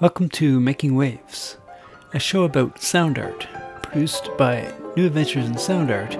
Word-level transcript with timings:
Welcome 0.00 0.30
to 0.30 0.60
Making 0.60 0.94
Waves, 0.94 1.58
a 2.14 2.18
show 2.18 2.44
about 2.44 2.80
sound 2.80 3.18
art, 3.18 3.46
produced 3.82 4.30
by 4.38 4.72
New 4.96 5.04
Adventures 5.04 5.46
in 5.46 5.58
Sound 5.58 5.90
Art 5.90 6.14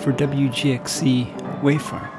for 0.00 0.12
WGXC 0.12 1.60
Wave 1.60 1.82
Farm. 1.82 2.13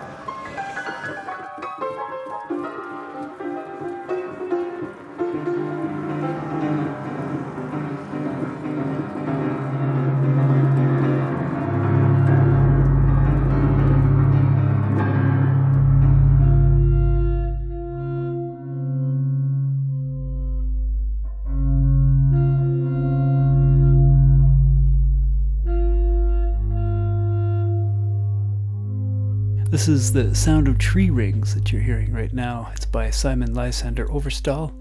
This 29.85 30.01
is 30.01 30.13
the 30.13 30.33
sound 30.33 30.67
of 30.67 30.79
tree 30.79 31.11
rings 31.11 31.53
that 31.53 31.71
you're 31.71 31.79
hearing 31.79 32.11
right 32.11 32.33
now. 32.33 32.71
It's 32.73 32.87
by 32.87 33.11
Simon 33.11 33.53
Lysander 33.53 34.11
Overstall. 34.11 34.73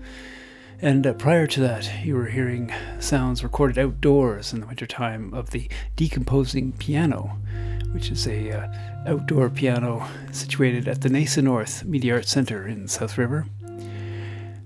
And 0.80 1.06
uh, 1.06 1.12
prior 1.12 1.46
to 1.46 1.60
that, 1.60 1.90
you 2.02 2.16
were 2.16 2.24
hearing 2.24 2.72
sounds 3.00 3.44
recorded 3.44 3.76
outdoors 3.76 4.54
in 4.54 4.60
the 4.60 4.66
wintertime 4.66 5.34
of 5.34 5.50
the 5.50 5.68
decomposing 5.94 6.72
piano, 6.72 7.38
which 7.92 8.10
is 8.10 8.26
a 8.26 8.50
uh, 8.50 8.72
outdoor 9.06 9.50
piano 9.50 10.08
situated 10.32 10.88
at 10.88 11.02
the 11.02 11.10
NAISA 11.10 11.42
North 11.42 11.84
Media 11.84 12.14
Arts 12.14 12.30
Center 12.30 12.66
in 12.66 12.88
South 12.88 13.18
River. 13.18 13.44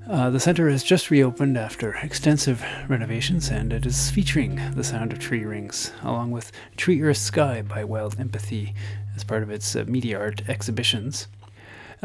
Uh, 0.09 0.31
the 0.31 0.41
center 0.41 0.71
has 0.71 0.85
just 0.85 1.11
reopened 1.11 1.59
after 1.59 1.95
extensive 1.97 2.65
renovations, 2.89 3.51
and 3.51 3.73
it 3.73 3.85
is 3.85 4.09
featuring 4.09 4.61
the 4.77 4.85
sound 4.85 5.13
of 5.13 5.19
tree 5.19 5.45
rings, 5.45 5.93
along 6.05 6.31
with 6.31 6.53
Tree 6.77 7.03
Earth 7.03 7.19
Sky 7.19 7.61
by 7.61 7.83
Wild 7.83 8.19
Empathy 8.21 8.73
as 9.19 9.25
part 9.25 9.43
of 9.43 9.51
its 9.51 9.75
uh, 9.75 9.85
media 9.89 10.17
art 10.17 10.49
exhibitions. 10.49 11.27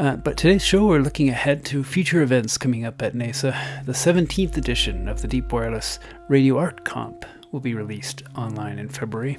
Uh, 0.00 0.16
but 0.16 0.36
today's 0.36 0.64
show, 0.64 0.84
we're 0.84 0.98
looking 0.98 1.28
ahead 1.28 1.64
to 1.64 1.84
future 1.84 2.22
events 2.22 2.58
coming 2.58 2.84
up 2.84 3.00
at 3.00 3.14
NAISA. 3.14 3.84
The 3.86 3.92
17th 3.92 4.56
edition 4.56 5.08
of 5.08 5.22
the 5.22 5.28
Deep 5.28 5.52
Wireless 5.52 6.00
Radio 6.28 6.58
Art 6.58 6.84
Comp 6.84 7.24
will 7.52 7.60
be 7.60 7.72
released 7.72 8.24
online 8.36 8.80
in 8.80 8.88
February, 8.88 9.38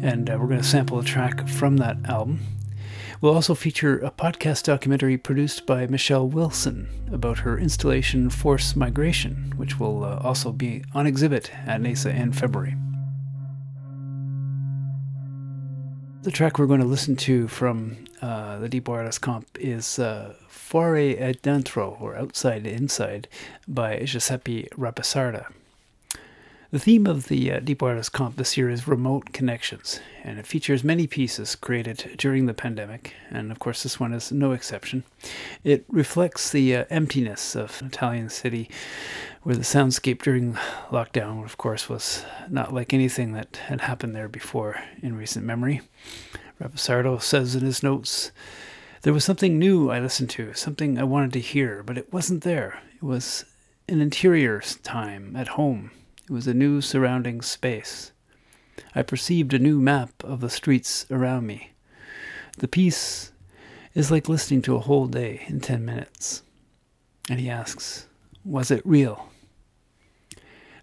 and 0.00 0.30
uh, 0.30 0.38
we're 0.38 0.46
going 0.46 0.60
to 0.60 0.64
sample 0.64 1.00
a 1.00 1.04
track 1.04 1.48
from 1.48 1.78
that 1.78 1.96
album. 2.04 2.38
We'll 3.20 3.34
also 3.34 3.56
feature 3.56 3.98
a 3.98 4.12
podcast 4.12 4.62
documentary 4.62 5.18
produced 5.18 5.66
by 5.66 5.88
Michelle 5.88 6.28
Wilson 6.28 6.88
about 7.10 7.40
her 7.40 7.58
installation 7.58 8.30
Force 8.30 8.76
Migration, 8.76 9.52
which 9.56 9.80
will 9.80 10.04
uh, 10.04 10.20
also 10.22 10.52
be 10.52 10.84
on 10.94 11.08
exhibit 11.08 11.50
at 11.66 11.80
NAISA 11.80 12.14
in 12.14 12.30
February. 12.32 12.76
The 16.22 16.30
track 16.30 16.58
we're 16.58 16.66
going 16.66 16.80
to 16.82 16.86
listen 16.86 17.16
to 17.16 17.48
from 17.48 18.04
uh, 18.20 18.58
the 18.58 18.68
Deep 18.68 18.88
Wireless 18.88 19.18
Comp 19.18 19.46
is 19.58 19.98
uh, 19.98 20.34
e 20.74 21.14
Dentro, 21.42 21.98
or 21.98 22.14
Outside 22.14 22.66
Inside, 22.66 23.26
by 23.66 24.04
Giuseppe 24.04 24.68
Rapisarda. 24.76 25.46
The 26.72 26.78
theme 26.78 27.08
of 27.08 27.26
the 27.26 27.50
uh, 27.50 27.58
Deep 27.58 27.82
Wireless 27.82 28.08
Comp 28.08 28.36
this 28.36 28.56
year 28.56 28.70
is 28.70 28.86
remote 28.86 29.32
connections, 29.32 29.98
and 30.22 30.38
it 30.38 30.46
features 30.46 30.84
many 30.84 31.08
pieces 31.08 31.56
created 31.56 32.14
during 32.16 32.46
the 32.46 32.54
pandemic, 32.54 33.12
and 33.28 33.50
of 33.50 33.58
course, 33.58 33.82
this 33.82 33.98
one 33.98 34.12
is 34.12 34.30
no 34.30 34.52
exception. 34.52 35.02
It 35.64 35.84
reflects 35.88 36.48
the 36.48 36.76
uh, 36.76 36.84
emptiness 36.88 37.56
of 37.56 37.80
an 37.80 37.88
Italian 37.88 38.28
city 38.28 38.70
where 39.42 39.56
the 39.56 39.62
soundscape 39.62 40.22
during 40.22 40.56
lockdown, 40.92 41.44
of 41.44 41.58
course, 41.58 41.88
was 41.88 42.24
not 42.48 42.72
like 42.72 42.94
anything 42.94 43.32
that 43.32 43.56
had 43.66 43.80
happened 43.80 44.14
there 44.14 44.28
before 44.28 44.80
in 45.02 45.16
recent 45.16 45.44
memory. 45.44 45.80
Rapisarda 46.62 47.20
says 47.20 47.56
in 47.56 47.64
his 47.64 47.82
notes, 47.82 48.30
There 49.02 49.12
was 49.12 49.24
something 49.24 49.58
new 49.58 49.90
I 49.90 49.98
listened 49.98 50.30
to, 50.30 50.54
something 50.54 51.00
I 51.00 51.02
wanted 51.02 51.32
to 51.32 51.40
hear, 51.40 51.82
but 51.82 51.98
it 51.98 52.12
wasn't 52.12 52.44
there. 52.44 52.80
It 52.94 53.02
was 53.02 53.44
an 53.88 54.00
interior 54.00 54.60
time 54.84 55.34
at 55.34 55.48
home 55.48 55.90
it 56.30 56.32
was 56.32 56.46
a 56.46 56.54
new 56.54 56.80
surrounding 56.80 57.42
space. 57.42 58.12
I 58.94 59.02
perceived 59.02 59.52
a 59.52 59.58
new 59.58 59.80
map 59.80 60.12
of 60.22 60.40
the 60.40 60.48
streets 60.48 61.04
around 61.10 61.44
me. 61.44 61.72
The 62.58 62.68
piece 62.68 63.32
is 63.94 64.12
like 64.12 64.28
listening 64.28 64.62
to 64.62 64.76
a 64.76 64.80
whole 64.80 65.08
day 65.08 65.42
in 65.48 65.58
10 65.58 65.84
minutes. 65.84 66.44
And 67.28 67.40
he 67.40 67.50
asks, 67.50 68.06
Was 68.44 68.70
it 68.70 68.86
real? 68.86 69.28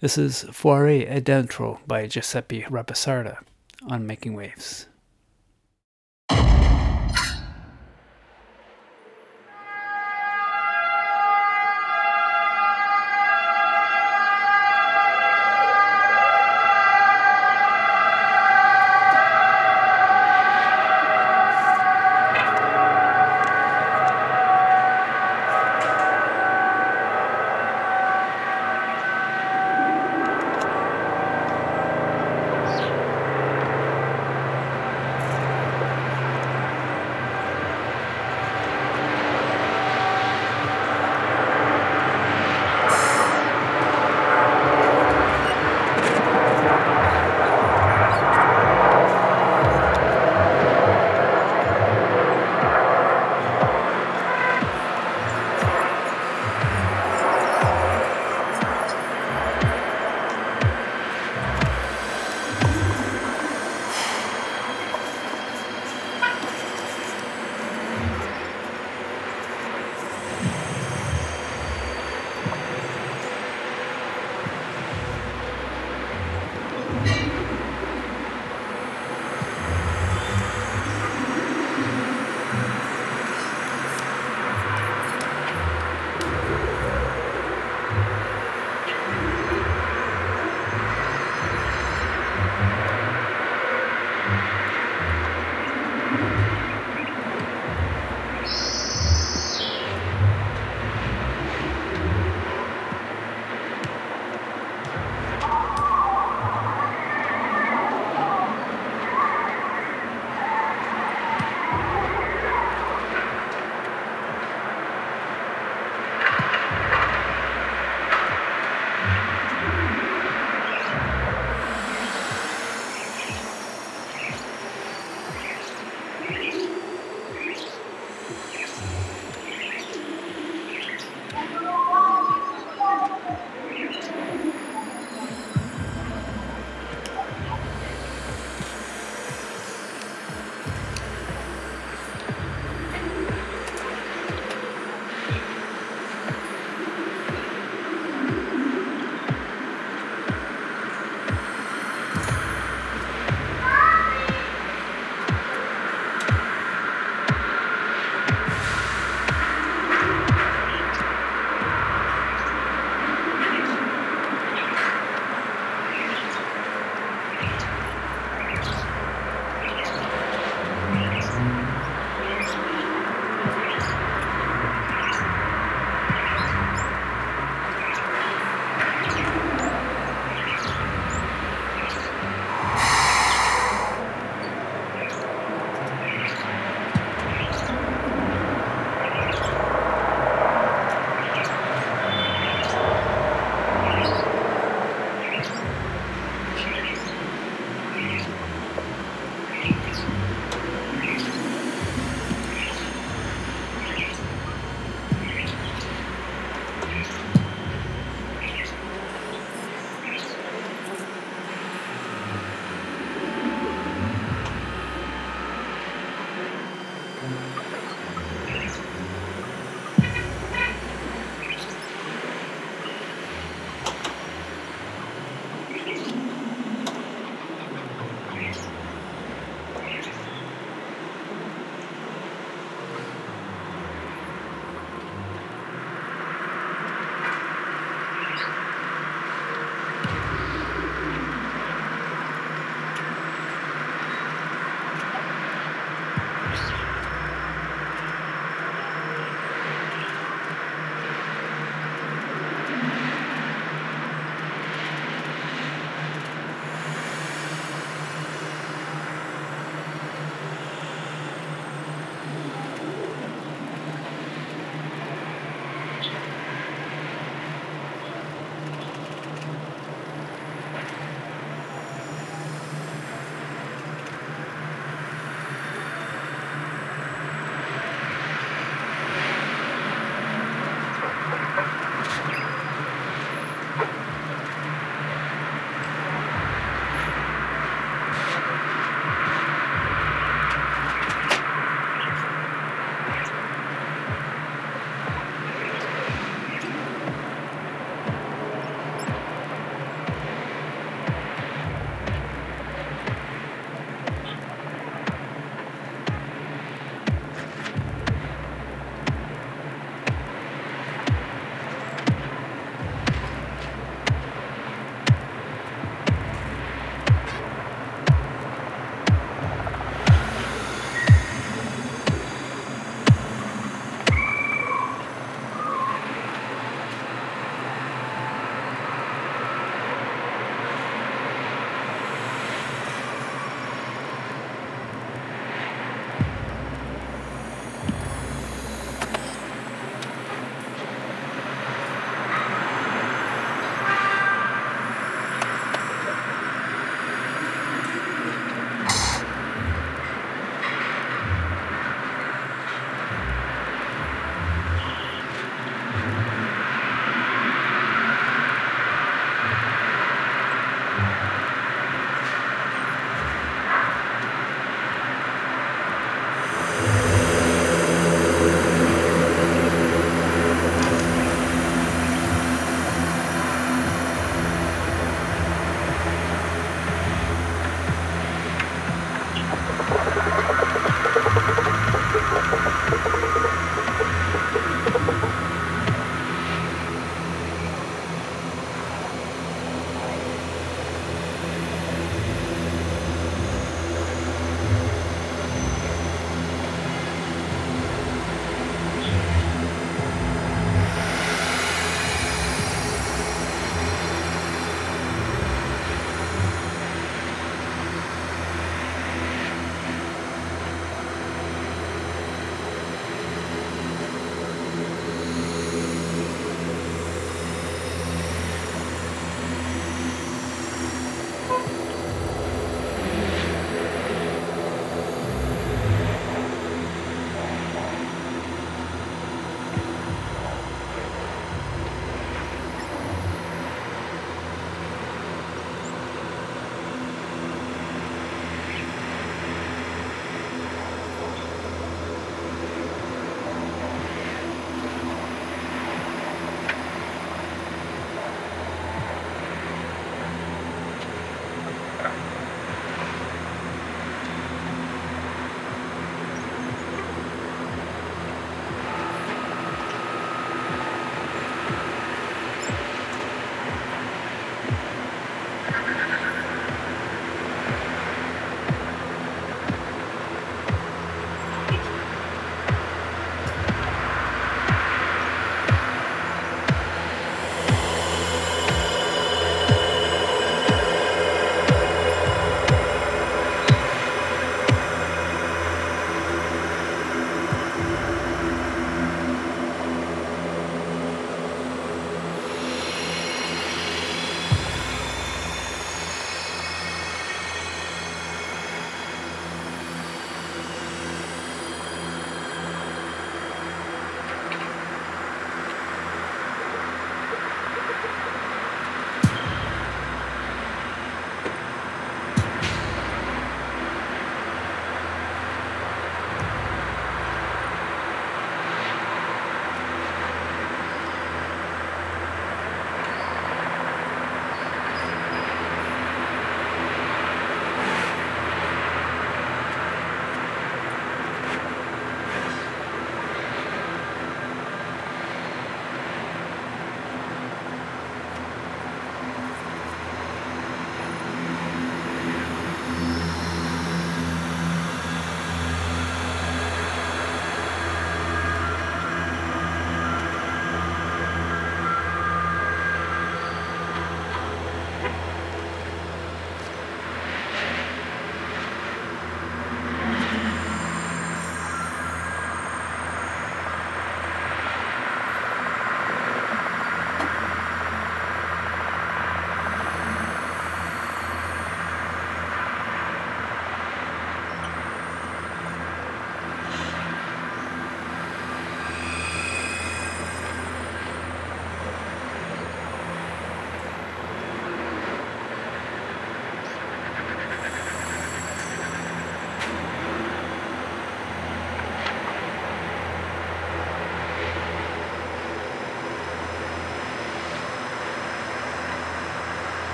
This 0.00 0.18
is 0.18 0.42
Fuori 0.50 1.08
e 1.08 1.20
Dentro 1.20 1.78
by 1.86 2.08
Giuseppe 2.08 2.62
Rapisarda 2.62 3.38
on 3.88 4.04
Making 4.04 4.34
Waves. 4.34 4.86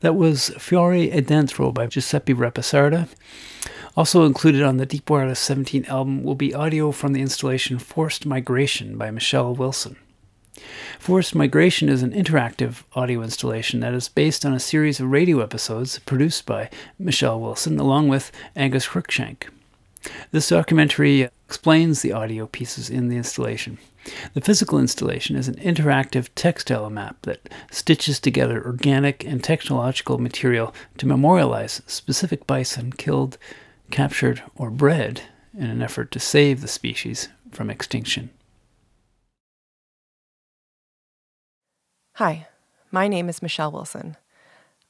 That 0.00 0.16
was 0.16 0.48
Fiore 0.58 1.10
Dentro 1.10 1.74
by 1.74 1.86
Giuseppe 1.86 2.32
Rapisarda. 2.32 3.06
Also 3.98 4.24
included 4.24 4.62
on 4.62 4.78
the 4.78 4.86
Deep 4.86 5.10
Wireless 5.10 5.40
17 5.40 5.84
album 5.86 6.24
will 6.24 6.34
be 6.34 6.54
audio 6.54 6.90
from 6.90 7.12
the 7.12 7.20
installation 7.20 7.78
Forced 7.78 8.24
Migration 8.24 8.96
by 8.96 9.10
Michelle 9.10 9.54
Wilson. 9.54 9.96
Forced 10.98 11.34
Migration 11.34 11.90
is 11.90 12.02
an 12.02 12.12
interactive 12.12 12.82
audio 12.94 13.20
installation 13.22 13.80
that 13.80 13.92
is 13.92 14.08
based 14.08 14.46
on 14.46 14.54
a 14.54 14.60
series 14.60 15.00
of 15.00 15.10
radio 15.10 15.40
episodes 15.40 15.98
produced 15.98 16.46
by 16.46 16.70
Michelle 16.98 17.38
Wilson 17.38 17.78
along 17.78 18.08
with 18.08 18.32
Angus 18.56 18.86
Cruikshank. 18.86 19.48
This 20.30 20.48
documentary 20.48 21.28
explains 21.46 22.00
the 22.00 22.12
audio 22.12 22.46
pieces 22.46 22.88
in 22.88 23.08
the 23.08 23.18
installation. 23.18 23.76
The 24.34 24.40
physical 24.40 24.78
installation 24.78 25.36
is 25.36 25.48
an 25.48 25.56
interactive 25.56 26.28
textile 26.34 26.90
map 26.90 27.22
that 27.22 27.48
stitches 27.70 28.18
together 28.18 28.64
organic 28.64 29.24
and 29.24 29.42
technological 29.42 30.18
material 30.18 30.74
to 30.98 31.06
memorialize 31.06 31.82
specific 31.86 32.46
bison 32.46 32.92
killed, 32.92 33.36
captured, 33.90 34.42
or 34.54 34.70
bred 34.70 35.22
in 35.56 35.68
an 35.68 35.82
effort 35.82 36.10
to 36.12 36.20
save 36.20 36.60
the 36.60 36.68
species 36.68 37.28
from 37.50 37.70
extinction. 37.70 38.30
Hi, 42.14 42.48
my 42.90 43.08
name 43.08 43.28
is 43.28 43.42
Michelle 43.42 43.72
Wilson. 43.72 44.16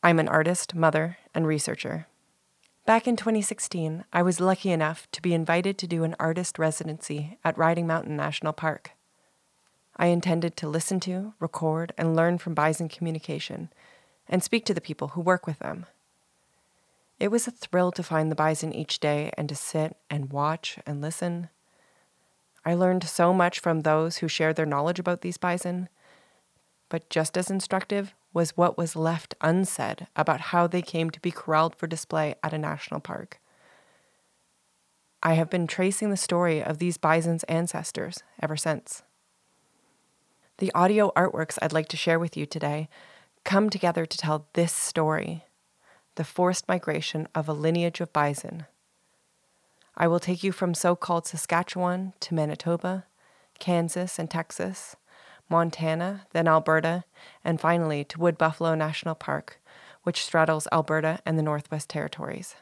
I'm 0.03 0.19
an 0.19 0.29
artist, 0.29 0.75
mother, 0.75 1.19
and 1.35 1.47
researcher. 1.47 2.07
Back 2.87 3.07
in 3.07 3.15
2016, 3.15 4.05
I 4.13 4.23
was 4.23 4.41
lucky 4.41 4.71
enough 4.71 5.07
to 5.13 5.23
be 5.23 5.35
invited 5.35 5.79
to 5.79 5.87
do 5.87 6.03
an 6.03 6.17
artist 6.19 6.59
residency 6.59 7.39
at 7.45 7.57
Riding 7.59 7.87
Mountain 7.87 8.17
National 8.17 8.53
Park. 8.53 8.93
I 10.01 10.07
intended 10.07 10.57
to 10.57 10.69
listen 10.69 10.99
to, 11.01 11.35
record, 11.41 11.93
and 11.99 12.17
learn 12.17 12.39
from 12.39 12.55
bison 12.55 12.89
communication 12.89 13.69
and 14.27 14.43
speak 14.43 14.65
to 14.65 14.73
the 14.73 14.81
people 14.81 15.09
who 15.09 15.21
work 15.21 15.47
with 15.47 15.59
them. 15.59 15.85
It 17.19 17.31
was 17.31 17.47
a 17.47 17.51
thrill 17.51 17.93
to 17.93 18.03
find 18.03 18.31
the 18.31 18.35
bison 18.35 18.73
each 18.73 18.99
day 18.99 19.31
and 19.37 19.47
to 19.51 19.55
sit 19.55 19.99
and 20.09 20.33
watch 20.33 20.79
and 20.87 21.03
listen. 21.03 21.51
I 22.65 22.73
learned 22.73 23.05
so 23.05 23.35
much 23.35 23.61
from 23.61 23.81
those 23.81 24.17
who 24.17 24.29
shared 24.29 24.57
their 24.57 24.65
knowledge 24.65 24.99
about 24.99 25.21
these 25.21 25.37
bison, 25.37 25.91
but 26.89 27.11
just 27.11 27.37
as 27.37 27.51
instructive 27.51 28.15
was 28.33 28.57
what 28.57 28.79
was 28.79 28.97
left 28.97 29.35
unsaid 29.43 30.07
about 30.17 30.41
how 30.41 30.67
they 30.67 30.81
came 30.81 31.11
to 31.11 31.21
be 31.21 31.31
corralled 31.31 31.77
for 31.77 31.87
display 31.87 32.37
at 32.43 32.55
a 32.55 32.59
national 32.59 33.01
park. 33.01 33.39
I 35.23 35.35
have 35.35 35.51
been 35.51 35.67
tracing 35.67 36.09
the 36.09 36.17
story 36.17 36.63
of 36.65 36.79
these 36.79 36.97
bison's 36.97 37.45
ancestors 37.45 38.23
ever 38.41 38.57
since. 38.57 39.03
The 40.61 40.73
audio 40.75 41.11
artworks 41.17 41.59
I'd 41.63 41.73
like 41.73 41.89
to 41.89 41.97
share 41.97 42.19
with 42.19 42.37
you 42.37 42.45
today 42.45 42.91
come 43.45 43.71
together 43.71 44.05
to 44.05 44.19
tell 44.19 44.47
this 44.53 44.75
story 44.75 45.45
the 46.17 46.23
forced 46.25 46.69
migration 46.69 47.27
of 47.35 47.49
a 47.49 47.55
lineage 47.55 47.99
of 48.03 48.13
bison. 48.13 48.67
I 49.97 50.07
will 50.07 50.21
take 50.21 50.45
you 50.45 50.53
from 50.53 50.75
so 50.75 50.95
called 50.95 51.27
Saskatchewan 51.27 52.13
to 52.21 52.35
Manitoba, 52.35 53.07
Kansas, 53.59 54.19
and 54.19 54.31
Texas, 54.31 54.97
Montana, 55.49 56.27
then 56.33 56.47
Alberta, 56.47 57.05
and 57.43 57.59
finally 57.59 58.05
to 58.05 58.21
Wood 58.21 58.37
Buffalo 58.37 58.75
National 58.75 59.15
Park, 59.15 59.63
which 60.03 60.23
straddles 60.23 60.69
Alberta 60.71 61.21
and 61.25 61.39
the 61.39 61.43
Northwest 61.43 61.89
Territories. 61.89 62.55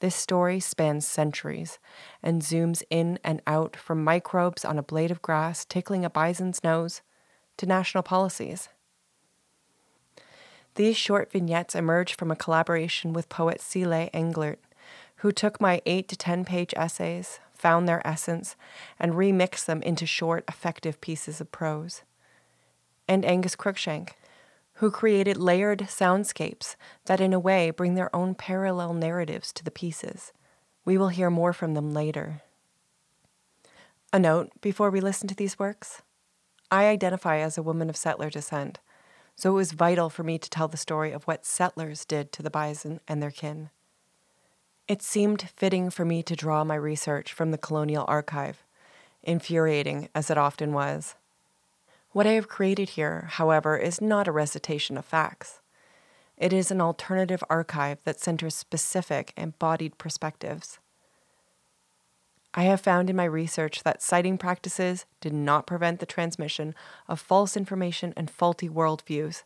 This 0.00 0.14
story 0.14 0.60
spans 0.60 1.06
centuries 1.06 1.78
and 2.22 2.42
zooms 2.42 2.82
in 2.88 3.18
and 3.24 3.42
out 3.46 3.74
from 3.74 4.04
microbes 4.04 4.64
on 4.64 4.78
a 4.78 4.82
blade 4.82 5.10
of 5.10 5.22
grass 5.22 5.64
tickling 5.64 6.04
a 6.04 6.10
bison's 6.10 6.62
nose 6.62 7.02
to 7.56 7.66
national 7.66 8.04
policies. 8.04 8.68
These 10.76 10.96
short 10.96 11.32
vignettes 11.32 11.74
emerge 11.74 12.14
from 12.14 12.30
a 12.30 12.36
collaboration 12.36 13.12
with 13.12 13.28
poet 13.28 13.60
Seeley 13.60 14.10
Englert, 14.14 14.58
who 15.16 15.32
took 15.32 15.60
my 15.60 15.82
8 15.84 16.06
to 16.06 16.16
10 16.16 16.44
page 16.44 16.72
essays, 16.76 17.40
found 17.52 17.88
their 17.88 18.06
essence, 18.06 18.54
and 19.00 19.14
remixed 19.14 19.64
them 19.64 19.82
into 19.82 20.06
short, 20.06 20.44
effective 20.46 21.00
pieces 21.00 21.40
of 21.40 21.50
prose. 21.50 22.02
And 23.08 23.24
Angus 23.24 23.56
Cruikshank, 23.56 24.10
who 24.78 24.90
created 24.92 25.36
layered 25.36 25.80
soundscapes 25.80 26.76
that, 27.06 27.20
in 27.20 27.32
a 27.32 27.38
way, 27.38 27.70
bring 27.70 27.94
their 27.94 28.14
own 28.14 28.34
parallel 28.34 28.94
narratives 28.94 29.52
to 29.52 29.64
the 29.64 29.72
pieces. 29.72 30.32
We 30.84 30.96
will 30.96 31.08
hear 31.08 31.30
more 31.30 31.52
from 31.52 31.74
them 31.74 31.92
later. 31.92 32.42
A 34.12 34.20
note 34.20 34.50
before 34.60 34.90
we 34.90 35.00
listen 35.00 35.26
to 35.28 35.34
these 35.34 35.58
works 35.58 36.02
I 36.70 36.86
identify 36.86 37.38
as 37.38 37.58
a 37.58 37.62
woman 37.62 37.90
of 37.90 37.96
settler 37.96 38.30
descent, 38.30 38.78
so 39.34 39.50
it 39.50 39.54
was 39.54 39.72
vital 39.72 40.10
for 40.10 40.22
me 40.22 40.38
to 40.38 40.50
tell 40.50 40.68
the 40.68 40.76
story 40.76 41.12
of 41.12 41.24
what 41.24 41.44
settlers 41.44 42.04
did 42.04 42.30
to 42.32 42.42
the 42.42 42.50
bison 42.50 43.00
and 43.08 43.22
their 43.22 43.30
kin. 43.30 43.70
It 44.86 45.02
seemed 45.02 45.50
fitting 45.56 45.90
for 45.90 46.04
me 46.04 46.22
to 46.22 46.36
draw 46.36 46.62
my 46.62 46.76
research 46.76 47.32
from 47.32 47.50
the 47.50 47.58
colonial 47.58 48.04
archive, 48.06 48.64
infuriating 49.22 50.08
as 50.14 50.30
it 50.30 50.38
often 50.38 50.72
was. 50.72 51.16
What 52.12 52.26
I 52.26 52.32
have 52.32 52.48
created 52.48 52.90
here, 52.90 53.28
however, 53.32 53.76
is 53.76 54.00
not 54.00 54.26
a 54.26 54.32
recitation 54.32 54.96
of 54.96 55.04
facts. 55.04 55.60
It 56.38 56.52
is 56.52 56.70
an 56.70 56.80
alternative 56.80 57.44
archive 57.50 57.98
that 58.04 58.20
centers 58.20 58.54
specific, 58.54 59.34
embodied 59.36 59.98
perspectives. 59.98 60.78
I 62.54 62.62
have 62.62 62.80
found 62.80 63.10
in 63.10 63.16
my 63.16 63.24
research 63.24 63.82
that 63.82 64.02
citing 64.02 64.38
practices 64.38 65.04
did 65.20 65.34
not 65.34 65.66
prevent 65.66 66.00
the 66.00 66.06
transmission 66.06 66.74
of 67.08 67.20
false 67.20 67.56
information 67.56 68.14
and 68.16 68.30
faulty 68.30 68.68
worldviews. 68.68 69.42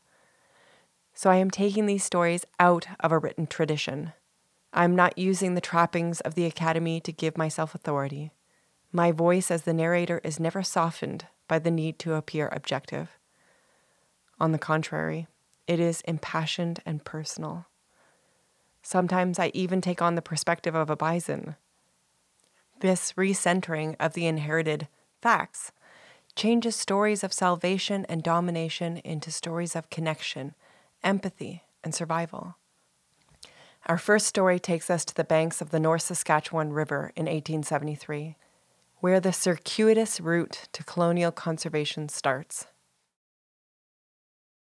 So 1.14 1.30
I 1.30 1.36
am 1.36 1.50
taking 1.50 1.86
these 1.86 2.04
stories 2.04 2.44
out 2.60 2.86
of 3.00 3.10
a 3.10 3.18
written 3.18 3.48
tradition. 3.48 4.12
I 4.72 4.84
am 4.84 4.94
not 4.94 5.18
using 5.18 5.54
the 5.54 5.60
trappings 5.60 6.20
of 6.20 6.36
the 6.36 6.46
Academy 6.46 7.00
to 7.00 7.12
give 7.12 7.36
myself 7.36 7.74
authority. 7.74 8.30
My 8.92 9.10
voice 9.10 9.50
as 9.50 9.62
the 9.62 9.74
narrator 9.74 10.20
is 10.22 10.38
never 10.38 10.62
softened 10.62 11.26
by 11.48 11.58
the 11.58 11.70
need 11.70 11.98
to 12.00 12.14
appear 12.14 12.48
objective. 12.52 13.18
On 14.40 14.52
the 14.52 14.58
contrary, 14.58 15.26
it 15.66 15.78
is 15.78 16.00
impassioned 16.02 16.80
and 16.84 17.04
personal. 17.04 17.66
Sometimes 18.82 19.38
I 19.38 19.50
even 19.54 19.80
take 19.80 20.02
on 20.02 20.16
the 20.16 20.22
perspective 20.22 20.74
of 20.74 20.90
a 20.90 20.96
bison. 20.96 21.56
This 22.80 23.12
recentering 23.12 23.94
of 24.00 24.14
the 24.14 24.26
inherited 24.26 24.88
facts 25.20 25.70
changes 26.34 26.74
stories 26.74 27.22
of 27.22 27.32
salvation 27.32 28.04
and 28.08 28.22
domination 28.22 28.96
into 28.98 29.30
stories 29.30 29.76
of 29.76 29.90
connection, 29.90 30.54
empathy, 31.04 31.62
and 31.84 31.94
survival. 31.94 32.56
Our 33.86 33.98
first 33.98 34.26
story 34.26 34.58
takes 34.58 34.90
us 34.90 35.04
to 35.04 35.14
the 35.14 35.24
banks 35.24 35.60
of 35.60 35.70
the 35.70 35.80
North 35.80 36.02
Saskatchewan 36.02 36.72
River 36.72 37.12
in 37.16 37.26
1873 37.26 38.36
where 39.02 39.18
the 39.18 39.32
circuitous 39.32 40.20
route 40.20 40.68
to 40.72 40.84
colonial 40.84 41.32
conservation 41.32 42.08
starts. 42.08 42.68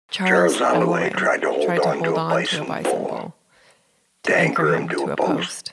Charles, 0.08 0.56
Charles 0.56 0.76
Alloway 0.76 1.10
tried 1.10 1.40
to 1.42 1.50
hold, 1.50 1.66
tried 1.66 1.82
to 1.82 1.88
on, 1.88 1.96
to 1.96 2.02
to 2.04 2.10
a 2.10 2.14
bison 2.14 2.66
bull, 2.66 3.08
bull 3.08 3.34
to 4.22 4.36
anchor 4.36 4.76
him 4.76 4.88
to 4.88 5.10
a 5.10 5.16
post. 5.16 5.72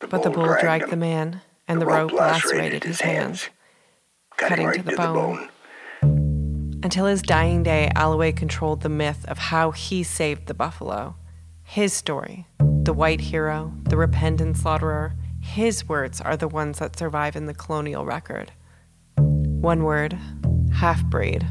The 0.00 0.08
but 0.08 0.24
the 0.24 0.30
bull 0.30 0.54
dragged, 0.60 0.90
the 0.90 0.96
man, 0.96 1.40
and 1.66 1.80
the, 1.80 1.86
the 1.86 1.90
rope 1.90 2.12
lacerated 2.12 2.84
his 2.84 3.00
hands, 3.00 3.48
cutting 4.36 4.66
right 4.66 4.76
to 4.76 4.82
the 4.82 4.94
bone. 4.94 5.48
the 6.02 6.06
bone. 6.06 6.80
Until 6.82 7.06
his 7.06 7.22
dying 7.22 7.62
day, 7.62 7.90
Alloway 7.96 8.32
controlled 8.32 8.82
the 8.82 8.90
myth 8.90 9.24
of 9.26 9.38
how 9.38 9.70
he 9.70 10.02
saved 10.02 10.48
the 10.48 10.54
buffalo. 10.54 11.16
His 11.62 11.94
story, 11.94 12.46
the 12.58 12.92
white 12.92 13.20
hero, 13.20 13.72
the 13.84 13.96
repentant 13.96 14.58
slaughterer, 14.58 15.14
his 15.48 15.88
words 15.88 16.20
are 16.20 16.36
the 16.36 16.46
ones 16.46 16.78
that 16.78 16.98
survive 16.98 17.34
in 17.34 17.46
the 17.46 17.54
colonial 17.54 18.04
record. 18.04 18.52
One 19.16 19.82
word, 19.82 20.16
half 20.74 21.02
breed, 21.04 21.46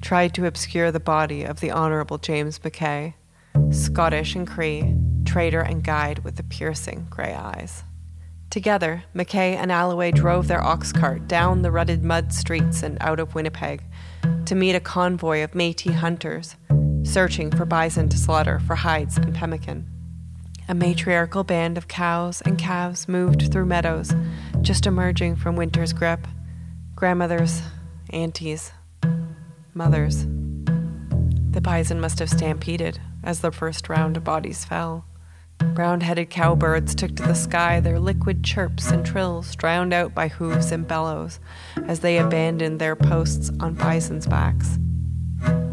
tried 0.00 0.34
to 0.34 0.46
obscure 0.46 0.90
the 0.90 0.98
body 0.98 1.44
of 1.44 1.60
the 1.60 1.70
Honorable 1.70 2.18
James 2.18 2.58
McKay, 2.58 3.14
Scottish 3.70 4.34
and 4.34 4.46
Cree, 4.46 4.96
trader 5.24 5.60
and 5.60 5.84
guide 5.84 6.20
with 6.24 6.36
the 6.36 6.42
piercing 6.42 7.06
gray 7.10 7.34
eyes. 7.34 7.84
Together, 8.50 9.04
McKay 9.14 9.56
and 9.56 9.70
Alloway 9.70 10.10
drove 10.10 10.48
their 10.48 10.62
ox 10.62 10.90
cart 10.90 11.28
down 11.28 11.60
the 11.60 11.70
rutted 11.70 12.02
mud 12.02 12.32
streets 12.32 12.82
and 12.82 12.96
out 13.00 13.20
of 13.20 13.34
Winnipeg 13.34 13.82
to 14.46 14.54
meet 14.54 14.74
a 14.74 14.80
convoy 14.80 15.44
of 15.44 15.54
Metis 15.54 15.96
hunters 15.96 16.56
searching 17.04 17.50
for 17.50 17.64
bison 17.64 18.08
to 18.08 18.18
slaughter 18.18 18.58
for 18.60 18.74
hides 18.74 19.18
and 19.18 19.34
pemmican. 19.34 19.97
A 20.70 20.74
matriarchal 20.74 21.44
band 21.44 21.78
of 21.78 21.88
cows 21.88 22.42
and 22.42 22.58
calves 22.58 23.08
moved 23.08 23.50
through 23.50 23.64
meadows, 23.64 24.12
just 24.60 24.86
emerging 24.86 25.36
from 25.36 25.56
winter's 25.56 25.94
grip. 25.94 26.26
Grandmothers, 26.94 27.62
aunties, 28.10 28.72
mothers. 29.72 30.26
The 31.52 31.62
bison 31.62 32.02
must 32.02 32.18
have 32.18 32.28
stampeded 32.28 33.00
as 33.24 33.40
the 33.40 33.50
first 33.50 33.88
round 33.88 34.18
of 34.18 34.24
bodies 34.24 34.66
fell. 34.66 35.06
Brown 35.72 36.02
headed 36.02 36.28
cowbirds 36.28 36.94
took 36.94 37.16
to 37.16 37.22
the 37.22 37.34
sky, 37.34 37.80
their 37.80 37.98
liquid 37.98 38.44
chirps 38.44 38.90
and 38.90 39.06
trills 39.06 39.56
drowned 39.56 39.94
out 39.94 40.14
by 40.14 40.28
hooves 40.28 40.70
and 40.70 40.86
bellows 40.86 41.40
as 41.86 42.00
they 42.00 42.18
abandoned 42.18 42.78
their 42.78 42.94
posts 42.94 43.50
on 43.58 43.72
bison's 43.72 44.26
backs. 44.26 44.78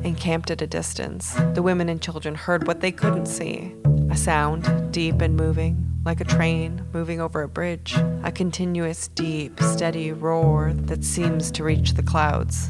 Encamped 0.06 0.52
at 0.52 0.62
a 0.62 0.68
distance, 0.68 1.34
the 1.56 1.64
women 1.64 1.90
and 1.90 2.00
children 2.00 2.36
heard 2.36 2.68
what 2.68 2.80
they 2.80 2.92
couldn't 2.92 3.26
see 3.26 3.74
a 4.12 4.16
sound, 4.16 4.94
deep 4.94 5.20
and 5.20 5.36
moving, 5.36 5.84
like 6.06 6.22
a 6.22 6.24
train 6.24 6.86
moving 6.94 7.20
over 7.20 7.42
a 7.42 7.48
bridge, 7.48 7.96
a 8.24 8.32
continuous, 8.32 9.08
deep, 9.08 9.60
steady 9.60 10.12
roar 10.12 10.74
that 10.74 11.04
seems 11.04 11.50
to 11.50 11.64
reach 11.64 11.96
the 11.96 12.04
clouds. 12.04 12.70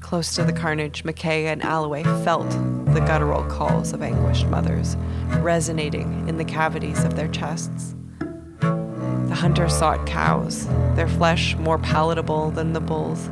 Close 0.00 0.34
to 0.34 0.44
the 0.44 0.52
carnage, 0.54 1.04
McKay 1.04 1.44
and 1.44 1.62
Alloway 1.62 2.04
felt 2.24 2.48
the 2.94 3.04
guttural 3.06 3.44
calls 3.44 3.92
of 3.92 4.00
anguished 4.00 4.46
mothers 4.46 4.96
resonating 5.40 6.26
in 6.26 6.38
the 6.38 6.44
cavities 6.46 7.04
of 7.04 7.16
their 7.16 7.28
chests. 7.28 7.94
The 8.60 9.36
hunters 9.38 9.76
sought 9.76 10.06
cows, 10.06 10.66
their 10.94 11.08
flesh 11.08 11.54
more 11.56 11.78
palatable 11.78 12.50
than 12.52 12.72
the 12.72 12.80
bulls, 12.80 13.28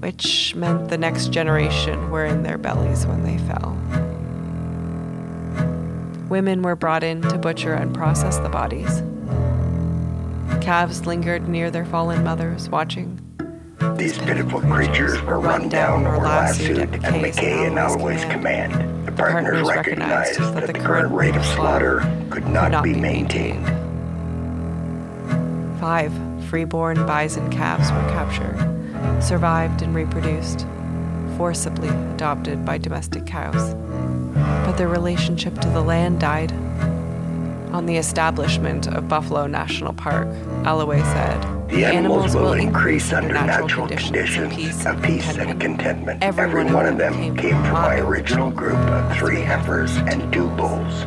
which 0.00 0.54
meant 0.54 0.88
the 0.88 0.98
next 0.98 1.32
generation 1.32 2.10
were 2.10 2.24
in 2.24 2.42
their 2.42 2.58
bellies 2.58 3.06
when 3.06 3.24
they 3.24 3.38
fell. 3.46 3.76
Women 6.28 6.62
were 6.62 6.76
brought 6.76 7.02
in 7.02 7.22
to 7.22 7.38
butcher 7.38 7.74
and 7.74 7.94
process 7.94 8.38
the 8.38 8.48
bodies. 8.48 9.02
Calves 10.60 11.06
lingered 11.06 11.48
near 11.48 11.70
their 11.70 11.86
fallen 11.86 12.22
mothers, 12.22 12.68
watching. 12.68 13.18
These 13.96 14.18
pitiful 14.18 14.60
creatures 14.60 15.20
were 15.22 15.40
run 15.40 15.68
down 15.68 16.06
or 16.06 16.18
lassoed 16.18 16.78
at 16.78 17.14
McKay 17.14 17.66
and 17.66 17.78
Alloway's 17.78 18.24
command. 18.24 19.06
The 19.06 19.12
partners 19.12 19.66
recognized 19.66 20.38
that 20.38 20.66
the 20.66 20.72
current 20.72 21.12
rate 21.12 21.34
of 21.34 21.44
slaughter 21.44 22.00
could 22.30 22.46
not 22.46 22.84
be 22.84 22.94
maintained. 22.94 23.66
Five 25.80 26.12
freeborn 26.48 27.06
bison 27.06 27.50
calves 27.50 27.90
were 27.90 28.08
captured, 28.10 28.56
survived 29.20 29.82
and 29.82 29.94
reproduced, 29.94 30.66
forcibly 31.36 31.88
adopted 31.88 32.64
by 32.64 32.78
domestic 32.78 33.26
cows 33.26 33.74
but 34.68 34.76
their 34.76 34.88
relationship 34.88 35.58
to 35.58 35.68
the 35.70 35.80
land 35.80 36.20
died. 36.20 36.52
On 37.72 37.86
the 37.86 37.96
establishment 37.96 38.86
of 38.86 39.08
Buffalo 39.08 39.46
National 39.46 39.94
Park, 39.94 40.28
Alloway 40.64 41.00
said, 41.00 41.40
The 41.70 41.86
animals, 41.86 42.34
animals 42.34 42.34
will 42.34 42.52
increase 42.52 43.12
under 43.12 43.32
natural, 43.32 43.66
natural 43.66 43.86
conditions, 43.88 44.10
conditions 44.52 44.86
of 44.86 45.02
peace, 45.02 45.26
peace 45.26 45.36
and 45.38 45.60
contentment. 45.60 46.22
Every, 46.22 46.44
Every 46.44 46.64
one, 46.64 46.72
one 46.74 46.86
of 46.86 46.98
them 46.98 47.14
came, 47.14 47.36
came 47.36 47.62
from 47.62 47.72
my 47.72 47.98
original 47.98 48.50
group 48.50 48.76
of 48.76 49.16
three 49.16 49.40
heifers 49.40 49.96
and 49.96 50.30
two 50.32 50.48
bulls. 50.50 51.04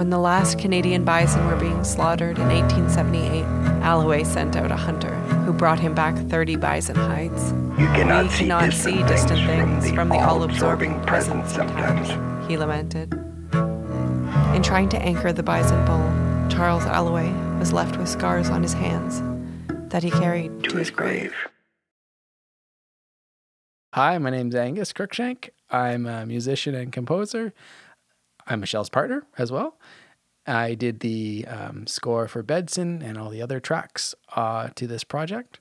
When 0.00 0.08
the 0.08 0.18
last 0.18 0.58
Canadian 0.58 1.04
bison 1.04 1.46
were 1.46 1.56
being 1.56 1.84
slaughtered 1.84 2.38
in 2.38 2.48
1878, 2.48 3.44
Alloway 3.82 4.24
sent 4.24 4.56
out 4.56 4.72
a 4.72 4.76
hunter 4.76 5.14
who 5.44 5.52
brought 5.52 5.78
him 5.78 5.94
back 5.94 6.16
30 6.16 6.56
bison 6.56 6.96
hides. 6.96 7.52
You 7.78 7.84
cannot, 7.88 8.22
we 8.22 8.30
see, 8.30 8.38
cannot 8.38 8.70
distant 8.70 8.96
see 8.96 9.02
distant 9.02 9.46
things, 9.46 9.90
from 9.90 10.08
the, 10.08 10.14
the 10.14 10.20
all-absorbing 10.22 11.02
presence 11.02 11.52
sometimes, 11.52 12.48
he 12.48 12.56
lamented. 12.56 13.12
In 14.54 14.62
trying 14.62 14.88
to 14.88 14.98
anchor 15.02 15.34
the 15.34 15.42
bison 15.42 15.84
bull, 15.84 16.10
Charles 16.48 16.84
Alloway 16.84 17.30
was 17.58 17.74
left 17.74 17.98
with 17.98 18.08
scars 18.08 18.48
on 18.48 18.62
his 18.62 18.72
hands 18.72 19.20
that 19.90 20.02
he 20.02 20.10
carried 20.10 20.62
to, 20.62 20.70
to 20.70 20.76
his 20.78 20.90
grave. 20.90 21.34
Hi, 23.92 24.16
my 24.16 24.30
name's 24.30 24.54
Angus 24.54 24.94
Cruikshank. 24.94 25.50
I'm 25.68 26.06
a 26.06 26.24
musician 26.24 26.74
and 26.74 26.90
composer. 26.90 27.52
I'm 28.50 28.60
Michelle's 28.60 28.90
partner 28.90 29.24
as 29.38 29.52
well. 29.52 29.78
I 30.46 30.74
did 30.74 31.00
the 31.00 31.46
um, 31.46 31.86
score 31.86 32.26
for 32.26 32.42
Bedson 32.42 33.02
and 33.02 33.16
all 33.16 33.30
the 33.30 33.40
other 33.40 33.60
tracks 33.60 34.14
uh, 34.34 34.70
to 34.74 34.86
this 34.88 35.04
project. 35.04 35.60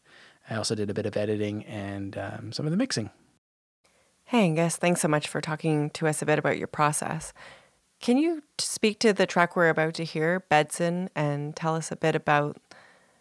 I 0.50 0.56
also 0.56 0.74
did 0.74 0.90
a 0.90 0.96
bit 0.96 1.06
of 1.06 1.16
editing 1.16 1.64
and 1.66 2.18
um, 2.18 2.52
some 2.52 2.66
of 2.66 2.72
the 2.72 2.78
mixing. 2.78 3.12
Hey, 4.26 4.46
Angus, 4.46 4.76
thanks 4.76 5.02
so 5.02 5.08
much 5.08 5.28
for 5.28 5.42
talking 5.42 5.92
to 5.92 6.08
us 6.08 6.22
a 6.22 6.26
bit 6.26 6.40
about 6.40 6.58
your 6.58 6.68
process. 6.68 7.32
Can 8.00 8.18
you 8.18 8.42
speak 8.58 9.00
to 9.00 9.14
the 9.14 9.28
track 9.28 9.56
we're 9.56 9.70
about 9.70 9.94
to 9.96 10.04
hear, 10.04 10.44
Bedson, 10.50 11.10
and 11.16 11.56
tell 11.56 11.76
us 11.76 11.92
a 11.92 11.96
bit 11.96 12.16
about 12.16 12.58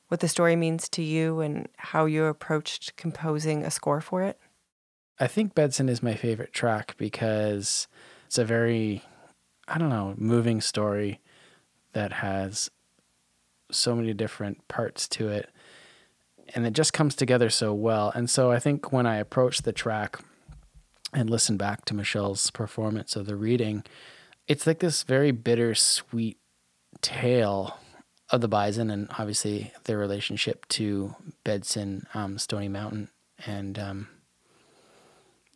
what 0.08 0.20
the 0.20 0.28
story 0.28 0.56
means 0.56 0.88
to 0.90 1.02
you 1.02 1.40
and 1.40 1.68
how 1.76 2.06
you 2.06 2.24
approached 2.24 2.96
composing 2.96 3.62
a 3.62 3.70
score 3.70 4.00
for 4.00 4.22
it? 4.22 4.38
I 5.20 5.26
think 5.26 5.54
Bedson 5.54 5.90
is 5.90 6.02
my 6.02 6.14
favorite 6.14 6.52
track 6.54 6.94
because 6.96 7.88
it's 8.26 8.38
a 8.38 8.44
very 8.44 9.02
I 9.68 9.78
don't 9.78 9.90
know, 9.90 10.14
moving 10.16 10.60
story 10.60 11.20
that 11.92 12.12
has 12.14 12.70
so 13.70 13.94
many 13.94 14.14
different 14.14 14.66
parts 14.68 15.06
to 15.08 15.28
it. 15.28 15.50
And 16.54 16.66
it 16.66 16.72
just 16.72 16.94
comes 16.94 17.14
together 17.14 17.50
so 17.50 17.74
well. 17.74 18.10
And 18.14 18.30
so 18.30 18.50
I 18.50 18.58
think 18.58 18.92
when 18.92 19.06
I 19.06 19.16
approached 19.16 19.64
the 19.64 19.72
track 19.72 20.18
and 21.12 21.28
listened 21.28 21.58
back 21.58 21.84
to 21.86 21.94
Michelle's 21.94 22.50
performance 22.50 23.16
of 23.16 23.26
the 23.26 23.36
reading, 23.36 23.84
it's 24.46 24.66
like 24.66 24.78
this 24.78 25.02
very 25.02 25.30
bittersweet 25.30 26.38
tale 27.02 27.78
of 28.30 28.40
the 28.40 28.48
bison 28.48 28.90
and 28.90 29.08
obviously 29.18 29.72
their 29.84 29.98
relationship 29.98 30.66
to 30.68 31.14
Bedson, 31.44 32.04
um, 32.14 32.38
Stony 32.38 32.68
Mountain, 32.68 33.10
and 33.46 33.78
um, 33.78 34.08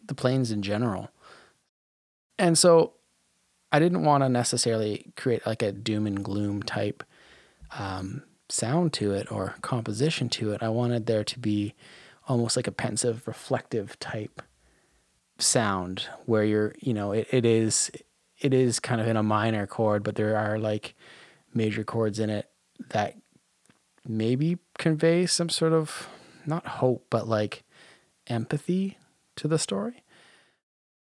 the 0.07 0.15
plains 0.15 0.51
in 0.51 0.63
general. 0.63 1.11
And 2.39 2.57
so 2.59 2.95
I 3.73 3.79
didn't 3.79 4.05
want 4.05 4.23
to 4.23 4.29
necessarily 4.29 5.13
create 5.17 5.47
like 5.47 5.63
a 5.63 5.73
doom 5.73 6.07
and 6.07 6.23
gloom 6.23 6.63
type 6.63 7.03
um, 7.77 8.23
sound 8.49 8.93
to 8.95 9.13
it 9.13 9.33
or 9.33 9.55
composition 9.63 10.29
to 10.29 10.53
it. 10.53 10.63
I 10.63 10.69
wanted 10.69 11.07
there 11.07 11.25
to 11.25 11.39
be 11.39 11.75
almost 12.29 12.55
like 12.55 12.67
a 12.67 12.73
pensive, 12.73 13.27
reflective 13.27 13.99
type 13.99 14.43
sound 15.39 16.07
where 16.27 16.45
you're, 16.45 16.75
you 16.79 16.93
know, 16.93 17.13
it, 17.13 17.27
it 17.31 17.47
is 17.47 17.91
it 18.39 18.53
is 18.53 18.79
kind 18.81 19.01
of 19.01 19.07
in 19.07 19.17
a 19.17 19.23
minor 19.23 19.67
chord, 19.67 20.03
but 20.03 20.17
there 20.17 20.37
are 20.37 20.59
like 20.59 20.95
major 21.55 21.85
chords 21.85 22.19
in 22.19 22.29
it 22.29 22.51
that 22.91 23.17
maybe 24.07 24.59
convey 24.79 25.27
some 25.27 25.49
sort 25.49 25.73
of 25.73 26.09
not 26.45 26.67
hope, 26.67 27.07
but 27.09 27.29
like 27.29 27.63
empathy 28.27 28.99
to 29.37 29.49
the 29.49 29.59
story. 29.59 30.02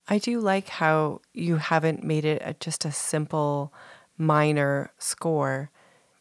I 0.08 0.18
do 0.18 0.40
like 0.40 0.68
how 0.68 1.20
you 1.32 1.56
haven't 1.56 2.02
made 2.02 2.24
it 2.24 2.42
a, 2.44 2.54
just 2.54 2.84
a 2.84 2.92
simple 2.92 3.72
minor 4.18 4.92
score 4.98 5.70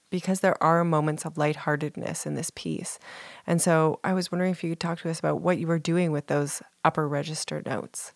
because 0.09 0.41
there 0.41 0.61
are 0.61 0.83
moments 0.83 1.25
of 1.25 1.37
lightheartedness 1.37 2.25
in 2.25 2.35
this 2.35 2.51
piece. 2.53 2.99
And 3.47 3.61
so 3.61 3.99
I 4.03 4.13
was 4.13 4.31
wondering 4.31 4.51
if 4.51 4.63
you 4.63 4.71
could 4.71 4.79
talk 4.79 4.99
to 4.99 5.09
us 5.09 5.19
about 5.19 5.41
what 5.41 5.57
you 5.57 5.67
were 5.67 5.79
doing 5.79 6.11
with 6.11 6.27
those 6.27 6.61
upper 6.83 7.07
register 7.07 7.63
notes. 7.65 8.13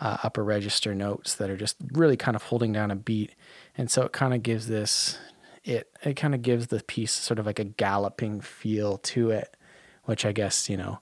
Uh, 0.00 0.16
upper 0.24 0.42
register 0.42 0.94
notes 0.94 1.34
that 1.36 1.50
are 1.50 1.56
just 1.56 1.76
really 1.92 2.16
kind 2.16 2.34
of 2.34 2.44
holding 2.44 2.72
down 2.72 2.90
a 2.90 2.96
beat. 2.96 3.32
And 3.76 3.90
so 3.90 4.02
it 4.02 4.12
kind 4.12 4.34
of 4.34 4.42
gives 4.42 4.66
this, 4.66 5.18
it, 5.62 5.90
it 6.02 6.14
kind 6.14 6.34
of 6.34 6.42
gives 6.42 6.66
the 6.68 6.82
piece 6.82 7.12
sort 7.12 7.38
of 7.38 7.46
like 7.46 7.58
a 7.58 7.64
galloping 7.64 8.40
feel 8.40 8.98
to 8.98 9.30
it, 9.30 9.56
which 10.04 10.24
I 10.24 10.32
guess, 10.32 10.68
you 10.68 10.76
know, 10.76 11.00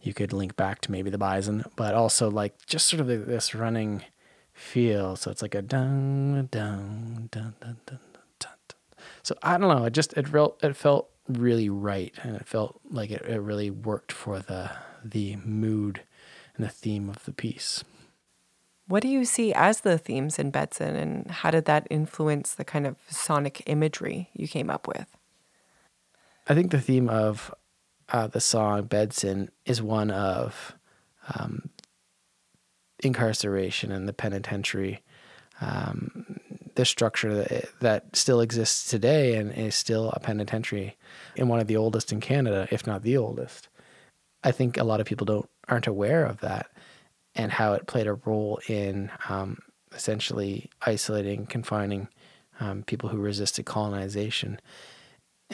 you 0.00 0.14
could 0.14 0.32
link 0.32 0.56
back 0.56 0.80
to 0.82 0.92
maybe 0.92 1.10
the 1.10 1.18
bison, 1.18 1.64
but 1.76 1.94
also 1.94 2.30
like 2.30 2.54
just 2.66 2.86
sort 2.86 3.00
of 3.00 3.06
this 3.06 3.54
running 3.54 4.02
feel. 4.52 5.16
So 5.16 5.30
it's 5.30 5.42
like 5.42 5.54
a 5.54 5.62
dun 5.62 6.48
dun 6.50 7.28
dun 7.30 7.54
dun 7.60 7.76
dun 7.86 7.98
dun. 8.38 8.48
So 9.22 9.34
I 9.42 9.58
don't 9.58 9.68
know. 9.68 9.84
It 9.84 9.92
just 9.92 10.14
it 10.14 10.26
felt 10.26 10.62
it 10.64 10.74
felt 10.74 11.10
really 11.28 11.68
right, 11.68 12.14
and 12.22 12.34
it 12.34 12.46
felt 12.46 12.80
like 12.88 13.10
it, 13.10 13.22
it 13.22 13.40
really 13.40 13.70
worked 13.70 14.10
for 14.10 14.40
the 14.40 14.70
the 15.04 15.36
mood 15.36 16.00
and 16.56 16.64
the 16.64 16.70
theme 16.70 17.10
of 17.10 17.24
the 17.26 17.32
piece. 17.32 17.84
What 18.86 19.02
do 19.02 19.08
you 19.08 19.26
see 19.26 19.52
as 19.52 19.80
the 19.80 19.98
themes 19.98 20.38
in 20.38 20.50
Bedson, 20.50 20.96
and 20.96 21.30
how 21.30 21.50
did 21.50 21.66
that 21.66 21.86
influence 21.90 22.54
the 22.54 22.64
kind 22.64 22.86
of 22.86 22.96
sonic 23.10 23.62
imagery 23.66 24.30
you 24.32 24.48
came 24.48 24.70
up 24.70 24.88
with? 24.88 25.06
I 26.46 26.54
think 26.54 26.70
the 26.70 26.80
theme 26.80 27.10
of 27.10 27.54
uh, 28.10 28.26
the 28.26 28.40
song 28.40 28.84
Bedson 28.84 29.48
is 29.64 29.82
one 29.82 30.10
of 30.10 30.74
um, 31.34 31.70
incarceration 33.00 33.92
and 33.92 34.08
the 34.08 34.12
penitentiary, 34.12 35.02
um, 35.60 36.40
the 36.74 36.84
structure 36.84 37.34
that, 37.34 37.64
that 37.80 38.16
still 38.16 38.40
exists 38.40 38.88
today 38.88 39.36
and 39.36 39.52
is 39.52 39.74
still 39.74 40.10
a 40.10 40.20
penitentiary 40.20 40.96
in 41.36 41.48
one 41.48 41.60
of 41.60 41.66
the 41.66 41.76
oldest 41.76 42.12
in 42.12 42.20
Canada, 42.20 42.66
if 42.70 42.86
not 42.86 43.02
the 43.02 43.16
oldest. 43.16 43.68
I 44.42 44.52
think 44.52 44.76
a 44.76 44.84
lot 44.84 45.00
of 45.00 45.06
people 45.06 45.24
don't 45.24 45.48
aren't 45.68 45.86
aware 45.86 46.24
of 46.24 46.40
that 46.40 46.70
and 47.34 47.52
how 47.52 47.74
it 47.74 47.86
played 47.86 48.06
a 48.06 48.14
role 48.14 48.58
in 48.68 49.10
um, 49.28 49.58
essentially 49.94 50.70
isolating, 50.86 51.44
confining 51.46 52.08
um, 52.60 52.82
people 52.84 53.08
who 53.10 53.18
resisted 53.18 53.66
colonization 53.66 54.60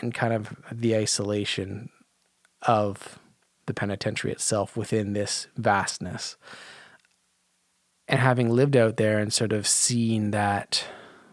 and 0.00 0.14
kind 0.14 0.32
of 0.32 0.54
the 0.70 0.96
isolation 0.96 1.90
of 2.66 3.18
the 3.66 3.74
penitentiary 3.74 4.32
itself 4.32 4.76
within 4.76 5.12
this 5.12 5.48
vastness. 5.56 6.36
And 8.06 8.20
having 8.20 8.50
lived 8.50 8.76
out 8.76 8.96
there 8.96 9.18
and 9.18 9.32
sort 9.32 9.52
of 9.52 9.66
seen 9.66 10.30
that 10.32 10.84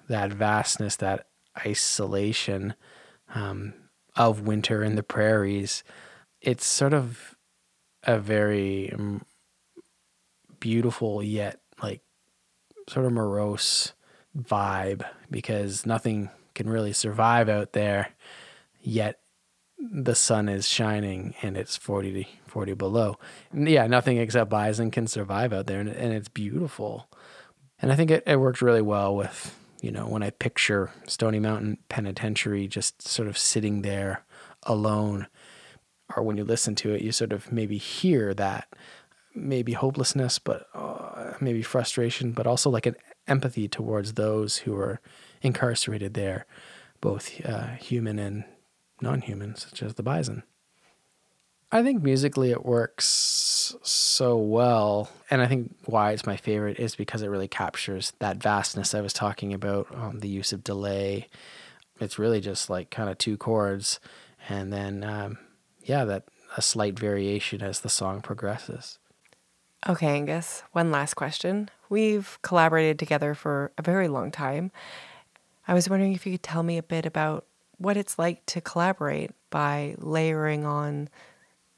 that 0.07 0.31
vastness, 0.31 0.97
that 0.97 1.27
isolation 1.65 2.73
um, 3.33 3.73
of 4.15 4.41
winter 4.41 4.83
in 4.83 4.95
the 4.95 5.03
prairies, 5.03 5.83
it's 6.41 6.65
sort 6.65 6.93
of 6.93 7.35
a 8.03 8.17
very 8.17 8.91
um, 8.93 9.25
beautiful 10.59 11.21
yet 11.21 11.59
like 11.81 12.01
sort 12.89 13.05
of 13.05 13.11
morose 13.11 13.93
vibe 14.37 15.05
because 15.29 15.85
nothing 15.85 16.29
can 16.55 16.69
really 16.69 16.93
survive 16.93 17.49
out 17.49 17.73
there 17.73 18.09
yet 18.81 19.19
the 19.89 20.15
sun 20.15 20.47
is 20.47 20.67
shining 20.67 21.33
and 21.41 21.57
it's 21.57 21.75
40 21.75 22.27
40 22.45 22.73
below. 22.73 23.17
Yeah 23.53 23.87
nothing 23.87 24.17
except 24.17 24.49
bison 24.49 24.91
can 24.91 25.07
survive 25.07 25.53
out 25.53 25.67
there 25.67 25.79
and, 25.79 25.89
and 25.89 26.13
it's 26.13 26.29
beautiful. 26.29 27.09
And 27.81 27.91
i 27.91 27.95
think 27.95 28.11
it, 28.11 28.23
it 28.27 28.37
worked 28.37 28.61
really 28.61 28.81
well 28.81 29.15
with 29.15 29.57
you 29.81 29.91
know 29.91 30.07
when 30.07 30.23
i 30.23 30.29
picture 30.29 30.91
stony 31.07 31.39
mountain 31.39 31.77
penitentiary 31.89 32.67
just 32.67 33.01
sort 33.01 33.27
of 33.27 33.37
sitting 33.37 33.81
there 33.81 34.23
alone 34.63 35.27
or 36.15 36.23
when 36.23 36.37
you 36.37 36.43
listen 36.43 36.75
to 36.75 36.93
it 36.93 37.01
you 37.01 37.11
sort 37.11 37.33
of 37.33 37.51
maybe 37.51 37.77
hear 37.77 38.33
that 38.33 38.67
maybe 39.33 39.73
hopelessness 39.73 40.39
but 40.39 40.67
uh, 40.73 41.33
maybe 41.41 41.61
frustration 41.61 42.31
but 42.31 42.47
also 42.47 42.69
like 42.69 42.85
an 42.85 42.95
empathy 43.27 43.67
towards 43.67 44.13
those 44.13 44.57
who 44.57 44.75
are 44.75 44.99
incarcerated 45.41 46.13
there 46.13 46.45
both 47.01 47.43
uh, 47.45 47.67
human 47.75 48.19
and 48.19 48.43
non 49.01 49.21
human, 49.21 49.55
such 49.55 49.83
as 49.83 49.95
the 49.95 50.03
bison. 50.03 50.43
I 51.71 51.83
think 51.83 52.03
musically 52.03 52.51
it 52.51 52.65
works 52.65 53.75
so 53.81 54.37
well. 54.37 55.09
And 55.29 55.41
I 55.41 55.47
think 55.47 55.73
why 55.85 56.11
it's 56.11 56.25
my 56.25 56.35
favorite 56.35 56.79
is 56.79 56.95
because 56.95 57.21
it 57.21 57.29
really 57.29 57.47
captures 57.47 58.11
that 58.19 58.37
vastness 58.37 58.93
I 58.93 59.01
was 59.01 59.13
talking 59.13 59.53
about, 59.53 59.87
um, 59.95 60.19
the 60.19 60.27
use 60.27 60.51
of 60.51 60.63
delay. 60.63 61.29
It's 61.99 62.19
really 62.19 62.41
just 62.41 62.69
like 62.69 62.89
kind 62.89 63.09
of 63.09 63.17
two 63.17 63.37
chords. 63.37 63.99
And 64.49 64.73
then, 64.73 65.03
um, 65.03 65.37
yeah, 65.83 66.03
that 66.05 66.25
a 66.57 66.61
slight 66.61 66.99
variation 66.99 67.61
as 67.61 67.79
the 67.79 67.89
song 67.89 68.21
progresses. 68.21 68.99
Okay, 69.87 70.07
Angus, 70.07 70.63
one 70.73 70.91
last 70.91 71.15
question. 71.15 71.69
We've 71.89 72.37
collaborated 72.41 72.99
together 72.99 73.33
for 73.33 73.71
a 73.77 73.81
very 73.81 74.07
long 74.07 74.31
time. 74.31 74.71
I 75.67 75.73
was 75.73 75.89
wondering 75.89 76.13
if 76.13 76.25
you 76.25 76.33
could 76.33 76.43
tell 76.43 76.63
me 76.63 76.77
a 76.77 76.83
bit 76.83 77.05
about 77.05 77.45
what 77.81 77.97
it's 77.97 78.19
like 78.19 78.45
to 78.45 78.61
collaborate 78.61 79.31
by 79.49 79.95
layering 79.97 80.65
on 80.65 81.09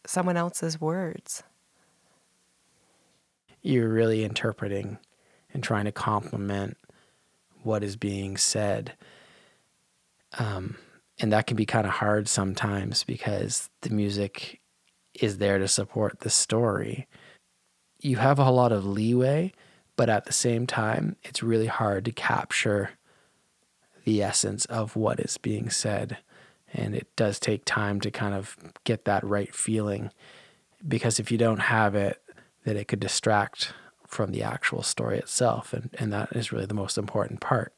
someone 0.05 0.35
else's 0.35 0.79
words. 0.79 1.43
You're 3.61 3.87
really 3.87 4.23
interpreting 4.25 4.97
and 5.53 5.63
trying 5.63 5.85
to 5.85 5.91
complement 5.93 6.77
what 7.63 7.83
is 7.83 7.95
being 7.95 8.35
said. 8.35 8.93
Um, 10.37 10.77
and 11.19 11.31
that 11.31 11.47
can 11.47 11.55
be 11.55 11.65
kind 11.65 11.87
of 11.87 11.93
hard 11.93 12.27
sometimes 12.27 13.05
because 13.05 13.69
the 13.81 13.89
music 13.89 14.59
is 15.13 15.37
there 15.37 15.59
to 15.59 15.67
support 15.69 16.19
the 16.19 16.29
story. 16.29 17.07
You 18.01 18.17
have 18.17 18.39
a 18.39 18.51
lot 18.51 18.73
of 18.73 18.85
leeway, 18.85 19.53
but 19.95 20.09
at 20.09 20.25
the 20.25 20.33
same 20.33 20.67
time, 20.67 21.15
it's 21.23 21.41
really 21.41 21.67
hard 21.67 22.03
to 22.05 22.11
capture 22.11 22.89
the 24.03 24.21
essence 24.21 24.65
of 24.65 24.95
what 24.95 25.19
is 25.19 25.37
being 25.37 25.69
said. 25.69 26.17
And 26.73 26.95
it 26.95 27.07
does 27.15 27.39
take 27.39 27.65
time 27.65 28.01
to 28.01 28.11
kind 28.11 28.33
of 28.33 28.57
get 28.83 29.05
that 29.05 29.23
right 29.23 29.53
feeling 29.53 30.11
because 30.87 31.19
if 31.19 31.31
you 31.31 31.37
don't 31.37 31.59
have 31.59 31.95
it, 31.95 32.21
that 32.65 32.75
it 32.75 32.87
could 32.87 32.99
distract 32.99 33.73
from 34.07 34.31
the 34.31 34.43
actual 34.43 34.83
story 34.83 35.17
itself. 35.17 35.73
And, 35.73 35.89
and 35.99 36.11
that 36.13 36.33
is 36.33 36.51
really 36.51 36.65
the 36.65 36.73
most 36.73 36.97
important 36.97 37.39
part. 37.39 37.73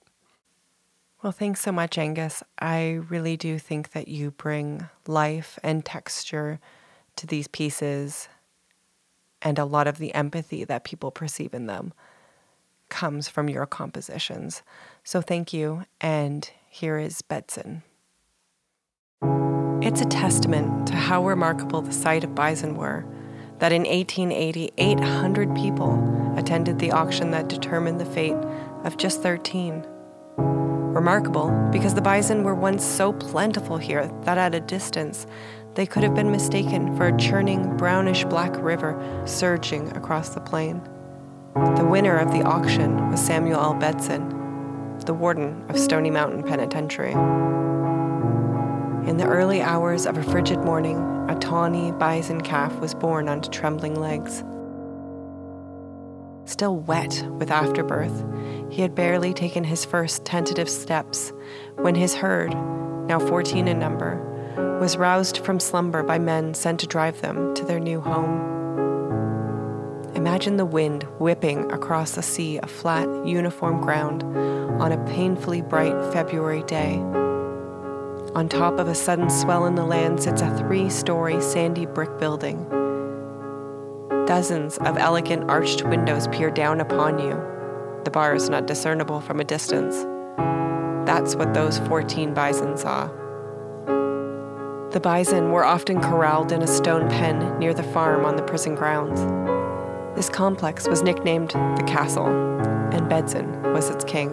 Well, 1.22 1.32
thanks 1.32 1.62
so 1.62 1.72
much, 1.72 1.98
Angus. 1.98 2.44
I 2.60 3.00
really 3.10 3.36
do 3.36 3.58
think 3.58 3.92
that 3.92 4.08
you 4.08 4.32
bring 4.32 4.88
life 5.08 5.58
and 5.64 5.84
texture 5.84 6.60
to 7.16 7.26
these 7.26 7.48
pieces, 7.48 8.28
and 9.42 9.58
a 9.58 9.66
lot 9.66 9.88
of 9.88 9.98
the 9.98 10.14
empathy 10.14 10.64
that 10.66 10.84
people 10.84 11.12
perceive 11.12 11.54
in 11.54 11.66
them 11.66 11.94
comes 12.90 13.28
from 13.28 13.50
your 13.50 13.66
compositions. 13.66 14.64
So 15.04 15.22
thank 15.22 15.54
you, 15.54 15.86
and 16.02 16.50
here 16.70 16.98
is 16.98 17.22
Bedson. 17.22 17.84
It's 19.82 20.02
a 20.02 20.06
testament 20.06 20.88
to 20.88 20.94
how 20.94 21.26
remarkable 21.26 21.82
the 21.82 21.94
sight 21.94 22.24
of 22.24 22.34
bison 22.34 22.76
were 22.76 23.06
that 23.60 23.72
in 23.72 23.84
1880, 23.84 24.72
800 24.78 25.56
people 25.56 26.34
attended 26.38 26.80
the 26.80 26.92
auction 26.92 27.32
that 27.32 27.48
determined 27.48 28.00
the 28.00 28.06
fate 28.06 28.36
of 28.84 28.98
just 28.98 29.22
13. 29.22 29.86
Remarkable 30.38 31.52
because 31.72 31.94
the 31.94 32.02
bison 32.02 32.44
were 32.44 32.56
once 32.56 32.86
so 32.86 33.14
plentiful 33.14 33.78
here 33.78 34.08
that 34.24 34.38
at 34.38 34.56
a 34.56 34.60
distance 34.60 35.28
they 35.76 35.86
could 35.86 36.04
have 36.04 36.16
been 36.16 36.32
mistaken 36.32 36.96
for 36.96 37.08
a 37.08 37.18
churning 37.18 37.76
brownish 37.78 38.24
black 38.26 38.56
river 38.64 39.24
surging 39.26 39.96
across 39.96 40.30
the 40.30 40.42
plain. 40.42 40.82
The 41.56 41.88
winner 41.90 42.18
of 42.18 42.34
the 42.34 42.42
auction 42.42 43.10
was 43.10 43.26
Samuel 43.26 43.62
L. 43.62 43.76
Bedson, 43.76 45.06
the 45.06 45.14
warden 45.14 45.64
of 45.70 45.80
Stony 45.80 46.12
Mountain 46.12 46.44
Penitentiary. 46.44 47.14
In 49.10 49.16
the 49.16 49.26
early 49.26 49.62
hours 49.62 50.06
of 50.06 50.18
a 50.18 50.24
frigid 50.24 50.60
morning, 50.60 50.98
a 51.30 51.40
tawny 51.40 51.94
bison 51.94 52.42
calf 52.42 52.78
was 52.82 52.94
born 52.94 53.30
onto 53.30 53.50
trembling 53.50 53.96
legs. 53.98 54.44
Still 56.44 56.76
wet 56.76 57.26
with 57.40 57.50
afterbirth, 57.50 58.26
he 58.70 58.82
had 58.82 58.94
barely 58.94 59.34
taken 59.34 59.64
his 59.64 59.86
first 59.86 60.26
tentative 60.26 60.70
steps 60.70 61.32
when 61.76 61.96
his 61.96 62.16
herd, 62.16 62.54
now 63.08 63.18
14 63.18 63.70
in 63.70 63.80
number, 63.80 64.18
was 64.82 64.98
roused 64.98 65.38
from 65.38 65.62
slumber 65.62 66.04
by 66.04 66.20
men 66.20 66.54
sent 66.54 66.82
to 66.82 66.88
drive 66.88 67.22
them 67.22 67.54
to 67.56 67.64
their 67.64 67.80
new 67.80 68.02
home. 68.02 68.56
Imagine 70.16 70.56
the 70.56 70.66
wind 70.66 71.04
whipping 71.20 71.70
across 71.72 72.16
a 72.18 72.22
sea 72.22 72.58
of 72.60 72.72
flat, 72.72 73.08
uniform 73.28 73.82
ground 73.82 74.24
on 74.82 74.92
a 74.94 75.06
painfully 75.06 75.62
bright 75.62 76.14
February 76.14 76.64
day. 76.64 76.98
On 78.34 78.48
top 78.50 78.80
of 78.80 78.88
a 78.88 78.96
sudden 78.96 79.30
swell 79.30 79.66
in 79.66 79.76
the 79.76 79.86
land 79.86 80.24
sits 80.24 80.42
a 80.42 80.58
three 80.58 80.90
story 80.90 81.42
sandy 81.42 81.86
brick 81.86 82.18
building. 82.18 82.66
Dozens 84.26 84.78
of 84.78 84.98
elegant 84.98 85.50
arched 85.50 85.84
windows 85.84 86.28
peer 86.30 86.50
down 86.50 86.80
upon 86.80 87.20
you, 87.20 87.36
the 88.06 88.12
bar 88.12 88.36
is 88.36 88.50
not 88.50 88.68
discernible 88.68 89.20
from 89.20 89.40
a 89.40 89.44
distance. 89.44 89.96
That's 91.06 91.36
what 91.36 91.54
those 91.54 91.80
14 91.80 92.34
bison 92.34 92.78
saw. 92.78 93.08
The 94.92 95.00
bison 95.02 95.52
were 95.52 95.66
often 95.66 96.00
corralled 96.00 96.52
in 96.52 96.62
a 96.62 96.68
stone 96.68 97.10
pen 97.10 97.60
near 97.60 97.74
the 97.74 97.84
farm 97.84 98.24
on 98.24 98.36
the 98.38 98.44
prison 98.44 98.76
grounds. 98.76 99.20
This 100.16 100.30
complex 100.30 100.88
was 100.88 101.04
nicknamed 101.04 101.50
the 101.50 101.84
Castle, 101.86 102.28
and 102.28 103.10
Bedson 103.12 103.74
was 103.74 103.90
its 103.90 104.06
king. 104.06 104.30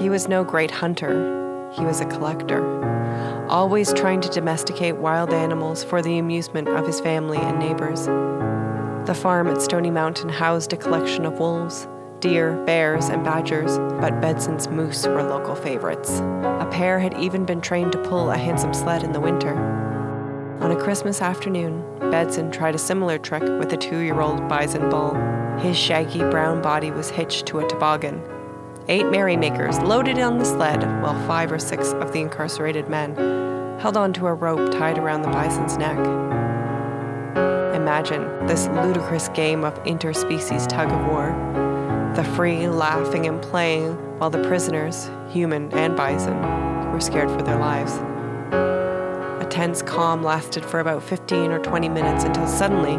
He 0.00 0.08
was 0.08 0.26
no 0.26 0.42
great 0.42 0.70
hunter, 0.70 1.70
he 1.76 1.84
was 1.84 2.00
a 2.00 2.06
collector, 2.06 3.46
always 3.50 3.92
trying 3.92 4.22
to 4.22 4.30
domesticate 4.30 4.96
wild 4.96 5.34
animals 5.34 5.84
for 5.84 6.00
the 6.00 6.18
amusement 6.18 6.68
of 6.68 6.86
his 6.86 6.98
family 6.98 7.36
and 7.36 7.58
neighbors. 7.58 8.06
The 9.06 9.14
farm 9.14 9.48
at 9.48 9.60
Stony 9.60 9.90
Mountain 9.90 10.30
housed 10.30 10.72
a 10.72 10.78
collection 10.78 11.26
of 11.26 11.38
wolves, 11.38 11.86
deer, 12.20 12.56
bears, 12.64 13.10
and 13.10 13.22
badgers, 13.22 13.76
but 14.00 14.22
Bedson's 14.22 14.68
moose 14.68 15.06
were 15.06 15.22
local 15.22 15.56
favorites. 15.56 16.20
A 16.20 16.68
pair 16.70 16.98
had 16.98 17.18
even 17.18 17.44
been 17.44 17.60
trained 17.60 17.92
to 17.92 18.02
pull 18.04 18.30
a 18.30 18.38
handsome 18.38 18.72
sled 18.72 19.02
in 19.02 19.12
the 19.12 19.20
winter. 19.20 19.54
On 20.60 20.70
a 20.70 20.76
Christmas 20.76 21.22
afternoon, 21.22 21.82
Bedson 22.00 22.52
tried 22.52 22.74
a 22.74 22.78
similar 22.78 23.16
trick 23.16 23.42
with 23.42 23.72
a 23.72 23.78
two 23.78 24.00
year 24.00 24.20
old 24.20 24.46
bison 24.46 24.90
bull. 24.90 25.14
His 25.58 25.74
shaggy 25.74 26.18
brown 26.18 26.60
body 26.60 26.90
was 26.90 27.08
hitched 27.08 27.46
to 27.46 27.60
a 27.60 27.66
toboggan. 27.66 28.22
Eight 28.86 29.06
merrymakers 29.06 29.78
loaded 29.78 30.18
on 30.18 30.36
the 30.36 30.44
sled, 30.44 30.82
while 31.02 31.18
five 31.26 31.50
or 31.50 31.58
six 31.58 31.94
of 31.94 32.12
the 32.12 32.20
incarcerated 32.20 32.90
men 32.90 33.16
held 33.80 33.96
onto 33.96 34.26
a 34.26 34.34
rope 34.34 34.70
tied 34.72 34.98
around 34.98 35.22
the 35.22 35.30
bison's 35.30 35.78
neck. 35.78 35.96
Imagine 37.74 38.46
this 38.46 38.66
ludicrous 38.66 39.30
game 39.30 39.64
of 39.64 39.82
interspecies 39.84 40.68
tug 40.68 40.92
of 40.92 41.06
war. 41.06 41.32
The 42.16 42.24
free 42.36 42.68
laughing 42.68 43.24
and 43.24 43.40
playing 43.40 43.94
while 44.18 44.28
the 44.28 44.44
prisoners, 44.44 45.10
human 45.30 45.72
and 45.72 45.96
bison, 45.96 46.38
were 46.92 47.00
scared 47.00 47.30
for 47.30 47.40
their 47.40 47.58
lives 47.58 47.98
tense 49.60 49.82
calm 49.82 50.22
lasted 50.22 50.64
for 50.64 50.80
about 50.80 51.02
15 51.02 51.50
or 51.52 51.58
20 51.58 51.90
minutes 51.90 52.24
until 52.24 52.46
suddenly 52.46 52.96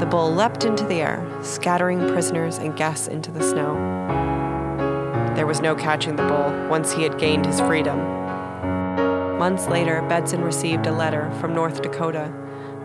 the 0.00 0.06
bull 0.10 0.34
leapt 0.34 0.64
into 0.64 0.84
the 0.86 0.96
air, 0.96 1.24
scattering 1.40 2.00
prisoners 2.08 2.58
and 2.58 2.76
guests 2.76 3.06
into 3.06 3.30
the 3.30 3.40
snow. 3.40 3.74
There 5.36 5.46
was 5.46 5.60
no 5.60 5.76
catching 5.76 6.16
the 6.16 6.26
bull 6.26 6.68
once 6.68 6.92
he 6.92 7.04
had 7.04 7.16
gained 7.16 7.46
his 7.46 7.60
freedom. 7.60 7.96
Months 9.38 9.68
later, 9.68 10.02
Bedson 10.08 10.42
received 10.42 10.88
a 10.88 10.92
letter 10.92 11.30
from 11.40 11.54
North 11.54 11.80
Dakota 11.80 12.34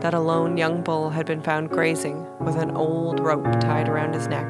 that 0.02 0.14
a 0.14 0.20
lone 0.20 0.56
young 0.56 0.84
bull 0.84 1.10
had 1.10 1.26
been 1.26 1.42
found 1.42 1.72
grazing 1.72 2.28
with 2.42 2.58
an 2.58 2.70
old 2.78 3.20
rope 3.20 3.60
tied 3.60 3.90
around 3.90 4.14
his 4.14 4.28
neck. 4.28 4.48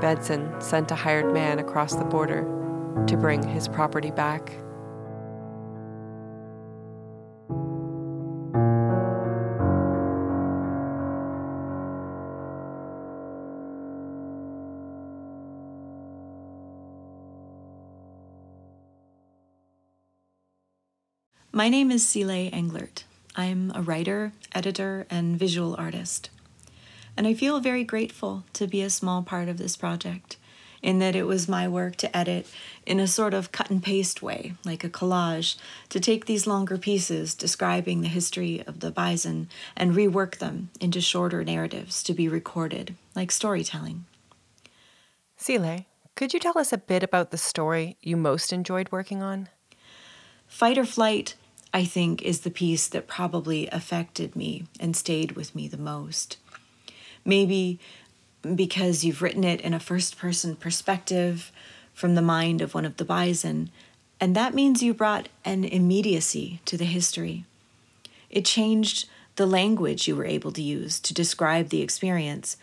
Bedson 0.00 0.62
sent 0.62 0.92
a 0.92 0.94
hired 0.94 1.34
man 1.34 1.58
across 1.58 1.96
the 1.96 2.04
border 2.04 2.42
to 3.08 3.16
bring 3.16 3.42
his 3.42 3.66
property 3.66 4.12
back. 4.12 4.52
My 21.58 21.68
name 21.68 21.90
is 21.90 22.08
Sile 22.08 22.52
Englert. 22.52 23.02
I'm 23.34 23.72
a 23.74 23.82
writer, 23.82 24.32
editor, 24.54 25.08
and 25.10 25.36
visual 25.36 25.74
artist. 25.76 26.30
And 27.16 27.26
I 27.26 27.34
feel 27.34 27.58
very 27.58 27.82
grateful 27.82 28.44
to 28.52 28.68
be 28.68 28.80
a 28.80 28.88
small 28.88 29.24
part 29.24 29.48
of 29.48 29.58
this 29.58 29.76
project, 29.76 30.36
in 30.82 31.00
that 31.00 31.16
it 31.16 31.24
was 31.24 31.48
my 31.48 31.66
work 31.66 31.96
to 31.96 32.16
edit 32.16 32.46
in 32.86 33.00
a 33.00 33.08
sort 33.08 33.34
of 33.34 33.50
cut 33.50 33.70
and 33.70 33.82
paste 33.82 34.22
way, 34.22 34.54
like 34.64 34.84
a 34.84 34.88
collage, 34.88 35.56
to 35.88 35.98
take 35.98 36.26
these 36.26 36.46
longer 36.46 36.78
pieces 36.78 37.34
describing 37.34 38.02
the 38.02 38.06
history 38.06 38.62
of 38.64 38.78
the 38.78 38.92
bison 38.92 39.48
and 39.76 39.96
rework 39.96 40.38
them 40.38 40.70
into 40.78 41.00
shorter 41.00 41.42
narratives 41.42 42.04
to 42.04 42.14
be 42.14 42.28
recorded, 42.28 42.94
like 43.16 43.32
storytelling. 43.32 44.04
Sile, 45.36 45.86
could 46.14 46.32
you 46.32 46.38
tell 46.38 46.56
us 46.56 46.72
a 46.72 46.78
bit 46.78 47.02
about 47.02 47.32
the 47.32 47.36
story 47.36 47.96
you 48.00 48.16
most 48.16 48.52
enjoyed 48.52 48.92
working 48.92 49.24
on? 49.24 49.48
Fight 50.46 50.78
or 50.78 50.84
Flight, 50.84 51.34
I 51.72 51.84
think, 51.84 52.22
is 52.22 52.40
the 52.40 52.50
piece 52.50 52.88
that 52.88 53.06
probably 53.06 53.68
affected 53.68 54.34
me 54.34 54.64
and 54.80 54.96
stayed 54.96 55.32
with 55.32 55.54
me 55.54 55.68
the 55.68 55.76
most. 55.76 56.38
Maybe 57.24 57.78
because 58.54 59.04
you've 59.04 59.22
written 59.22 59.44
it 59.44 59.60
in 59.60 59.74
a 59.74 59.80
first 59.80 60.16
person 60.16 60.56
perspective 60.56 61.52
from 61.92 62.14
the 62.14 62.22
mind 62.22 62.60
of 62.60 62.74
one 62.74 62.84
of 62.84 62.96
the 62.96 63.04
bison, 63.04 63.70
and 64.20 64.34
that 64.34 64.54
means 64.54 64.82
you 64.82 64.94
brought 64.94 65.28
an 65.44 65.64
immediacy 65.64 66.60
to 66.64 66.76
the 66.76 66.84
history. 66.84 67.44
It 68.30 68.44
changed 68.44 69.08
the 69.36 69.46
language 69.46 70.08
you 70.08 70.16
were 70.16 70.24
able 70.24 70.52
to 70.52 70.62
use 70.62 70.98
to 71.00 71.14
describe 71.14 71.68
the 71.68 71.82
experience, 71.82 72.56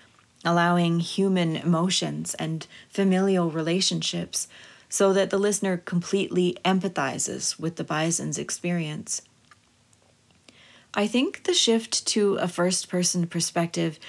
allowing 0.44 1.00
human 1.00 1.56
emotions 1.56 2.34
and 2.36 2.68
familial 2.90 3.50
relationships 3.50 4.48
so 4.90 5.14
that 5.14 5.30
the 5.30 5.38
listener 5.38 5.78
completely 5.78 6.58
empathizes 6.64 7.60
with 7.60 7.76
the 7.76 7.84
bison's 7.84 8.38
experience. 8.38 9.22
I 10.94 11.08
think 11.08 11.44
the 11.44 11.54
shift 11.54 12.06
to 12.08 12.36
a 12.36 12.48
first 12.48 12.88
person 12.90 13.28
perspective 13.28 14.00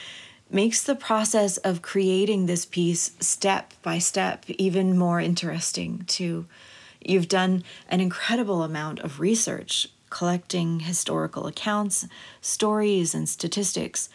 makes 0.49 0.83
the 0.83 0.95
process 0.95 1.57
of 1.59 1.83
creating 1.83 2.47
this 2.47 2.65
piece 2.65 3.13
step 3.19 3.75
by 3.83 3.99
step 3.99 4.45
even 4.49 4.97
more 4.97 5.21
interesting 5.21 6.05
too. 6.07 6.47
You've 7.01 7.29
done 7.29 7.65
an 7.89 8.01
incredible 8.01 8.63
amount 8.63 9.01
of 9.01 9.21
research 9.21 9.89
collecting 10.11 10.81
historical 10.81 11.47
accounts, 11.47 12.07
stories, 12.41 13.15
and 13.15 13.29
statistics, 13.29 14.09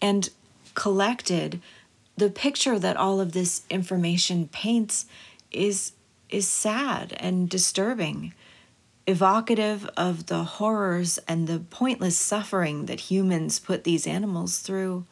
and 0.00 0.28
collected 0.74 1.60
the 2.16 2.30
picture 2.30 2.78
that 2.78 2.96
all 2.96 3.20
of 3.20 3.32
this 3.32 3.62
information 3.70 4.48
paints 4.48 5.06
is 5.54 5.92
is 6.28 6.48
sad 6.48 7.14
and 7.18 7.48
disturbing 7.48 8.34
evocative 9.06 9.88
of 9.96 10.26
the 10.26 10.42
horrors 10.44 11.18
and 11.28 11.46
the 11.46 11.58
pointless 11.58 12.18
suffering 12.18 12.86
that 12.86 13.00
humans 13.00 13.58
put 13.58 13.84
these 13.84 14.06
animals 14.06 14.58
through. 14.58 15.04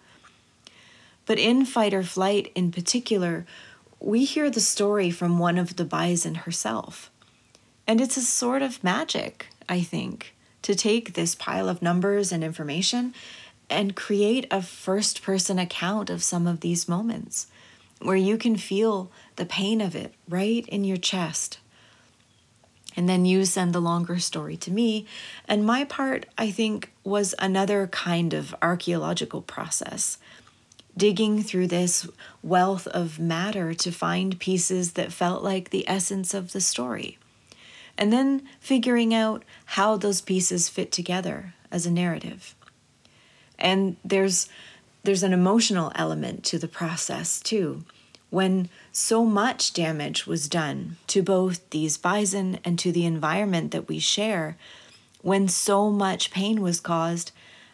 But 1.26 1.38
in 1.38 1.64
fight 1.66 1.92
or 1.94 2.02
flight 2.02 2.50
in 2.54 2.72
particular 2.72 3.46
we 4.00 4.24
hear 4.24 4.50
the 4.50 4.60
story 4.60 5.10
from 5.10 5.38
one 5.38 5.58
of 5.58 5.76
the 5.76 5.84
bison 5.84 6.34
herself. 6.34 7.08
And 7.86 8.00
it's 8.00 8.16
a 8.16 8.22
sort 8.22 8.62
of 8.62 8.82
magic 8.82 9.48
i 9.68 9.80
think 9.80 10.34
to 10.62 10.74
take 10.74 11.14
this 11.14 11.34
pile 11.34 11.68
of 11.68 11.82
numbers 11.82 12.32
and 12.32 12.42
information 12.42 13.14
and 13.68 13.96
create 13.96 14.46
a 14.50 14.62
first 14.62 15.22
person 15.22 15.58
account 15.58 16.10
of 16.10 16.22
some 16.22 16.46
of 16.46 16.60
these 16.60 16.88
moments 16.88 17.46
where 18.00 18.16
you 18.16 18.36
can 18.36 18.56
feel 18.56 19.10
the 19.36 19.46
pain 19.46 19.80
of 19.80 19.94
it 19.94 20.14
right 20.28 20.66
in 20.68 20.84
your 20.84 20.96
chest. 20.96 21.58
And 22.96 23.08
then 23.08 23.24
you 23.24 23.44
send 23.44 23.72
the 23.72 23.80
longer 23.80 24.18
story 24.18 24.56
to 24.58 24.70
me. 24.70 25.06
And 25.48 25.64
my 25.64 25.84
part, 25.84 26.26
I 26.36 26.50
think, 26.50 26.92
was 27.04 27.34
another 27.38 27.86
kind 27.86 28.34
of 28.34 28.54
archaeological 28.60 29.40
process, 29.40 30.18
digging 30.96 31.42
through 31.42 31.68
this 31.68 32.06
wealth 32.42 32.86
of 32.88 33.18
matter 33.18 33.72
to 33.74 33.90
find 33.90 34.38
pieces 34.38 34.92
that 34.92 35.12
felt 35.12 35.42
like 35.42 35.70
the 35.70 35.88
essence 35.88 36.34
of 36.34 36.52
the 36.52 36.60
story. 36.60 37.18
And 37.96 38.12
then 38.12 38.42
figuring 38.60 39.14
out 39.14 39.44
how 39.64 39.96
those 39.96 40.20
pieces 40.20 40.68
fit 40.68 40.92
together 40.92 41.54
as 41.70 41.86
a 41.86 41.90
narrative. 41.90 42.54
And 43.58 43.96
there's 44.04 44.48
there's 45.04 45.24
an 45.24 45.32
emotional 45.32 45.90
element 45.96 46.44
to 46.44 46.58
the 46.60 46.68
process 46.68 47.40
too 47.40 47.84
when 48.32 48.66
so 48.90 49.26
much 49.26 49.74
damage 49.74 50.26
was 50.26 50.48
done 50.48 50.96
to 51.06 51.22
both 51.22 51.68
these 51.68 51.98
bison 51.98 52.58
and 52.64 52.78
to 52.78 52.90
the 52.90 53.04
environment 53.04 53.72
that 53.72 53.88
we 53.88 53.98
share, 53.98 54.56
when 55.20 55.46
so 55.46 55.90
much 55.90 56.30
pain 56.30 56.62
was 56.62 56.80
caused, 56.80 57.30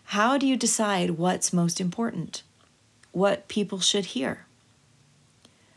how 0.06 0.36
do 0.36 0.48
you 0.48 0.56
decide 0.56 1.10
what's 1.10 1.52
most 1.52 1.80
important? 1.80 2.42
What 3.12 3.46
people 3.46 3.78
should 3.78 4.06
hear? 4.06 4.46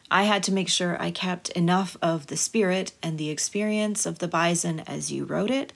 I 0.10 0.24
had 0.24 0.41
to 0.44 0.52
make 0.52 0.67
sure 0.67 1.00
I 1.00 1.12
kept 1.12 1.50
enough 1.50 1.96
of 2.02 2.26
the 2.26 2.36
spirit 2.36 2.91
and 3.04 3.20
the 3.20 3.30
experience 3.30 4.08
of 4.08 4.17
the 4.17 4.28
bison 4.28 4.80
as 4.88 5.12
you 5.12 5.26
wrote 5.26 5.52
it, 5.52 5.74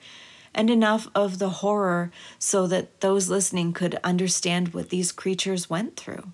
and 0.52 0.68
enough 0.72 1.08
of 1.14 1.38
the 1.38 1.62
horror 1.62 2.12
so 2.40 2.66
that 2.66 3.02
those 3.02 3.30
listening 3.30 3.72
could 3.72 4.00
understand 4.04 4.74
what 4.74 4.90
these 4.90 5.12
creatures 5.12 5.70
went 5.70 5.96
through 5.96 6.32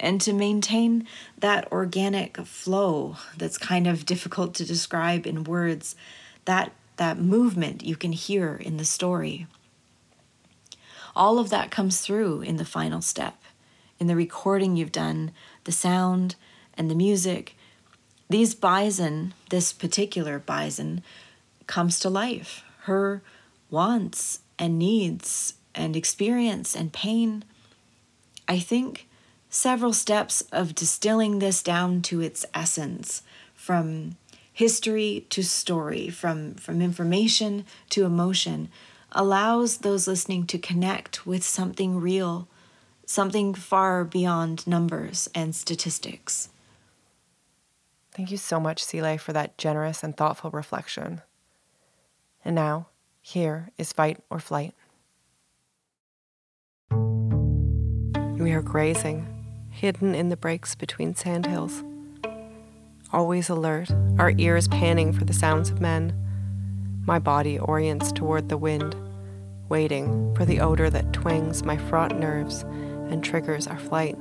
and 0.00 0.20
to 0.20 0.32
maintain 0.32 1.06
that 1.38 1.70
organic 1.72 2.36
flow 2.38 3.16
that's 3.36 3.58
kind 3.58 3.86
of 3.86 4.06
difficult 4.06 4.54
to 4.54 4.64
describe 4.64 5.26
in 5.26 5.44
words 5.44 5.96
that 6.44 6.72
that 6.96 7.18
movement 7.18 7.84
you 7.84 7.94
can 7.94 8.12
hear 8.12 8.56
in 8.56 8.76
the 8.76 8.84
story. 8.84 9.46
All 11.14 11.38
of 11.38 11.50
that 11.50 11.70
comes 11.70 12.00
through 12.00 12.42
in 12.42 12.56
the 12.56 12.64
final 12.64 13.00
step 13.00 13.36
in 13.98 14.06
the 14.06 14.16
recording 14.16 14.76
you've 14.76 14.92
done 14.92 15.32
the 15.64 15.72
sound 15.72 16.36
and 16.74 16.90
the 16.90 16.94
music. 16.94 17.56
These 18.28 18.54
bison 18.54 19.34
this 19.50 19.72
particular 19.72 20.38
bison 20.38 21.02
comes 21.66 21.98
to 22.00 22.08
life. 22.08 22.62
Her 22.82 23.22
wants 23.70 24.40
and 24.58 24.78
needs 24.78 25.54
and 25.74 25.96
experience 25.96 26.74
and 26.74 26.92
pain. 26.92 27.44
I 28.46 28.58
think 28.58 29.07
several 29.50 29.92
steps 29.92 30.42
of 30.52 30.74
distilling 30.74 31.38
this 31.38 31.62
down 31.62 32.02
to 32.02 32.20
its 32.20 32.44
essence 32.54 33.22
from 33.54 34.16
history 34.52 35.26
to 35.30 35.42
story, 35.42 36.08
from, 36.08 36.54
from 36.54 36.82
information 36.82 37.64
to 37.90 38.04
emotion, 38.04 38.68
allows 39.12 39.78
those 39.78 40.08
listening 40.08 40.46
to 40.46 40.58
connect 40.58 41.26
with 41.26 41.44
something 41.44 42.00
real, 42.00 42.48
something 43.06 43.54
far 43.54 44.04
beyond 44.04 44.66
numbers 44.66 45.28
and 45.34 45.54
statistics. 45.54 46.48
Thank 48.12 48.30
you 48.32 48.36
so 48.36 48.58
much, 48.58 48.82
Sile, 48.82 49.16
for 49.16 49.32
that 49.32 49.56
generous 49.58 50.02
and 50.02 50.16
thoughtful 50.16 50.50
reflection. 50.50 51.22
And 52.44 52.56
now, 52.56 52.88
here 53.20 53.70
is 53.78 53.92
Fight 53.92 54.18
or 54.28 54.40
Flight. 54.40 54.74
We 58.40 58.52
are 58.52 58.62
grazing 58.62 59.37
hidden 59.78 60.12
in 60.12 60.28
the 60.28 60.36
breaks 60.36 60.74
between 60.74 61.14
sandhills. 61.14 61.84
Always 63.12 63.48
alert, 63.48 63.88
our 64.18 64.32
ears 64.36 64.66
panning 64.66 65.12
for 65.12 65.24
the 65.24 65.32
sounds 65.32 65.70
of 65.70 65.80
men. 65.80 66.12
My 67.06 67.20
body 67.20 67.60
orients 67.60 68.10
toward 68.10 68.48
the 68.48 68.56
wind, 68.56 68.96
waiting 69.68 70.34
for 70.34 70.44
the 70.44 70.60
odor 70.60 70.90
that 70.90 71.12
twangs 71.12 71.62
my 71.62 71.76
fraught 71.76 72.18
nerves 72.18 72.62
and 73.08 73.22
triggers 73.22 73.68
our 73.68 73.78
flight. 73.78 74.18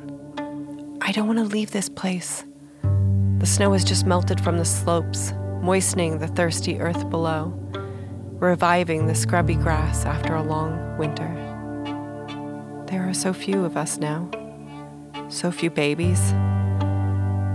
I 1.01 1.11
don't 1.11 1.25
want 1.25 1.39
to 1.39 1.45
leave 1.45 1.71
this 1.71 1.89
place. 1.89 2.45
The 3.39 3.47
snow 3.47 3.73
has 3.73 3.83
just 3.83 4.05
melted 4.05 4.39
from 4.39 4.59
the 4.59 4.65
slopes, 4.65 5.33
moistening 5.61 6.19
the 6.19 6.27
thirsty 6.27 6.79
earth 6.79 7.09
below, 7.09 7.51
reviving 8.39 9.07
the 9.07 9.15
scrubby 9.15 9.55
grass 9.55 10.05
after 10.05 10.35
a 10.35 10.43
long 10.43 10.97
winter. 10.99 11.33
There 12.91 13.09
are 13.09 13.13
so 13.15 13.33
few 13.33 13.65
of 13.65 13.75
us 13.75 13.97
now 13.97 14.29
so 15.29 15.51
few 15.51 15.69
babies. 15.69 16.33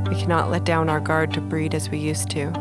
We 0.08 0.20
cannot 0.20 0.50
let 0.50 0.64
down 0.64 0.88
our 0.88 1.00
guard 1.00 1.32
to 1.34 1.40
breed 1.40 1.74
as 1.74 1.88
we 1.88 1.98
used 1.98 2.28
to. 2.30 2.52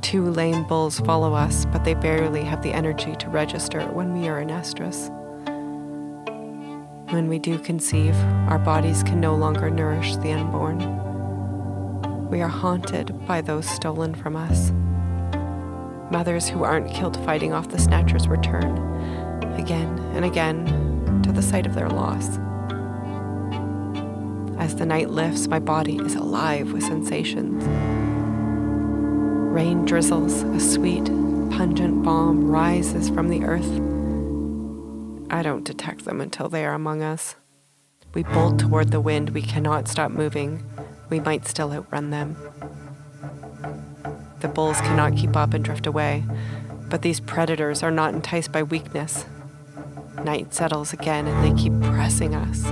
Two 0.00 0.30
lame 0.30 0.62
bulls 0.64 1.00
follow 1.00 1.34
us, 1.34 1.64
but 1.66 1.84
they 1.84 1.94
barely 1.94 2.44
have 2.44 2.62
the 2.62 2.72
energy 2.72 3.16
to 3.16 3.28
register 3.28 3.82
when 3.88 4.12
we 4.12 4.28
are 4.28 4.40
in 4.40 4.48
estrus. 4.48 5.10
When 7.10 7.28
we 7.28 7.38
do 7.38 7.58
conceive, 7.58 8.14
our 8.48 8.58
bodies 8.58 9.02
can 9.02 9.20
no 9.20 9.34
longer 9.34 9.70
nourish 9.70 10.16
the 10.16 10.32
unborn. 10.32 10.78
We 12.28 12.40
are 12.42 12.48
haunted 12.48 13.26
by 13.26 13.40
those 13.40 13.68
stolen 13.68 14.14
from 14.14 14.36
us. 14.36 14.70
Mothers 16.12 16.48
who 16.48 16.62
aren't 16.62 16.92
killed 16.92 17.16
fighting 17.24 17.52
off 17.52 17.68
the 17.68 17.78
snatchers 17.78 18.28
return, 18.28 18.78
again 19.58 19.98
and 20.14 20.24
again, 20.24 21.22
to 21.22 21.32
the 21.32 21.42
site 21.42 21.66
of 21.66 21.74
their 21.74 21.88
loss. 21.88 22.38
As 24.58 24.76
the 24.76 24.86
night 24.86 25.10
lifts, 25.10 25.48
my 25.48 25.58
body 25.58 25.96
is 25.96 26.14
alive 26.14 26.72
with 26.72 26.82
sensations. 26.82 27.64
Rain 29.52 29.84
drizzles, 29.84 30.42
a 30.42 30.60
sweet, 30.60 31.04
pungent 31.50 32.02
balm 32.02 32.50
rises 32.50 33.08
from 33.08 33.28
the 33.28 33.44
earth. 33.44 33.80
I 35.30 35.42
don't 35.42 35.64
detect 35.64 36.04
them 36.04 36.20
until 36.20 36.48
they 36.48 36.64
are 36.64 36.74
among 36.74 37.02
us. 37.02 37.36
We 38.14 38.22
bolt 38.22 38.58
toward 38.58 38.92
the 38.92 39.00
wind. 39.00 39.30
We 39.30 39.42
cannot 39.42 39.88
stop 39.88 40.10
moving. 40.10 40.62
We 41.10 41.20
might 41.20 41.46
still 41.46 41.72
outrun 41.72 42.10
them. 42.10 42.36
The 44.40 44.48
bulls 44.48 44.80
cannot 44.80 45.16
keep 45.16 45.36
up 45.36 45.54
and 45.54 45.64
drift 45.64 45.86
away, 45.86 46.24
but 46.88 47.02
these 47.02 47.20
predators 47.20 47.82
are 47.82 47.90
not 47.90 48.14
enticed 48.14 48.52
by 48.52 48.62
weakness. 48.62 49.26
Night 50.24 50.54
settles 50.54 50.92
again 50.92 51.26
and 51.26 51.44
they 51.44 51.62
keep 51.62 51.78
pressing 51.80 52.34
us. 52.34 52.64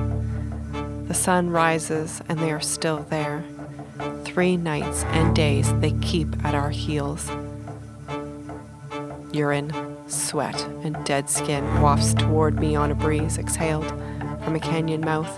The 1.15 1.21
sun 1.21 1.51
rises 1.51 2.21
and 2.29 2.41
they 2.41 2.51
are 2.51 2.61
still 2.61 3.07
there. 3.09 3.45
Three 4.25 4.57
nights 4.57 5.05
and 5.05 5.33
days 5.33 5.73
they 5.75 5.93
keep 6.03 6.45
at 6.45 6.57
our 6.57 6.71
heels. 6.71 7.31
Urine, 9.33 9.71
sweat, 10.09 10.61
and 10.83 10.97
dead 11.05 11.31
skin 11.31 11.81
wafts 11.81 12.15
toward 12.15 12.59
me 12.59 12.75
on 12.75 12.91
a 12.91 12.97
breeze 12.97 13.39
exhaled 13.39 13.87
from 14.43 14.57
a 14.57 14.61
canyon 14.61 15.03
mouth. 15.03 15.31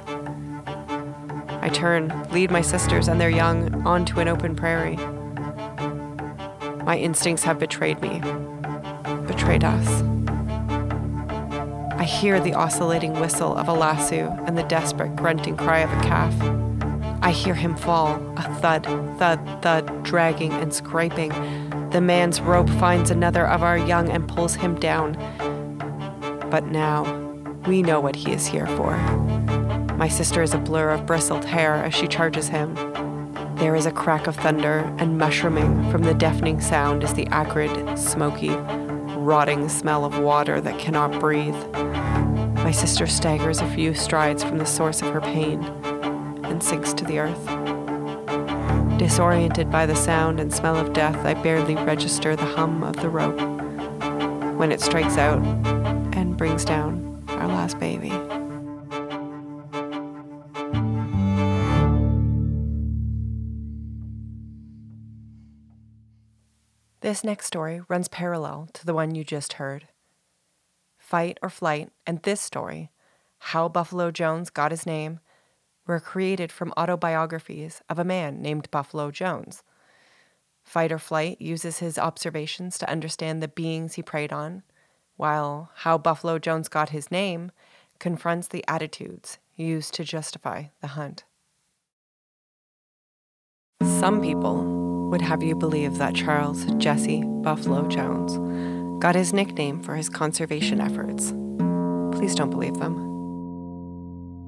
I 1.61 1.69
turn, 1.71 2.27
lead 2.31 2.51
my 2.51 2.63
sisters 2.63 3.07
and 3.07 3.21
their 3.21 3.29
young 3.29 3.87
onto 3.87 4.19
an 4.19 4.29
open 4.29 4.57
prairie. 4.57 4.97
My 6.87 6.97
instincts 6.99 7.45
have 7.45 7.59
betrayed 7.59 8.01
me, 8.01 8.23
betrayed 9.27 9.63
us. 9.63 10.16
I 12.07 12.09
hear 12.09 12.39
the 12.39 12.55
oscillating 12.55 13.15
whistle 13.15 13.57
of 13.57 13.67
a 13.67 13.73
lasso 13.73 14.31
and 14.47 14.57
the 14.57 14.63
desperate 14.63 15.17
grunting 15.17 15.57
cry 15.57 15.81
of 15.81 15.91
a 15.91 16.01
calf. 16.03 16.33
I 17.21 17.33
hear 17.33 17.55
him 17.55 17.75
fall, 17.75 18.15
a 18.37 18.43
thud, 18.61 18.85
thud, 19.19 19.41
thud, 19.61 20.05
dragging 20.05 20.53
and 20.53 20.73
scraping. 20.73 21.31
The 21.91 22.01
man's 22.01 22.41
rope 22.41 22.71
finds 22.71 23.11
another 23.11 23.45
of 23.45 23.65
our 23.65 23.77
young 23.77 24.09
and 24.09 24.29
pulls 24.29 24.55
him 24.55 24.79
down. 24.79 25.15
But 26.49 26.67
now, 26.67 27.03
we 27.67 27.83
know 27.83 27.99
what 27.99 28.15
he 28.15 28.31
is 28.31 28.47
here 28.47 28.69
for. 28.69 28.97
My 29.97 30.07
sister 30.07 30.43
is 30.43 30.55
a 30.55 30.59
blur 30.59 30.91
of 30.91 31.07
bristled 31.07 31.45
hair 31.45 31.75
as 31.75 31.93
she 31.93 32.07
charges 32.07 32.47
him. 32.47 32.77
There 33.57 33.75
is 33.75 33.85
a 33.85 33.91
crack 33.91 34.29
of 34.29 34.37
thunder, 34.37 34.89
and 34.99 35.19
mushrooming 35.19 35.91
from 35.91 36.05
the 36.05 36.15
deafening 36.15 36.61
sound 36.61 37.03
is 37.03 37.15
the 37.15 37.27
acrid, 37.33 37.99
smoky, 37.99 38.51
rotting 39.27 39.69
smell 39.69 40.05
of 40.05 40.21
water 40.21 40.61
that 40.61 40.79
cannot 40.79 41.19
breathe. 41.19 41.57
My 42.67 42.73
sister 42.73 43.07
staggers 43.07 43.61
a 43.61 43.75
few 43.77 43.95
strides 43.95 44.43
from 44.43 44.59
the 44.59 44.67
source 44.67 45.01
of 45.01 45.13
her 45.13 45.21
pain 45.21 45.63
and 46.43 46.61
sinks 46.61 46.93
to 46.95 47.05
the 47.05 47.21
earth. 47.21 47.47
Disoriented 48.99 49.71
by 49.71 49.87
the 49.87 49.95
sound 49.95 50.41
and 50.41 50.53
smell 50.53 50.75
of 50.75 50.93
death, 50.93 51.15
I 51.25 51.35
barely 51.35 51.77
register 51.77 52.35
the 52.35 52.45
hum 52.45 52.83
of 52.83 52.97
the 52.97 53.09
rope 53.09 53.39
when 54.59 54.73
it 54.73 54.81
strikes 54.81 55.17
out 55.17 55.39
and 56.17 56.37
brings 56.37 56.65
down 56.65 57.23
our 57.29 57.47
last 57.47 57.79
baby. 57.79 58.11
This 67.01 67.23
next 67.23 67.47
story 67.47 67.83
runs 67.89 68.09
parallel 68.09 68.71
to 68.73 68.85
the 68.85 68.93
one 68.93 69.15
you 69.15 69.23
just 69.23 69.53
heard. 69.53 69.87
Fight 71.07 71.39
or 71.41 71.51
Flight 71.51 71.93
and 72.05 72.21
this 72.25 72.41
story, 72.41 72.91
How 73.39 73.69
Buffalo 73.69 74.11
Jones 74.11 74.51
Got 74.51 74.73
His 74.73 74.85
Name, 74.85 75.21
were 75.87 76.01
created 76.01 76.51
from 76.51 76.75
autobiographies 76.77 77.81
of 77.89 78.01
a 78.01 78.05
man 78.05 78.43
named 78.43 78.69
Buffalo 78.73 79.13
Jones. 79.13 79.63
Fight 80.65 80.91
or 80.91 80.99
Flight 80.99 81.41
uses 81.41 81.79
his 81.79 81.97
observations 81.97 82.77
to 82.79 82.91
understand 82.91 83.41
the 83.41 83.47
beings 83.47 83.95
he 83.95 84.03
preyed 84.03 84.33
on, 84.33 84.65
while 85.15 85.71
How 85.77 85.97
Buffalo 85.97 86.41
Jones 86.41 86.69
Got 86.69 86.89
His 86.89 87.09
Name 87.09 87.53
confronts 88.01 88.49
the 88.49 88.65
attitudes 88.67 89.39
used 89.55 89.95
to 89.95 90.03
justify 90.03 90.65
the 90.81 90.89
hunt. 90.89 91.23
Some 93.81 94.21
people 94.21 95.09
would 95.09 95.23
have 95.23 95.45
you 95.45 95.55
believe 95.55 95.99
that 95.99 96.17
Charles 96.17 96.65
Jesse 96.79 97.23
Buffalo 97.23 97.87
Jones 97.87 98.41
got 98.99 99.15
his 99.15 99.33
nickname 99.33 99.81
for 99.81 99.95
his 99.95 100.09
conservation 100.09 100.81
efforts. 100.81 101.33
Please 102.17 102.35
don't 102.35 102.51
believe 102.51 102.79
them. 102.79 102.95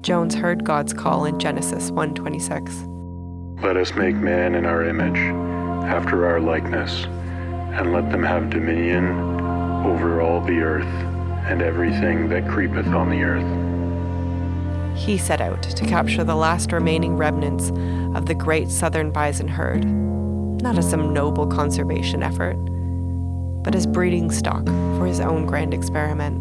Jones 0.01 0.35
heard 0.35 0.63
God's 0.63 0.93
call 0.93 1.25
in 1.25 1.39
Genesis 1.39 1.91
1:26. 1.91 2.85
Let 3.63 3.77
us 3.77 3.93
make 3.93 4.15
man 4.15 4.55
in 4.55 4.65
our 4.65 4.83
image, 4.83 5.17
after 5.87 6.25
our 6.25 6.39
likeness, 6.39 7.05
and 7.73 7.93
let 7.93 8.11
them 8.11 8.23
have 8.23 8.49
dominion 8.49 9.07
over 9.85 10.21
all 10.21 10.41
the 10.41 10.61
earth 10.61 10.93
and 11.47 11.61
everything 11.61 12.29
that 12.29 12.47
creepeth 12.47 12.87
on 12.87 13.09
the 13.09 13.23
earth. 13.23 14.97
He 14.97 15.17
set 15.17 15.41
out 15.41 15.63
to 15.63 15.85
capture 15.85 16.23
the 16.23 16.35
last 16.35 16.71
remaining 16.71 17.17
remnants 17.17 17.69
of 18.15 18.25
the 18.25 18.35
great 18.35 18.69
southern 18.69 19.11
bison 19.11 19.47
herd 19.47 19.85
not 20.61 20.77
as 20.77 20.89
some 20.89 21.13
noble 21.13 21.47
conservation 21.47 22.23
effort, 22.23 22.57
but 23.63 23.75
as 23.75 23.85
breeding 23.85 24.31
stock 24.31 24.65
for 24.65 25.05
his 25.05 25.19
own 25.19 25.45
grand 25.45 25.73
experiment. 25.73 26.37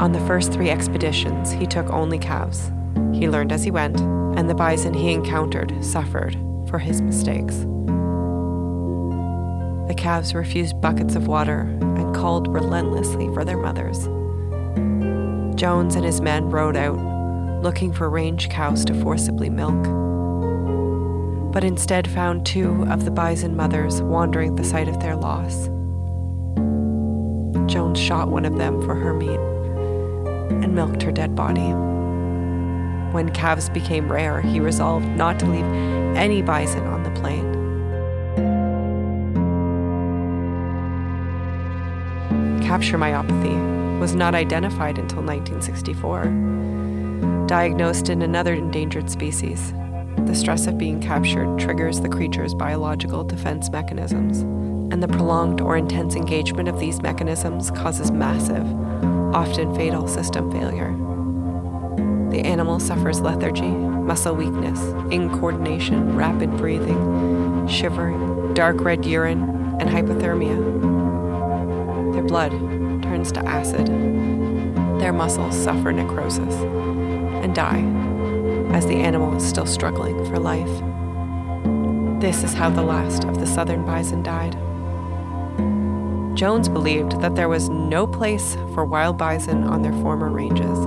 On 0.00 0.12
the 0.12 0.26
first 0.26 0.52
three 0.52 0.70
expeditions, 0.70 1.52
he 1.52 1.66
took 1.66 1.88
only 1.90 2.18
calves. 2.18 2.70
He 3.12 3.28
learned 3.28 3.52
as 3.52 3.64
he 3.64 3.70
went, 3.70 4.00
and 4.00 4.48
the 4.48 4.54
bison 4.54 4.94
he 4.94 5.12
encountered 5.12 5.84
suffered 5.84 6.36
for 6.68 6.78
his 6.78 7.02
mistakes. 7.02 7.56
The 9.88 9.94
calves 9.96 10.34
refused 10.34 10.80
buckets 10.80 11.16
of 11.16 11.26
water 11.26 11.60
and 11.80 12.14
called 12.14 12.48
relentlessly 12.48 13.26
for 13.34 13.44
their 13.44 13.58
mothers. 13.58 14.06
Jones 15.58 15.96
and 15.96 16.04
his 16.04 16.20
men 16.20 16.48
rode 16.48 16.76
out, 16.76 16.98
looking 17.62 17.92
for 17.92 18.08
range 18.08 18.48
cows 18.48 18.84
to 18.86 18.94
forcibly 18.94 19.50
milk 19.50 19.84
but 21.52 21.64
instead 21.64 22.08
found 22.08 22.46
two 22.46 22.84
of 22.90 23.04
the 23.04 23.10
bison 23.10 23.56
mothers 23.56 24.00
wandering 24.02 24.56
the 24.56 24.64
site 24.64 24.88
of 24.88 25.00
their 25.00 25.16
loss. 25.16 25.66
Jones 27.70 27.98
shot 27.98 28.28
one 28.28 28.44
of 28.44 28.56
them 28.56 28.80
for 28.82 28.94
her 28.94 29.12
meat 29.12 29.38
and 30.62 30.74
milked 30.74 31.02
her 31.02 31.12
dead 31.12 31.34
body. 31.34 31.72
When 33.12 33.30
calves 33.32 33.68
became 33.68 34.10
rare, 34.10 34.40
he 34.40 34.60
resolved 34.60 35.08
not 35.08 35.38
to 35.40 35.46
leave 35.46 35.64
any 36.16 36.42
bison 36.42 36.86
on 36.86 37.02
the 37.02 37.10
plain. 37.20 37.58
Capture 42.62 42.98
myopathy 42.98 43.98
was 43.98 44.14
not 44.14 44.36
identified 44.36 44.96
until 44.96 45.22
1964, 45.22 47.46
diagnosed 47.46 48.08
in 48.08 48.22
another 48.22 48.54
endangered 48.54 49.10
species, 49.10 49.74
the 50.26 50.34
stress 50.34 50.66
of 50.66 50.78
being 50.78 51.00
captured 51.00 51.58
triggers 51.58 52.00
the 52.00 52.08
creature's 52.08 52.54
biological 52.54 53.24
defense 53.24 53.70
mechanisms, 53.70 54.40
and 54.92 55.02
the 55.02 55.08
prolonged 55.08 55.60
or 55.60 55.76
intense 55.76 56.14
engagement 56.14 56.68
of 56.68 56.78
these 56.78 57.00
mechanisms 57.02 57.70
causes 57.70 58.10
massive, 58.10 58.64
often 59.34 59.74
fatal 59.74 60.06
system 60.06 60.50
failure. 60.50 60.92
The 62.30 62.40
animal 62.40 62.80
suffers 62.80 63.20
lethargy, 63.20 63.70
muscle 63.70 64.34
weakness, 64.34 64.78
incoordination, 65.12 66.16
rapid 66.16 66.56
breathing, 66.56 67.66
shivering, 67.66 68.54
dark 68.54 68.80
red 68.80 69.04
urine, 69.04 69.42
and 69.80 69.88
hypothermia. 69.88 70.58
Their 72.12 72.24
blood 72.24 72.52
turns 73.02 73.32
to 73.32 73.40
acid. 73.46 73.86
Their 75.00 75.12
muscles 75.12 75.56
suffer 75.56 75.92
necrosis 75.92 76.54
and 77.42 77.54
die 77.54 78.09
as 78.72 78.86
the 78.86 78.96
animal 78.96 79.36
is 79.36 79.46
still 79.46 79.66
struggling 79.66 80.24
for 80.26 80.38
life. 80.38 80.70
This 82.20 82.44
is 82.44 82.52
how 82.52 82.70
the 82.70 82.82
last 82.82 83.24
of 83.24 83.40
the 83.40 83.46
southern 83.46 83.84
bison 83.84 84.22
died. 84.22 84.56
Jones 86.36 86.68
believed 86.68 87.20
that 87.20 87.34
there 87.34 87.48
was 87.48 87.68
no 87.68 88.06
place 88.06 88.56
for 88.74 88.84
wild 88.84 89.18
bison 89.18 89.64
on 89.64 89.82
their 89.82 89.92
former 89.94 90.28
ranges. 90.28 90.78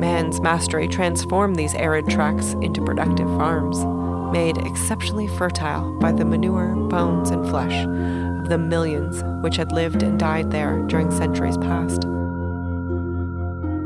Man's 0.00 0.40
mastery 0.40 0.88
transformed 0.88 1.56
these 1.56 1.74
arid 1.74 2.08
tracts 2.08 2.54
into 2.54 2.84
productive 2.84 3.28
farms, 3.38 3.84
made 4.32 4.58
exceptionally 4.66 5.28
fertile 5.28 5.96
by 5.98 6.12
the 6.12 6.24
manure, 6.24 6.74
bones, 6.88 7.30
and 7.30 7.48
flesh 7.48 7.84
of 7.84 8.48
the 8.48 8.58
millions 8.58 9.22
which 9.42 9.56
had 9.56 9.72
lived 9.72 10.02
and 10.02 10.18
died 10.18 10.50
there 10.50 10.78
during 10.88 11.10
centuries 11.10 11.56
past. 11.58 12.04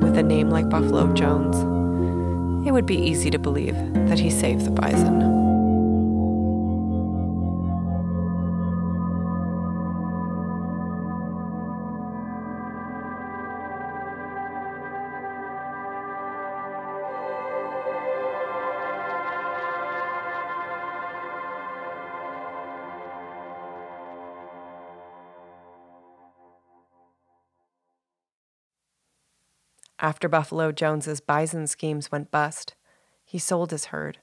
With 0.03 0.17
a 0.17 0.23
name 0.23 0.49
like 0.51 0.69
Buffalo 0.69 1.13
Jones, 1.13 1.76
it 2.67 2.73
would 2.73 2.87
be 2.87 2.97
easy 2.97 3.31
to 3.31 3.39
believe 3.39 3.77
that 4.09 4.19
he 4.19 4.31
saved 4.31 4.65
the 4.65 4.71
bison. 4.71 5.36
After 30.07 30.29
Buffalo 30.29 30.71
Jones's 30.71 31.19
bison 31.19 31.67
schemes 31.67 32.13
went 32.13 32.31
bust, 32.31 32.77
he 33.25 33.41
sold 33.41 33.73
his 33.73 33.87
herd, 33.87 34.19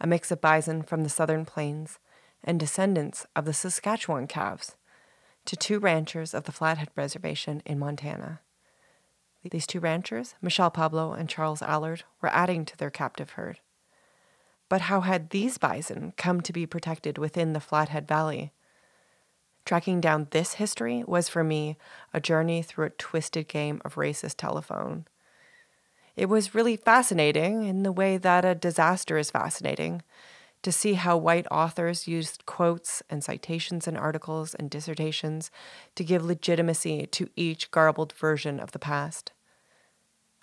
a 0.00 0.06
mix 0.06 0.30
of 0.30 0.40
bison 0.40 0.82
from 0.82 1.02
the 1.02 1.10
southern 1.10 1.44
plains 1.44 1.98
and 2.42 2.58
descendants 2.58 3.26
of 3.36 3.44
the 3.44 3.52
Saskatchewan 3.52 4.26
calves, 4.26 4.76
to 5.44 5.54
two 5.54 5.80
ranchers 5.80 6.32
of 6.32 6.44
the 6.44 6.50
Flathead 6.50 6.88
Reservation 6.96 7.62
in 7.66 7.78
Montana. 7.78 8.40
These 9.50 9.66
two 9.66 9.80
ranchers, 9.80 10.34
Michel 10.40 10.70
Pablo 10.70 11.12
and 11.12 11.28
Charles 11.28 11.60
Allard, 11.60 12.04
were 12.22 12.32
adding 12.32 12.64
to 12.64 12.78
their 12.78 12.88
captive 12.88 13.32
herd. 13.32 13.60
But 14.70 14.80
how 14.80 15.02
had 15.02 15.28
these 15.28 15.58
bison 15.58 16.14
come 16.16 16.40
to 16.40 16.54
be 16.54 16.64
protected 16.64 17.18
within 17.18 17.52
the 17.52 17.60
Flathead 17.60 18.08
Valley? 18.08 18.54
Tracking 19.66 20.00
down 20.00 20.28
this 20.30 20.54
history 20.54 21.04
was 21.06 21.28
for 21.28 21.44
me 21.44 21.76
a 22.14 22.18
journey 22.18 22.62
through 22.62 22.86
a 22.86 22.90
twisted 22.96 23.46
game 23.46 23.82
of 23.84 23.96
racist 23.96 24.36
telephone. 24.38 25.04
It 26.18 26.28
was 26.28 26.52
really 26.52 26.76
fascinating 26.76 27.62
in 27.62 27.84
the 27.84 27.92
way 27.92 28.16
that 28.16 28.44
a 28.44 28.56
disaster 28.56 29.18
is 29.18 29.30
fascinating 29.30 30.02
to 30.62 30.72
see 30.72 30.94
how 30.94 31.16
white 31.16 31.46
authors 31.48 32.08
used 32.08 32.44
quotes 32.44 33.04
and 33.08 33.22
citations 33.22 33.86
in 33.86 33.96
articles 33.96 34.52
and 34.52 34.68
dissertations 34.68 35.52
to 35.94 36.02
give 36.02 36.24
legitimacy 36.24 37.06
to 37.06 37.30
each 37.36 37.70
garbled 37.70 38.12
version 38.14 38.58
of 38.58 38.72
the 38.72 38.80
past. 38.80 39.30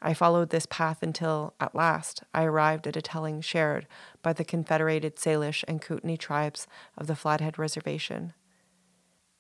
I 0.01 0.13
followed 0.13 0.49
this 0.49 0.65
path 0.65 1.03
until, 1.03 1.55
at 1.59 1.76
last, 1.76 2.23
I 2.34 2.45
arrived 2.45 2.88
at 2.88 2.95
a 2.95 3.01
telling 3.01 3.41
shared 3.41 3.86
by 4.21 4.32
the 4.32 4.45
Confederated 4.45 5.17
Salish 5.17 5.65
and 5.67 5.82
Kootenai 5.82 6.15
tribes 6.15 6.67
of 6.97 7.07
the 7.07 7.17
Flathead 7.17 7.59
Reservation. 7.59 8.32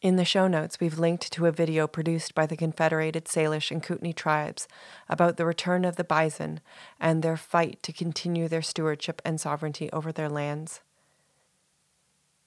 In 0.05 0.17
the 0.17 0.23
show 0.23 0.47
notes, 0.47 0.79
we've 0.79 0.99
linked 0.99 1.33
to 1.33 1.47
a 1.47 1.51
video 1.51 1.87
produced 1.87 2.35
by 2.35 2.45
the 2.45 2.55
Confederated 2.55 3.25
Salish 3.25 3.71
and 3.71 3.81
Kootenai 3.81 4.11
tribes 4.11 4.67
about 5.09 5.37
the 5.37 5.47
return 5.47 5.83
of 5.83 5.95
the 5.95 6.03
bison 6.03 6.59
and 6.99 7.23
their 7.23 7.35
fight 7.35 7.81
to 7.81 7.91
continue 7.91 8.47
their 8.47 8.61
stewardship 8.61 9.19
and 9.25 9.41
sovereignty 9.41 9.91
over 9.91 10.11
their 10.11 10.29
lands. 10.29 10.81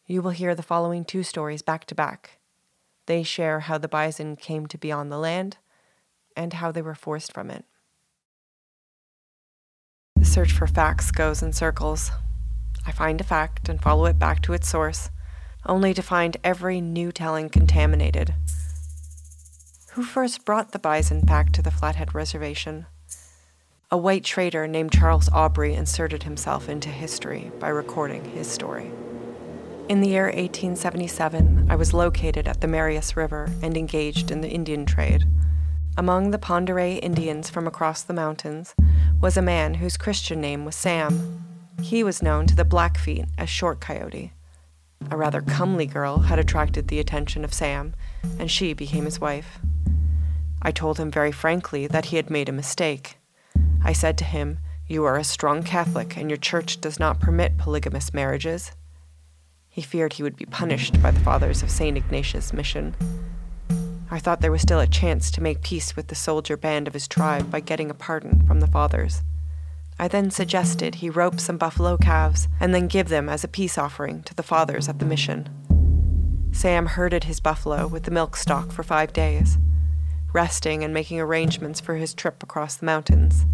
You 0.07 0.23
will 0.23 0.31
hear 0.31 0.55
the 0.55 0.63
following 0.63 1.05
two 1.05 1.25
stories 1.25 1.63
back 1.63 1.85
to 1.87 1.97
back. 1.97 2.39
They 3.07 3.25
share 3.25 3.59
how 3.59 3.77
the 3.77 3.89
bison 3.89 4.37
came 4.37 4.69
to 4.69 4.79
be 4.79 4.93
on 4.93 5.09
the 5.09 5.19
land 5.19 5.57
and 6.37 6.53
how 6.53 6.71
they 6.71 6.81
were 6.81 6.95
forced 6.95 7.35
from 7.35 7.51
it. 7.51 7.65
The 10.15 10.25
search 10.25 10.53
for 10.53 10.69
facts 10.69 11.11
goes 11.11 11.43
in 11.43 11.53
circles. 11.53 12.13
I 12.87 12.93
find 12.93 13.21
a 13.21 13.25
fact 13.25 13.69
and 13.69 13.83
follow 13.83 14.05
it 14.05 14.17
back 14.17 14.43
to 14.43 14.53
its 14.53 14.69
source 14.69 15.11
only 15.69 15.93
to 15.95 16.03
find 16.03 16.37
every 16.43 16.81
new 16.81 17.13
telling 17.13 17.49
contaminated. 17.49 18.35
Who 19.93 20.03
first 20.03 20.45
brought 20.45 20.73
the 20.73 20.79
bison 20.79 21.21
back 21.23 21.53
to 21.53 21.63
the 21.63 21.71
Flathead 21.71 22.15
Reservation? 22.15 22.87
A 23.91 23.97
white 23.97 24.25
trader 24.25 24.69
named 24.69 24.93
Charles 24.93 25.29
Aubrey 25.31 25.75
inserted 25.75 26.23
himself 26.23 26.69
into 26.69 26.89
history 26.89 27.51
by 27.59 27.69
recording 27.69 28.25
his 28.25 28.51
story. 28.51 28.91
In 29.89 30.01
the 30.01 30.09
year 30.09 30.27
1877, 30.27 31.67
I 31.71 31.77
was 31.77 31.95
located 31.95 32.47
at 32.47 32.61
the 32.61 32.69
Marias 32.69 33.17
River 33.17 33.51
and 33.63 33.77
engaged 33.77 34.31
in 34.31 34.43
the 34.43 34.51
Indian 34.51 34.85
trade. 34.85 35.25
Among 35.97 36.31
the 36.31 36.39
d'Oreille 36.39 37.01
Indians 37.03 37.51
from 37.51 37.67
across 37.67 38.03
the 38.03 38.15
mountains 38.15 38.75
was 39.21 39.37
a 39.37 39.43
man 39.43 39.75
whose 39.75 39.97
Christian 39.97 40.41
name 40.41 40.65
was 40.65 40.77
Sam. 40.77 41.43
He 41.83 42.05
was 42.05 42.23
known 42.23 42.47
to 42.47 42.55
the 42.55 42.65
Blackfeet 42.65 43.25
as 43.39 43.49
Short 43.49 43.81
Coyote 43.81 44.33
a 45.11 45.17
rather 45.17 45.41
comely 45.41 45.87
girl, 45.87 46.19
had 46.19 46.39
attracted 46.39 46.89
the 46.89 47.01
attention 47.01 47.45
of 47.45 47.55
Sam, 47.55 47.95
and 48.39 48.51
she 48.51 48.73
became 48.73 49.05
his 49.05 49.21
wife. 49.21 49.59
I 50.61 50.71
told 50.71 50.99
him 50.99 51.11
very 51.11 51.33
frankly 51.33 51.87
that 51.87 52.07
he 52.07 52.17
had 52.17 52.31
made 52.31 52.49
a 52.49 52.53
mistake. 52.53 53.17
I 53.83 53.93
said 53.93 54.19
to 54.19 54.25
him, 54.25 54.59
You 54.87 55.05
are 55.05 55.17
a 55.17 55.25
strong 55.25 55.63
Catholic, 55.63 56.17
and 56.17 56.29
your 56.29 56.37
church 56.37 56.81
does 56.81 56.99
not 56.99 57.21
permit 57.21 57.59
polygamous 57.59 58.13
marriages. 58.13 58.73
He 59.69 59.83
feared 59.83 60.15
he 60.15 60.23
would 60.23 60.37
be 60.37 60.47
punished 60.47 61.01
by 61.01 61.13
the 61.13 61.21
fathers 61.21 61.63
of 61.63 61.71
St. 61.71 61.97
Ignatius' 61.97 62.53
mission. 62.53 62.97
I 64.11 64.19
thought 64.19 64.41
there 64.41 64.51
was 64.51 64.63
still 64.63 64.81
a 64.81 64.87
chance 64.87 65.31
to 65.33 65.43
make 65.43 65.63
peace 65.63 65.95
with 65.95 66.09
the 66.09 66.15
soldier 66.15 66.57
band 66.57 66.89
of 66.89 66.95
his 66.95 67.07
tribe 67.07 67.51
by 67.51 67.61
getting 67.61 67.91
a 67.91 67.95
pardon 67.95 68.45
from 68.47 68.61
the 68.61 68.67
fathers. 68.67 69.23
I 70.01 70.07
then 70.07 70.31
suggested 70.31 70.97
he 70.97 71.11
rope 71.11 71.41
some 71.41 71.59
buffalo 71.59 71.97
calves 71.97 72.47
and 72.61 72.73
then 72.73 72.87
give 72.87 73.09
them 73.09 73.29
as 73.29 73.43
a 73.43 73.49
peace 73.49 73.77
offering 73.77 74.23
to 74.25 74.35
the 74.35 74.45
fathers 74.45 74.89
at 74.89 75.01
the 75.01 75.05
mission. 75.05 75.49
Sam 76.53 76.87
herded 76.87 77.25
his 77.25 77.41
buffalo 77.41 77.89
with 77.89 78.05
the 78.05 78.11
milk 78.11 78.37
stock 78.37 78.71
for 78.71 78.83
five 78.83 79.13
days, 79.13 79.59
resting 80.33 80.85
and 80.85 80.95
making 80.95 81.21
arrangements 81.21 81.81
for 81.81 81.97
his 81.97 82.15
trip 82.15 82.43
across 82.43 82.77
the 82.77 82.87
mountains. 82.87 83.45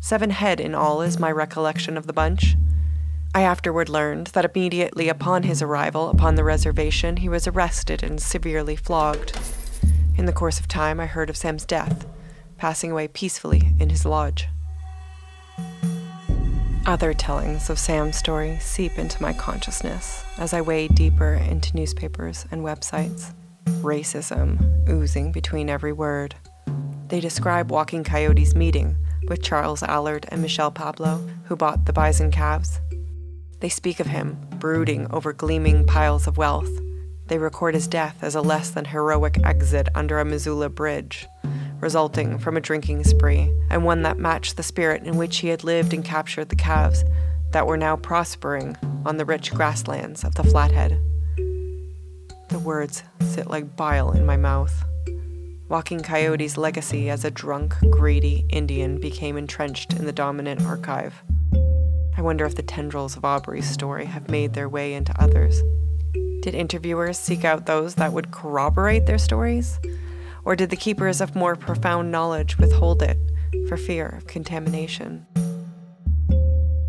Seven 0.00 0.30
head 0.30 0.60
in 0.60 0.74
all 0.74 1.00
is 1.00 1.18
my 1.18 1.30
recollection 1.32 1.96
of 1.96 2.06
the 2.06 2.12
bunch. 2.12 2.56
I 3.34 3.40
afterward 3.40 3.88
learned 3.88 4.28
that 4.28 4.44
immediately 4.44 5.08
upon 5.08 5.44
his 5.44 5.62
arrival 5.62 6.10
upon 6.10 6.34
the 6.34 6.44
reservation, 6.44 7.16
he 7.16 7.28
was 7.28 7.46
arrested 7.46 8.02
and 8.02 8.20
severely 8.20 8.76
flogged. 8.76 9.38
In 10.16 10.26
the 10.26 10.32
course 10.32 10.60
of 10.60 10.68
time, 10.68 11.00
I 11.00 11.06
heard 11.06 11.30
of 11.30 11.36
Sam's 11.36 11.64
death, 11.64 12.06
passing 12.58 12.92
away 12.92 13.08
peacefully 13.08 13.72
in 13.80 13.88
his 13.88 14.04
lodge. 14.04 14.46
Other 16.86 17.14
tellings 17.14 17.70
of 17.70 17.78
Sam's 17.78 18.16
story 18.16 18.58
seep 18.60 18.98
into 18.98 19.22
my 19.22 19.32
consciousness 19.32 20.22
as 20.36 20.52
I 20.52 20.60
wade 20.60 20.94
deeper 20.94 21.32
into 21.32 21.74
newspapers 21.74 22.44
and 22.50 22.62
websites. 22.62 23.32
Racism 23.80 24.86
oozing 24.88 25.32
between 25.32 25.70
every 25.70 25.92
word. 25.92 26.34
They 27.08 27.20
describe 27.20 27.70
Walking 27.70 28.04
Coyote's 28.04 28.54
meeting 28.54 28.96
with 29.28 29.42
Charles 29.42 29.82
Allard 29.82 30.26
and 30.28 30.42
Michel 30.42 30.70
Pablo, 30.70 31.26
who 31.44 31.56
bought 31.56 31.86
the 31.86 31.92
bison 31.94 32.30
calves. 32.30 32.80
They 33.60 33.70
speak 33.70 33.98
of 33.98 34.08
him 34.08 34.36
brooding 34.58 35.06
over 35.10 35.32
gleaming 35.32 35.86
piles 35.86 36.26
of 36.26 36.36
wealth. 36.36 36.70
They 37.28 37.38
record 37.38 37.74
his 37.74 37.88
death 37.88 38.18
as 38.22 38.34
a 38.34 38.42
less 38.42 38.68
than 38.68 38.84
heroic 38.84 39.38
exit 39.42 39.88
under 39.94 40.18
a 40.18 40.24
Missoula 40.26 40.68
bridge 40.68 41.26
resulting 41.84 42.38
from 42.38 42.56
a 42.56 42.62
drinking 42.62 43.04
spree, 43.04 43.52
and 43.68 43.84
one 43.84 44.00
that 44.00 44.18
matched 44.18 44.56
the 44.56 44.62
spirit 44.62 45.02
in 45.02 45.18
which 45.18 45.36
he 45.36 45.48
had 45.48 45.62
lived 45.62 45.92
and 45.92 46.02
captured 46.02 46.48
the 46.48 46.56
calves 46.56 47.04
that 47.50 47.66
were 47.66 47.76
now 47.76 47.94
prospering 47.94 48.74
on 49.04 49.18
the 49.18 49.24
rich 49.26 49.52
grasslands 49.52 50.24
of 50.24 50.34
the 50.34 50.42
Flathead. 50.42 50.98
The 52.48 52.58
words 52.58 53.02
sit 53.20 53.48
like 53.48 53.76
bile 53.76 54.12
in 54.12 54.24
my 54.24 54.38
mouth. 54.38 54.82
Walking 55.68 56.00
Coyote's 56.00 56.56
legacy 56.56 57.10
as 57.10 57.22
a 57.22 57.30
drunk, 57.30 57.74
greedy 57.90 58.46
Indian 58.48 58.98
became 58.98 59.36
entrenched 59.36 59.92
in 59.92 60.06
the 60.06 60.12
dominant 60.12 60.62
archive. 60.62 61.22
I 62.16 62.22
wonder 62.22 62.46
if 62.46 62.54
the 62.54 62.62
tendrils 62.62 63.14
of 63.14 63.26
Aubrey's 63.26 63.68
story 63.68 64.06
have 64.06 64.30
made 64.30 64.54
their 64.54 64.70
way 64.70 64.94
into 64.94 65.12
others. 65.20 65.60
Did 66.40 66.54
interviewers 66.54 67.18
seek 67.18 67.44
out 67.44 67.66
those 67.66 67.96
that 67.96 68.14
would 68.14 68.30
corroborate 68.30 69.04
their 69.04 69.18
stories? 69.18 69.78
Or 70.44 70.54
did 70.54 70.70
the 70.70 70.76
keepers 70.76 71.20
of 71.20 71.34
more 71.34 71.56
profound 71.56 72.10
knowledge 72.10 72.58
withhold 72.58 73.02
it 73.02 73.18
for 73.68 73.76
fear 73.76 74.06
of 74.08 74.26
contamination? 74.26 75.26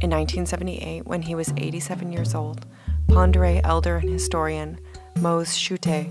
In 0.01 0.12
1978, 0.12 1.08
when 1.08 1.22
he 1.22 1.36
was 1.36 1.53
87 1.56 2.12
years 2.12 2.36
old, 2.36 2.66
d'Oreille 3.08 3.62
elder 3.64 3.97
and 3.97 4.10
historian 4.10 4.80
Mose 5.20 5.56
Shute 5.56 6.10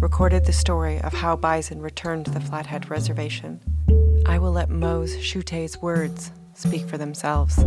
recorded 0.00 0.44
the 0.44 0.52
story 0.52 1.00
of 1.00 1.12
how 1.12 1.36
bison 1.36 1.80
returned 1.80 2.24
to 2.24 2.30
the 2.30 2.40
Flathead 2.40 2.90
Reservation. 2.90 3.60
I 4.26 4.38
will 4.38 4.52
let 4.52 4.70
Mose 4.70 5.16
Shute's 5.18 5.80
words 5.80 6.32
speak 6.54 6.88
for 6.88 6.98
themselves. 6.98 7.62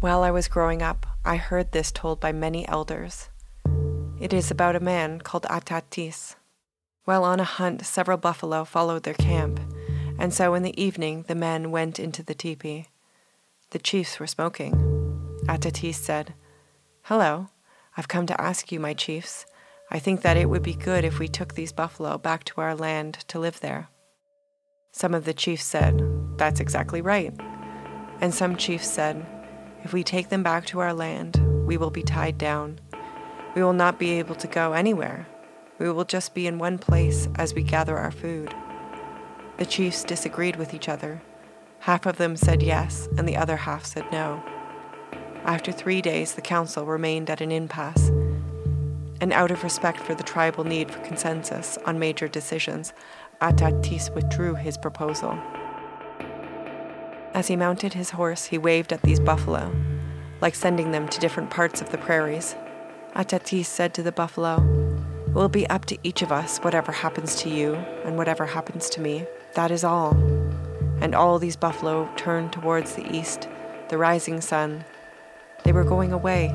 While 0.00 0.22
I 0.22 0.30
was 0.30 0.48
growing 0.48 0.82
up, 0.82 1.06
I 1.24 1.36
heard 1.36 1.72
this 1.72 1.92
told 1.92 2.20
by 2.20 2.32
many 2.32 2.66
elders. 2.68 3.28
It 4.20 4.32
is 4.32 4.50
about 4.50 4.76
a 4.76 4.80
man 4.80 5.20
called 5.20 5.46
Atatis 5.50 6.36
while 7.10 7.24
on 7.24 7.40
a 7.40 7.44
hunt, 7.58 7.84
several 7.84 8.16
buffalo 8.16 8.64
followed 8.64 9.02
their 9.02 9.14
camp, 9.14 9.58
and 10.16 10.32
so 10.32 10.54
in 10.54 10.62
the 10.62 10.80
evening 10.80 11.24
the 11.26 11.34
men 11.34 11.72
went 11.72 11.98
into 11.98 12.22
the 12.22 12.36
tepee. 12.36 12.86
The 13.70 13.80
chiefs 13.80 14.20
were 14.20 14.28
smoking. 14.28 14.74
Atatis 15.48 15.96
said, 15.96 16.34
Hello, 17.02 17.48
I've 17.96 18.06
come 18.06 18.26
to 18.26 18.40
ask 18.40 18.70
you, 18.70 18.78
my 18.78 18.94
chiefs. 18.94 19.44
I 19.90 19.98
think 19.98 20.22
that 20.22 20.36
it 20.36 20.48
would 20.48 20.62
be 20.62 20.74
good 20.74 21.04
if 21.04 21.18
we 21.18 21.26
took 21.26 21.54
these 21.54 21.72
buffalo 21.72 22.16
back 22.16 22.44
to 22.44 22.60
our 22.60 22.76
land 22.76 23.14
to 23.26 23.40
live 23.40 23.58
there. 23.58 23.88
Some 24.92 25.12
of 25.12 25.24
the 25.24 25.34
chiefs 25.34 25.64
said, 25.64 26.00
That's 26.36 26.60
exactly 26.60 27.00
right. 27.00 27.34
And 28.20 28.32
some 28.32 28.54
chiefs 28.54 28.88
said, 28.88 29.26
If 29.82 29.92
we 29.92 30.04
take 30.04 30.28
them 30.28 30.44
back 30.44 30.64
to 30.66 30.78
our 30.78 30.94
land, 30.94 31.42
we 31.66 31.76
will 31.76 31.90
be 31.90 32.04
tied 32.04 32.38
down. 32.38 32.78
We 33.56 33.64
will 33.64 33.72
not 33.72 33.98
be 33.98 34.10
able 34.20 34.36
to 34.36 34.46
go 34.46 34.74
anywhere. 34.74 35.26
We 35.80 35.90
will 35.90 36.04
just 36.04 36.34
be 36.34 36.46
in 36.46 36.58
one 36.58 36.76
place 36.76 37.26
as 37.36 37.54
we 37.54 37.62
gather 37.62 37.96
our 37.96 38.10
food. 38.10 38.54
The 39.56 39.64
chiefs 39.64 40.04
disagreed 40.04 40.56
with 40.56 40.74
each 40.74 40.90
other. 40.90 41.22
Half 41.80 42.04
of 42.04 42.18
them 42.18 42.36
said 42.36 42.62
yes, 42.62 43.08
and 43.16 43.26
the 43.26 43.38
other 43.38 43.56
half 43.56 43.86
said 43.86 44.04
no. 44.12 44.42
After 45.44 45.72
three 45.72 46.02
days, 46.02 46.34
the 46.34 46.42
council 46.42 46.84
remained 46.84 47.30
at 47.30 47.40
an 47.40 47.50
impasse. 47.50 48.10
And 49.22 49.32
out 49.32 49.50
of 49.50 49.64
respect 49.64 50.00
for 50.00 50.14
the 50.14 50.22
tribal 50.22 50.64
need 50.64 50.90
for 50.90 51.00
consensus 51.00 51.78
on 51.86 51.98
major 51.98 52.28
decisions, 52.28 52.92
Atatis 53.40 54.14
withdrew 54.14 54.56
his 54.56 54.76
proposal. 54.76 55.32
As 57.32 57.48
he 57.48 57.56
mounted 57.56 57.94
his 57.94 58.10
horse, 58.10 58.44
he 58.44 58.58
waved 58.58 58.92
at 58.92 59.00
these 59.00 59.20
buffalo, 59.20 59.74
like 60.42 60.54
sending 60.54 60.90
them 60.90 61.08
to 61.08 61.20
different 61.20 61.48
parts 61.48 61.80
of 61.80 61.90
the 61.90 61.98
prairies. 61.98 62.54
Atatis 63.14 63.64
said 63.64 63.94
to 63.94 64.02
the 64.02 64.12
buffalo, 64.12 64.79
It 65.30 65.34
will 65.34 65.48
be 65.48 65.70
up 65.70 65.84
to 65.84 65.98
each 66.02 66.22
of 66.22 66.32
us, 66.32 66.58
whatever 66.58 66.90
happens 66.90 67.36
to 67.36 67.48
you 67.48 67.76
and 68.04 68.16
whatever 68.16 68.46
happens 68.46 68.90
to 68.90 69.00
me. 69.00 69.26
That 69.54 69.70
is 69.70 69.84
all. 69.84 70.14
And 71.00 71.14
all 71.14 71.38
these 71.38 71.54
buffalo 71.54 72.10
turned 72.16 72.52
towards 72.52 72.94
the 72.94 73.08
east, 73.16 73.48
the 73.90 73.96
rising 73.96 74.40
sun. 74.40 74.84
They 75.62 75.70
were 75.70 75.84
going 75.84 76.12
away, 76.12 76.48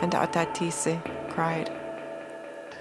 and 0.00 0.12
Atatise 0.12 0.98
cried. 1.28 1.70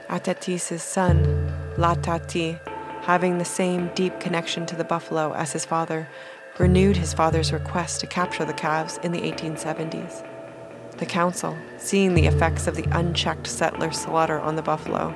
Atatise's 0.08 0.84
son, 0.84 1.52
Latati, 1.76 2.58
having 3.02 3.40
the 3.40 3.46
same 3.46 3.92
deep 3.96 4.22
connection 4.22 4.66
to 4.68 4.78
the 4.78 4.86
buffalo 4.86 5.34
as 5.34 5.52
his 5.52 5.66
father, 5.66 6.08
renewed 6.60 6.96
his 6.96 7.14
father's 7.14 7.52
request 7.52 8.00
to 8.00 8.08
capture 8.08 8.46
the 8.46 8.54
calves 8.54 8.98
in 9.04 9.12
the 9.12 9.22
1870s. 9.22 10.29
The 11.00 11.06
council, 11.06 11.58
seeing 11.78 12.14
the 12.14 12.26
effects 12.26 12.68
of 12.68 12.76
the 12.76 12.86
unchecked 12.92 13.48
settler 13.48 13.94
slaughter 13.94 14.38
on 14.38 14.58
the 14.58 14.62
buffalo, 14.62 15.16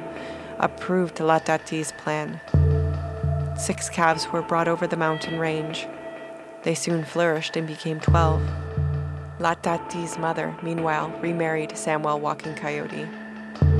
approved 0.59 1.17
Latati's 1.17 1.91
plan. 1.91 2.39
Six 3.59 3.89
calves 3.89 4.31
were 4.31 4.41
brought 4.41 4.69
over 4.69 4.87
the 4.87 4.95
mountain 4.95 5.37
range. 5.39 5.85
They 6.63 6.73
soon 6.73 7.03
flourished 7.03 7.57
and 7.57 7.67
became 7.67 7.99
12. 7.99 8.41
Latati's 9.39 10.17
mother, 10.17 10.55
meanwhile, 10.63 11.09
remarried 11.21 11.77
Samuel 11.77 12.21
Walking 12.21 12.55
Coyote. 12.55 13.03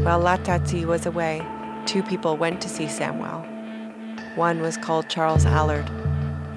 While 0.04 0.22
Latati 0.22 0.84
was 0.84 1.06
away, 1.06 1.42
two 1.86 2.04
people 2.04 2.36
went 2.36 2.60
to 2.64 2.70
see 2.70 2.90
Samuel. 2.90 3.46
One 4.36 4.60
was 4.60 4.76
called 4.76 5.08
Charles 5.08 5.46
Allard, 5.46 5.90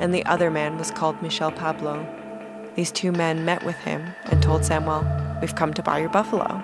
and 0.01 0.13
the 0.13 0.27
other 0.27 0.51
man 0.51 0.77
was 0.77 0.91
called 0.91 1.23
Michel 1.23 1.53
Pablo. 1.53 2.05
These 2.75 2.91
two 2.91 3.13
men 3.13 3.45
met 3.45 3.65
with 3.65 3.77
him 3.77 4.13
and 4.25 4.43
told 4.43 4.65
Samuel, 4.65 5.07
We've 5.41 5.55
come 5.55 5.75
to 5.75 5.83
buy 5.83 5.99
your 5.99 6.09
buffalo. 6.09 6.63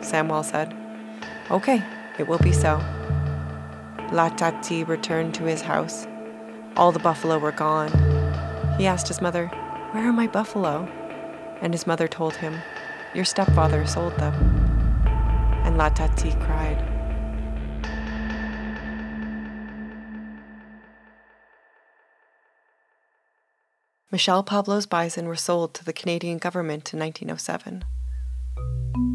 Samuel 0.00 0.42
said, 0.42 0.74
Okay, 1.50 1.82
it 2.18 2.28
will 2.28 2.38
be 2.38 2.52
so. 2.52 2.80
Latati 4.10 4.86
returned 4.86 5.34
to 5.34 5.44
his 5.44 5.62
house. 5.62 6.06
All 6.76 6.92
the 6.92 6.98
buffalo 6.98 7.38
were 7.38 7.52
gone. 7.52 7.90
He 8.78 8.86
asked 8.86 9.08
his 9.08 9.20
mother, 9.20 9.48
Where 9.92 10.08
are 10.08 10.12
my 10.12 10.26
buffalo? 10.26 10.88
And 11.60 11.74
his 11.74 11.86
mother 11.86 12.08
told 12.08 12.36
him, 12.36 12.60
Your 13.14 13.24
stepfather 13.24 13.86
sold 13.86 14.16
them. 14.16 14.34
And 15.64 15.76
Latati 15.76 16.40
cried. 16.44 16.89
Michel 24.12 24.42
Pablo's 24.42 24.86
bison 24.86 25.28
were 25.28 25.36
sold 25.36 25.72
to 25.72 25.84
the 25.84 25.92
Canadian 25.92 26.38
government 26.38 26.92
in 26.92 26.98
1907. 26.98 27.84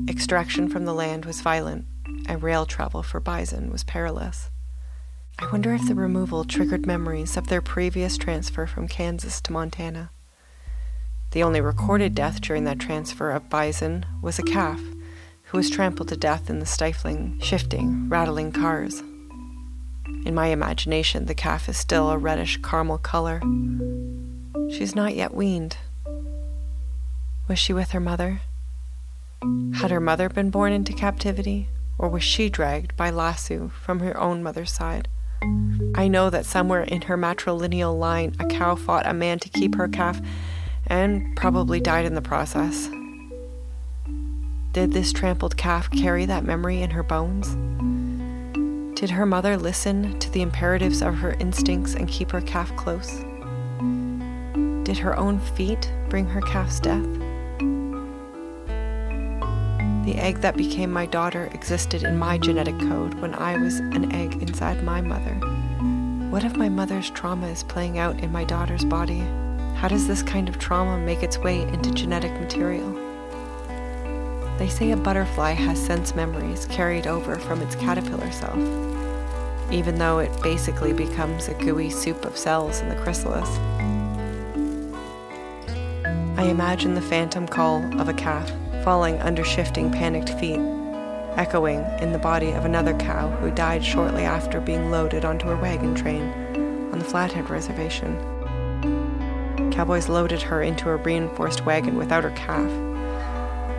Extraction 0.09 0.69
from 0.69 0.85
the 0.85 0.93
land 0.93 1.25
was 1.25 1.41
violent, 1.41 1.85
and 2.29 2.41
rail 2.41 2.65
travel 2.65 3.03
for 3.03 3.19
bison 3.19 3.69
was 3.69 3.83
perilous. 3.83 4.49
I 5.37 5.51
wonder 5.51 5.73
if 5.73 5.85
the 5.85 5.95
removal 5.95 6.45
triggered 6.45 6.85
memories 6.85 7.35
of 7.35 7.47
their 7.47 7.61
previous 7.61 8.17
transfer 8.17 8.65
from 8.65 8.87
Kansas 8.87 9.41
to 9.41 9.51
Montana. 9.51 10.11
The 11.31 11.43
only 11.43 11.59
recorded 11.59 12.15
death 12.15 12.39
during 12.39 12.63
that 12.63 12.79
transfer 12.79 13.31
of 13.31 13.49
bison 13.49 14.05
was 14.21 14.39
a 14.39 14.43
calf 14.43 14.79
who 15.43 15.57
was 15.57 15.69
trampled 15.69 16.07
to 16.07 16.15
death 16.15 16.49
in 16.49 16.59
the 16.59 16.65
stifling, 16.65 17.37
shifting, 17.41 18.07
rattling 18.07 18.53
cars. 18.53 19.01
In 20.25 20.33
my 20.33 20.47
imagination, 20.47 21.25
the 21.25 21.35
calf 21.35 21.67
is 21.67 21.75
still 21.75 22.09
a 22.09 22.17
reddish 22.17 22.61
caramel 22.61 22.99
color, 22.99 23.41
She's 24.69 24.95
not 24.95 25.15
yet 25.15 25.33
weaned. 25.33 25.77
Was 27.47 27.59
she 27.59 27.73
with 27.73 27.91
her 27.91 27.99
mother? 27.99 28.41
Had 29.75 29.91
her 29.91 29.99
mother 29.99 30.29
been 30.29 30.49
born 30.49 30.73
into 30.73 30.93
captivity, 30.93 31.69
or 31.97 32.09
was 32.09 32.23
she 32.23 32.49
dragged 32.49 32.95
by 32.95 33.09
lasso 33.09 33.71
from 33.83 33.99
her 33.99 34.19
own 34.19 34.41
mother's 34.41 34.71
side? 34.71 35.07
I 35.95 36.07
know 36.07 36.29
that 36.29 36.45
somewhere 36.45 36.83
in 36.83 37.03
her 37.03 37.17
matrilineal 37.17 37.97
line, 37.97 38.35
a 38.39 38.45
cow 38.45 38.75
fought 38.75 39.05
a 39.05 39.13
man 39.13 39.39
to 39.39 39.49
keep 39.49 39.75
her 39.75 39.87
calf 39.87 40.19
and 40.87 41.35
probably 41.35 41.79
died 41.79 42.05
in 42.05 42.15
the 42.15 42.21
process. 42.21 42.89
Did 44.73 44.93
this 44.93 45.13
trampled 45.13 45.57
calf 45.57 45.89
carry 45.91 46.25
that 46.25 46.43
memory 46.43 46.81
in 46.81 46.91
her 46.91 47.03
bones? 47.03 47.55
Did 48.99 49.09
her 49.11 49.25
mother 49.25 49.57
listen 49.57 50.17
to 50.19 50.29
the 50.31 50.41
imperatives 50.41 51.01
of 51.01 51.15
her 51.15 51.33
instincts 51.33 51.95
and 51.95 52.07
keep 52.07 52.31
her 52.31 52.41
calf 52.41 52.75
close? 52.75 53.24
Did 54.85 54.99
her 54.99 55.17
own 55.17 55.39
feet 55.39 55.91
bring 56.09 56.27
her 56.27 56.41
calf's 56.41 56.79
death? 56.79 57.03
The 60.05 60.15
egg 60.15 60.41
that 60.41 60.55
became 60.55 60.91
my 60.91 61.07
daughter 61.07 61.49
existed 61.55 62.03
in 62.03 62.19
my 62.19 62.37
genetic 62.37 62.77
code 62.77 63.15
when 63.15 63.33
I 63.33 63.57
was 63.57 63.79
an 63.79 64.13
egg 64.13 64.43
inside 64.43 64.83
my 64.83 65.01
mother. 65.01 65.33
What 66.29 66.43
if 66.43 66.55
my 66.55 66.69
mother's 66.69 67.09
trauma 67.09 67.47
is 67.47 67.63
playing 67.63 67.97
out 67.97 68.19
in 68.19 68.31
my 68.31 68.43
daughter's 68.43 68.85
body? 68.85 69.21
How 69.73 69.87
does 69.87 70.07
this 70.07 70.21
kind 70.21 70.47
of 70.47 70.59
trauma 70.59 71.03
make 71.03 71.23
its 71.23 71.39
way 71.39 71.63
into 71.63 71.91
genetic 71.91 72.39
material? 72.39 72.93
They 74.59 74.69
say 74.69 74.91
a 74.91 74.97
butterfly 74.97 75.53
has 75.53 75.83
sense 75.83 76.13
memories 76.13 76.67
carried 76.67 77.07
over 77.07 77.37
from 77.37 77.59
its 77.63 77.75
caterpillar 77.75 78.31
self, 78.31 78.59
even 79.71 79.95
though 79.95 80.19
it 80.19 80.43
basically 80.43 80.93
becomes 80.93 81.47
a 81.47 81.55
gooey 81.55 81.89
soup 81.89 82.23
of 82.23 82.37
cells 82.37 82.81
in 82.81 82.89
the 82.89 82.95
chrysalis. 82.95 83.49
I 86.37 86.43
imagine 86.43 86.95
the 86.95 87.01
phantom 87.01 87.47
call 87.47 87.81
of 87.97 88.09
a 88.09 88.13
calf 88.13 88.51
falling 88.83 89.17
under 89.21 89.45
shifting, 89.45 89.89
panicked 89.89 90.31
feet, 90.31 90.59
echoing 91.37 91.79
in 92.01 92.11
the 92.11 92.19
body 92.19 92.51
of 92.51 92.65
another 92.65 92.93
cow 92.93 93.29
who 93.37 93.51
died 93.51 93.85
shortly 93.85 94.23
after 94.23 94.59
being 94.59 94.91
loaded 94.91 95.23
onto 95.23 95.49
a 95.49 95.55
wagon 95.55 95.95
train 95.95 96.23
on 96.91 96.99
the 96.99 97.05
Flathead 97.05 97.49
Reservation. 97.49 98.19
Cowboys 99.71 100.09
loaded 100.09 100.41
her 100.41 100.61
into 100.61 100.89
a 100.89 100.97
reinforced 100.97 101.65
wagon 101.65 101.95
without 101.95 102.25
her 102.25 102.31
calf. 102.31 102.69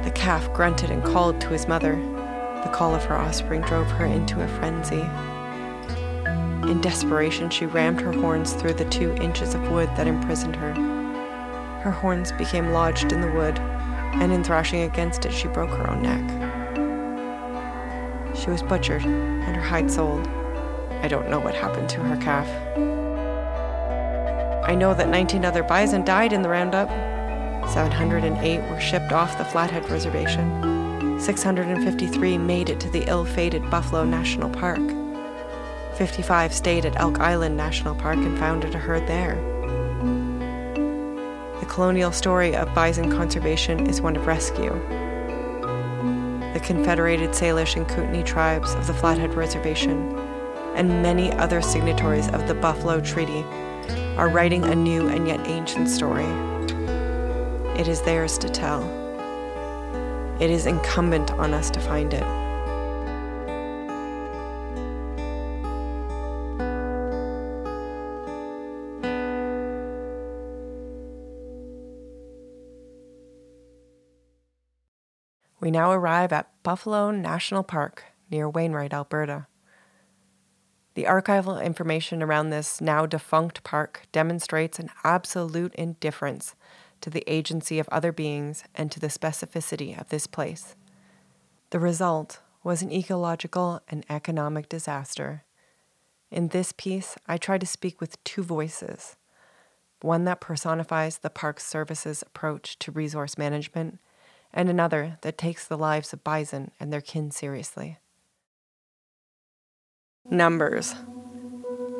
The 0.04 0.10
calf 0.12 0.50
grunted 0.54 0.90
and 0.90 1.04
called 1.04 1.42
to 1.42 1.48
his 1.48 1.68
mother. 1.68 1.96
The 2.64 2.72
call 2.72 2.94
of 2.94 3.04
her 3.04 3.16
offspring 3.16 3.60
drove 3.62 3.88
her 3.88 4.06
into 4.06 4.42
a 4.42 4.48
frenzy. 4.48 5.04
In 6.70 6.80
desperation, 6.80 7.50
she 7.50 7.66
rammed 7.66 8.00
her 8.00 8.12
horns 8.12 8.54
through 8.54 8.74
the 8.74 8.88
two 8.88 9.12
inches 9.16 9.54
of 9.54 9.70
wood 9.70 9.90
that 9.96 10.06
imprisoned 10.06 10.56
her. 10.56 10.95
Her 11.86 11.92
horns 11.92 12.32
became 12.32 12.72
lodged 12.72 13.12
in 13.12 13.20
the 13.20 13.30
wood, 13.30 13.60
and 13.60 14.32
in 14.32 14.42
thrashing 14.42 14.80
against 14.80 15.24
it, 15.24 15.32
she 15.32 15.46
broke 15.46 15.70
her 15.70 15.88
own 15.88 16.02
neck. 16.02 16.20
She 18.36 18.50
was 18.50 18.60
butchered 18.60 19.04
and 19.04 19.54
her 19.54 19.62
hide 19.62 19.88
sold. 19.88 20.26
I 21.02 21.06
don't 21.06 21.30
know 21.30 21.38
what 21.38 21.54
happened 21.54 21.88
to 21.90 22.00
her 22.00 22.16
calf. 22.16 22.48
I 24.68 24.74
know 24.74 24.94
that 24.94 25.10
19 25.10 25.44
other 25.44 25.62
bison 25.62 26.04
died 26.04 26.32
in 26.32 26.42
the 26.42 26.48
roundup. 26.48 26.88
708 27.70 28.68
were 28.68 28.80
shipped 28.80 29.12
off 29.12 29.38
the 29.38 29.44
Flathead 29.44 29.88
Reservation. 29.88 31.20
653 31.20 32.36
made 32.36 32.68
it 32.68 32.80
to 32.80 32.90
the 32.90 33.04
ill 33.08 33.24
fated 33.24 33.70
Buffalo 33.70 34.02
National 34.02 34.50
Park. 34.50 34.80
55 35.94 36.52
stayed 36.52 36.84
at 36.84 36.98
Elk 36.98 37.20
Island 37.20 37.56
National 37.56 37.94
Park 37.94 38.16
and 38.16 38.36
founded 38.36 38.74
a 38.74 38.78
herd 38.78 39.06
there 39.06 39.55
colonial 41.66 42.12
story 42.12 42.54
of 42.54 42.72
bison 42.74 43.10
conservation 43.10 43.86
is 43.86 44.00
one 44.00 44.16
of 44.16 44.26
rescue. 44.26 44.72
The 46.52 46.60
Confederated 46.62 47.30
Salish 47.30 47.76
and 47.76 47.86
Kootenai 47.88 48.22
tribes 48.22 48.74
of 48.74 48.86
the 48.86 48.94
Flathead 48.94 49.34
Reservation 49.34 50.16
and 50.74 51.02
many 51.02 51.32
other 51.32 51.60
signatories 51.60 52.28
of 52.28 52.46
the 52.48 52.54
Buffalo 52.54 53.00
Treaty 53.00 53.42
are 54.16 54.28
writing 54.28 54.64
a 54.64 54.74
new 54.74 55.08
and 55.08 55.26
yet 55.26 55.40
ancient 55.46 55.88
story. 55.88 56.26
It 57.78 57.88
is 57.88 58.00
theirs 58.02 58.38
to 58.38 58.48
tell. 58.48 58.82
It 60.40 60.50
is 60.50 60.66
incumbent 60.66 61.30
on 61.32 61.52
us 61.52 61.70
to 61.70 61.80
find 61.80 62.14
it. 62.14 62.45
Now 75.76 75.92
arrive 75.92 76.32
at 76.32 76.50
Buffalo 76.62 77.10
National 77.10 77.62
Park 77.62 78.04
near 78.30 78.48
Wainwright, 78.48 78.94
Alberta. 78.94 79.46
The 80.94 81.04
archival 81.04 81.62
information 81.62 82.22
around 82.22 82.48
this 82.48 82.80
now 82.80 83.04
defunct 83.04 83.62
park 83.62 84.06
demonstrates 84.10 84.78
an 84.78 84.88
absolute 85.04 85.74
indifference 85.74 86.54
to 87.02 87.10
the 87.10 87.22
agency 87.30 87.78
of 87.78 87.90
other 87.92 88.10
beings 88.10 88.64
and 88.74 88.90
to 88.90 88.98
the 88.98 89.08
specificity 89.08 90.00
of 90.00 90.08
this 90.08 90.26
place. 90.26 90.76
The 91.68 91.78
result 91.78 92.40
was 92.64 92.80
an 92.80 92.90
ecological 92.90 93.82
and 93.86 94.06
economic 94.08 94.70
disaster. 94.70 95.44
In 96.30 96.48
this 96.48 96.72
piece, 96.72 97.16
I 97.28 97.36
try 97.36 97.58
to 97.58 97.66
speak 97.66 98.00
with 98.00 98.24
two 98.24 98.42
voices 98.42 99.16
one 100.00 100.24
that 100.24 100.40
personifies 100.40 101.18
the 101.18 101.28
Park 101.28 101.60
Service's 101.60 102.22
approach 102.22 102.78
to 102.78 102.90
resource 102.90 103.36
management, 103.36 103.98
and 104.56 104.70
another 104.70 105.18
that 105.20 105.36
takes 105.36 105.66
the 105.66 105.76
lives 105.76 106.12
of 106.12 106.24
bison 106.24 106.70
and 106.80 106.92
their 106.92 107.02
kin 107.02 107.30
seriously. 107.30 107.98
Numbers. 110.28 110.94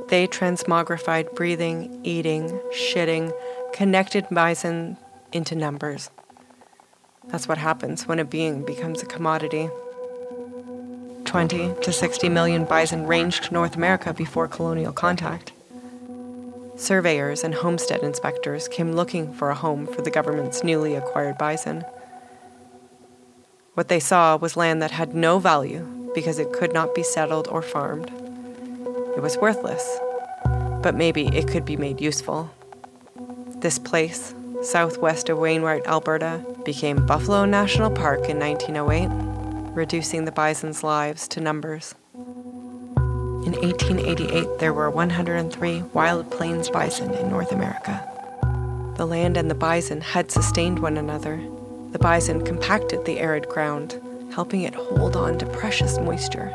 They 0.08 0.26
transmogrified 0.26 1.34
breathing, 1.34 2.00
eating, 2.02 2.48
shitting, 2.72 3.32
connected 3.72 4.26
bison 4.30 4.96
into 5.32 5.54
numbers. 5.54 6.10
That's 7.28 7.46
what 7.46 7.58
happens 7.58 8.06
when 8.06 8.18
a 8.18 8.24
being 8.24 8.64
becomes 8.64 9.02
a 9.02 9.06
commodity. 9.06 9.68
20 11.24 11.74
to 11.82 11.92
60 11.92 12.28
million 12.30 12.64
bison 12.64 13.06
ranged 13.06 13.52
North 13.52 13.76
America 13.76 14.14
before 14.14 14.48
colonial 14.48 14.92
contact. 14.92 15.52
Surveyors 16.76 17.42
and 17.42 17.54
homestead 17.54 18.02
inspectors 18.02 18.68
came 18.68 18.92
looking 18.92 19.32
for 19.34 19.50
a 19.50 19.54
home 19.54 19.86
for 19.86 20.02
the 20.02 20.10
government's 20.10 20.62
newly 20.62 20.94
acquired 20.94 21.36
bison. 21.36 21.84
What 23.76 23.88
they 23.88 24.00
saw 24.00 24.38
was 24.38 24.56
land 24.56 24.80
that 24.80 24.92
had 24.92 25.14
no 25.14 25.38
value 25.38 25.84
because 26.14 26.38
it 26.38 26.50
could 26.50 26.72
not 26.72 26.94
be 26.94 27.02
settled 27.02 27.46
or 27.48 27.60
farmed. 27.60 28.10
It 29.14 29.20
was 29.20 29.36
worthless, 29.36 29.98
but 30.82 30.94
maybe 30.94 31.26
it 31.26 31.46
could 31.46 31.66
be 31.66 31.76
made 31.76 32.00
useful. 32.00 32.50
This 33.56 33.78
place, 33.78 34.34
southwest 34.62 35.28
of 35.28 35.36
Wainwright, 35.36 35.86
Alberta, 35.86 36.42
became 36.64 37.04
Buffalo 37.04 37.44
National 37.44 37.90
Park 37.90 38.30
in 38.30 38.38
1908, 38.38 39.74
reducing 39.74 40.24
the 40.24 40.32
bison's 40.32 40.82
lives 40.82 41.28
to 41.28 41.40
numbers. 41.42 41.94
In 42.14 43.52
1888, 43.52 44.58
there 44.58 44.72
were 44.72 44.88
103 44.88 45.82
wild 45.92 46.30
plains 46.30 46.70
bison 46.70 47.12
in 47.12 47.28
North 47.28 47.52
America. 47.52 48.02
The 48.96 49.06
land 49.06 49.36
and 49.36 49.50
the 49.50 49.54
bison 49.54 50.00
had 50.00 50.32
sustained 50.32 50.78
one 50.78 50.96
another. 50.96 51.46
The 51.92 51.98
bison 51.98 52.44
compacted 52.44 53.04
the 53.04 53.18
arid 53.18 53.48
ground, 53.48 54.00
helping 54.32 54.62
it 54.62 54.74
hold 54.74 55.16
on 55.16 55.38
to 55.38 55.46
precious 55.46 55.98
moisture. 55.98 56.54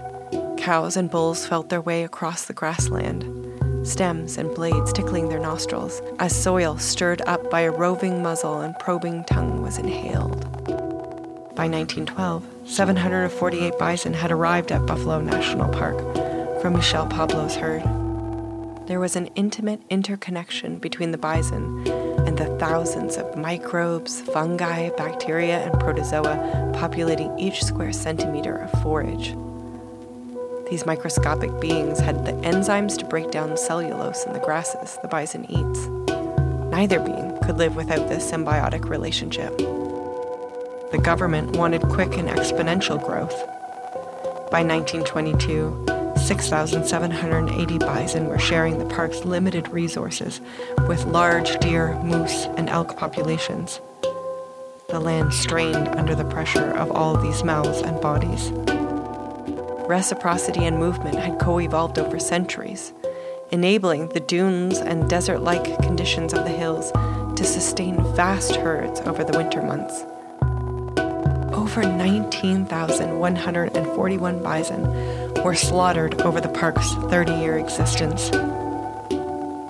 Cows 0.57 0.95
and 0.97 1.09
bulls 1.09 1.47
felt 1.47 1.69
their 1.69 1.81
way 1.81 2.03
across 2.03 2.45
the 2.45 2.53
grassland, 2.53 3.25
stems 3.87 4.37
and 4.37 4.53
blades 4.53 4.93
tickling 4.93 5.29
their 5.29 5.39
nostrils 5.39 6.01
as 6.19 6.35
soil 6.35 6.77
stirred 6.77 7.21
up 7.25 7.49
by 7.49 7.61
a 7.61 7.71
roving 7.71 8.21
muzzle 8.21 8.61
and 8.61 8.77
probing 8.79 9.23
tongue 9.23 9.61
was 9.61 9.77
inhaled. 9.77 10.41
By 11.55 11.67
1912, 11.67 12.45
748 12.65 13.77
bison 13.79 14.13
had 14.13 14.31
arrived 14.31 14.71
at 14.71 14.85
Buffalo 14.85 15.21
National 15.21 15.71
Park 15.73 15.97
from 16.61 16.73
Michel 16.73 17.07
Pablo's 17.07 17.55
herd. 17.55 17.83
There 18.87 18.99
was 18.99 19.15
an 19.15 19.27
intimate 19.35 19.81
interconnection 19.89 20.77
between 20.77 21.11
the 21.11 21.17
bison 21.17 21.83
the 22.41 22.57
thousands 22.57 23.17
of 23.17 23.37
microbes, 23.37 24.21
fungi, 24.21 24.89
bacteria, 24.97 25.59
and 25.59 25.79
protozoa 25.79 26.71
populating 26.73 27.37
each 27.37 27.63
square 27.63 27.93
centimeter 27.93 28.55
of 28.55 28.71
forage. 28.81 29.35
These 30.67 30.87
microscopic 30.87 31.59
beings 31.59 31.99
had 31.99 32.25
the 32.25 32.31
enzymes 32.31 32.97
to 32.97 33.05
break 33.05 33.29
down 33.29 33.57
cellulose 33.57 34.25
in 34.25 34.33
the 34.33 34.39
grasses 34.39 34.97
the 35.03 35.07
bison 35.07 35.45
eats. 35.51 35.85
Neither 36.71 36.99
being 36.99 37.37
could 37.43 37.59
live 37.59 37.75
without 37.75 38.09
this 38.09 38.31
symbiotic 38.31 38.89
relationship. 38.89 39.55
The 39.59 41.01
government 41.03 41.57
wanted 41.57 41.83
quick 41.83 42.17
and 42.17 42.27
exponential 42.27 42.99
growth. 43.05 43.37
By 44.49 44.63
1922, 44.63 46.00
6,780 46.31 47.77
bison 47.79 48.29
were 48.29 48.39
sharing 48.39 48.77
the 48.77 48.85
park's 48.85 49.25
limited 49.25 49.67
resources 49.67 50.39
with 50.87 51.03
large 51.03 51.59
deer, 51.59 51.93
moose, 52.03 52.45
and 52.55 52.69
elk 52.69 52.95
populations. 52.95 53.81
The 54.87 55.01
land 55.01 55.33
strained 55.33 55.89
under 55.89 56.15
the 56.15 56.23
pressure 56.23 56.71
of 56.71 56.89
all 56.89 57.17
these 57.17 57.43
mouths 57.43 57.81
and 57.81 57.99
bodies 57.99 58.49
reciprocity 59.89 60.63
and 60.63 60.77
movement 60.77 61.17
had 61.17 61.37
co 61.37 61.59
evolved 61.59 61.99
over 61.99 62.17
centuries, 62.17 62.93
enabling 63.51 64.07
the 64.07 64.21
dunes 64.21 64.77
and 64.77 65.09
desert 65.09 65.39
like 65.39 65.81
conditions 65.81 66.33
of 66.33 66.45
the 66.45 66.49
hills 66.49 66.93
to 67.35 67.43
sustain 67.43 68.01
vast 68.15 68.55
herds 68.55 69.01
over 69.01 69.25
the 69.25 69.37
winter 69.37 69.61
months. 69.61 70.05
Over 71.71 71.83
19,141 71.83 74.43
bison 74.43 74.91
were 75.41 75.55
slaughtered 75.55 76.21
over 76.21 76.41
the 76.41 76.49
park's 76.49 76.93
30 76.95 77.31
year 77.31 77.57
existence. 77.57 78.29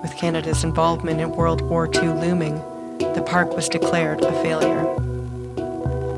With 0.02 0.16
Canada's 0.16 0.64
involvement 0.64 1.20
in 1.20 1.30
World 1.30 1.60
War 1.60 1.86
II 1.86 2.08
looming, 2.08 2.56
the 2.98 3.22
park 3.24 3.54
was 3.54 3.68
declared 3.68 4.24
a 4.24 4.32
failure. 4.42 4.80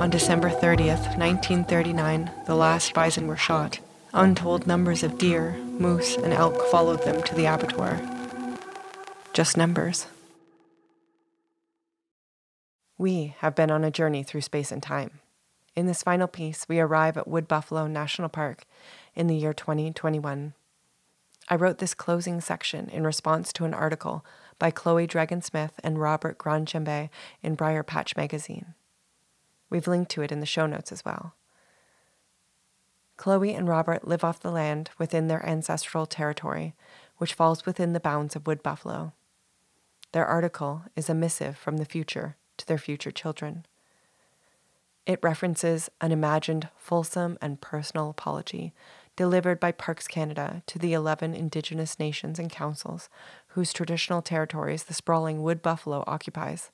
On 0.00 0.08
December 0.08 0.48
30th, 0.48 1.18
1939, 1.18 2.30
the 2.46 2.54
last 2.54 2.94
bison 2.94 3.26
were 3.26 3.36
shot. 3.36 3.78
Untold 4.14 4.66
numbers 4.66 5.02
of 5.02 5.18
deer, 5.18 5.54
moose, 5.78 6.16
and 6.16 6.32
elk 6.32 6.66
followed 6.70 7.02
them 7.02 7.22
to 7.24 7.34
the 7.34 7.44
abattoir. 7.44 8.00
Just 9.34 9.58
numbers. 9.58 10.06
We 12.96 13.34
have 13.40 13.54
been 13.54 13.70
on 13.70 13.84
a 13.84 13.90
journey 13.90 14.22
through 14.22 14.40
space 14.40 14.72
and 14.72 14.82
time. 14.82 15.20
In 15.76 15.86
this 15.86 16.04
final 16.04 16.28
piece, 16.28 16.68
we 16.68 16.78
arrive 16.78 17.16
at 17.16 17.26
Wood 17.26 17.48
Buffalo 17.48 17.88
National 17.88 18.28
Park 18.28 18.64
in 19.14 19.26
the 19.26 19.34
year 19.34 19.52
2021. 19.52 20.54
I 21.48 21.56
wrote 21.56 21.78
this 21.78 21.94
closing 21.94 22.40
section 22.40 22.88
in 22.88 23.04
response 23.04 23.52
to 23.52 23.64
an 23.64 23.74
article 23.74 24.24
by 24.60 24.70
Chloe 24.70 25.08
Dragon 25.08 25.42
Smith 25.42 25.72
and 25.82 25.98
Robert 25.98 26.38
Grandjambe 26.38 27.10
in 27.42 27.56
Briarpatch 27.56 28.16
magazine. 28.16 28.74
We've 29.68 29.88
linked 29.88 30.12
to 30.12 30.22
it 30.22 30.30
in 30.30 30.38
the 30.38 30.46
show 30.46 30.66
notes 30.66 30.92
as 30.92 31.04
well. 31.04 31.34
Chloe 33.16 33.54
and 33.54 33.68
Robert 33.68 34.06
live 34.06 34.22
off 34.22 34.40
the 34.40 34.52
land 34.52 34.90
within 34.96 35.26
their 35.26 35.44
ancestral 35.44 36.06
territory, 36.06 36.74
which 37.18 37.34
falls 37.34 37.66
within 37.66 37.92
the 37.92 38.00
bounds 38.00 38.36
of 38.36 38.46
Wood 38.46 38.62
Buffalo. 38.62 39.12
Their 40.12 40.26
article 40.26 40.84
is 40.94 41.10
a 41.10 41.14
missive 41.14 41.56
from 41.58 41.78
the 41.78 41.84
future 41.84 42.36
to 42.58 42.66
their 42.66 42.78
future 42.78 43.10
children. 43.10 43.66
It 45.06 45.20
references 45.22 45.90
an 46.00 46.12
imagined, 46.12 46.68
fulsome, 46.76 47.36
and 47.42 47.60
personal 47.60 48.10
apology 48.10 48.72
delivered 49.16 49.60
by 49.60 49.70
Parks 49.70 50.08
Canada 50.08 50.62
to 50.66 50.78
the 50.78 50.92
11 50.92 51.34
Indigenous 51.34 51.98
nations 51.98 52.38
and 52.38 52.50
councils 52.50 53.08
whose 53.48 53.72
traditional 53.72 54.22
territories 54.22 54.84
the 54.84 54.94
sprawling 54.94 55.42
Wood 55.42 55.62
Buffalo 55.62 56.02
occupies. 56.06 56.70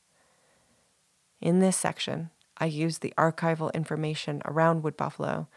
In 1.41 1.59
this 1.59 1.77
section, 1.77 2.31
I 2.57 2.67
use 2.67 2.99
the 2.99 3.13
archival 3.19 3.73
information 3.75 4.43
around 4.45 4.83
Wood 4.83 4.97
Buffalo 4.97 5.49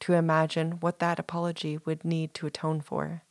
to 0.00 0.12
imagine 0.12 0.72
what 0.80 0.98
that 0.98 1.18
apology 1.18 1.78
would 1.84 2.04
need 2.04 2.34
to 2.34 2.46
atone 2.46 2.80
for. 2.80 3.22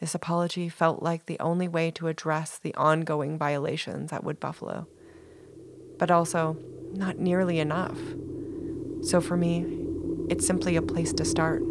This 0.00 0.14
apology 0.14 0.68
felt 0.68 1.02
like 1.02 1.26
the 1.26 1.40
only 1.40 1.68
way 1.68 1.90
to 1.92 2.08
address 2.08 2.58
the 2.58 2.74
ongoing 2.74 3.36
violations 3.36 4.12
at 4.12 4.24
Wood 4.24 4.40
Buffalo, 4.40 4.86
but 5.98 6.10
also 6.10 6.56
not 6.96 7.18
nearly 7.18 7.58
enough. 7.58 7.98
So 9.02 9.20
for 9.20 9.36
me, 9.36 9.66
it's 10.28 10.46
simply 10.46 10.76
a 10.76 10.82
place 10.82 11.12
to 11.14 11.24
start. 11.24 11.62